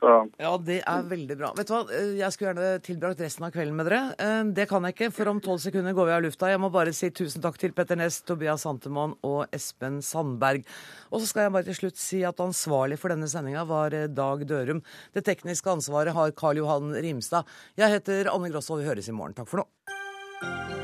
Så 0.00 0.12
Ja, 0.42 0.52
det 0.58 0.82
er 0.82 1.02
veldig 1.08 1.38
bra. 1.38 1.52
Vet 1.56 1.70
du 1.70 1.74
hva, 1.74 1.82
Eh, 1.92 2.16
jeg 2.18 2.32
skulle 2.32 2.52
gjerne 2.52 2.82
tilbrakt 2.82 3.20
resten 3.22 3.46
av 3.46 3.52
kvelden 3.54 3.76
med 3.78 3.86
dere. 3.86 4.14
Eh, 4.18 4.42
Det 4.52 4.68
kan 4.68 4.82
jeg 4.84 4.94
ikke, 4.94 5.12
for 5.12 5.28
om 5.30 5.40
tolv 5.40 5.60
sekunder 5.62 5.94
går 5.94 6.06
vi 6.06 6.12
av 6.12 6.22
lufta. 6.22 6.50
Jeg 6.50 6.60
må 6.60 6.70
bare 6.72 6.92
si 6.92 7.10
tusen 7.10 7.42
takk 7.42 7.58
til 7.58 7.72
Petter 7.72 7.96
Næss, 7.96 8.22
Tobias 8.24 8.62
Santemann 8.62 9.16
og 9.22 9.46
Espen 9.52 10.00
Sandberg. 10.02 10.64
Og 11.12 11.20
så 11.20 11.26
skal 11.26 11.42
jeg 11.46 11.52
bare 11.52 11.64
til 11.64 11.74
slutt 11.74 11.96
si 11.96 12.22
at 12.24 12.36
ansvarlig 12.36 12.98
for 12.98 13.08
denne 13.08 13.28
sendinga 13.28 13.66
var 13.66 13.92
eh, 13.94 14.06
Dag 14.08 14.46
Dørum. 14.46 14.82
Det 15.14 15.24
tekniske 15.24 15.70
ansvaret 15.70 16.12
har 16.14 16.32
Karl 16.32 16.56
Johan 16.56 16.92
Rimstad. 16.92 17.44
Jeg 17.76 17.90
heter 17.90 18.32
Anne 18.32 18.50
Grosvold. 18.50 18.82
Vi 18.82 18.88
høres 18.88 19.08
i 19.08 19.12
morgen. 19.12 19.34
Takk 19.34 19.48
for 19.48 19.62
nå. 19.62 20.81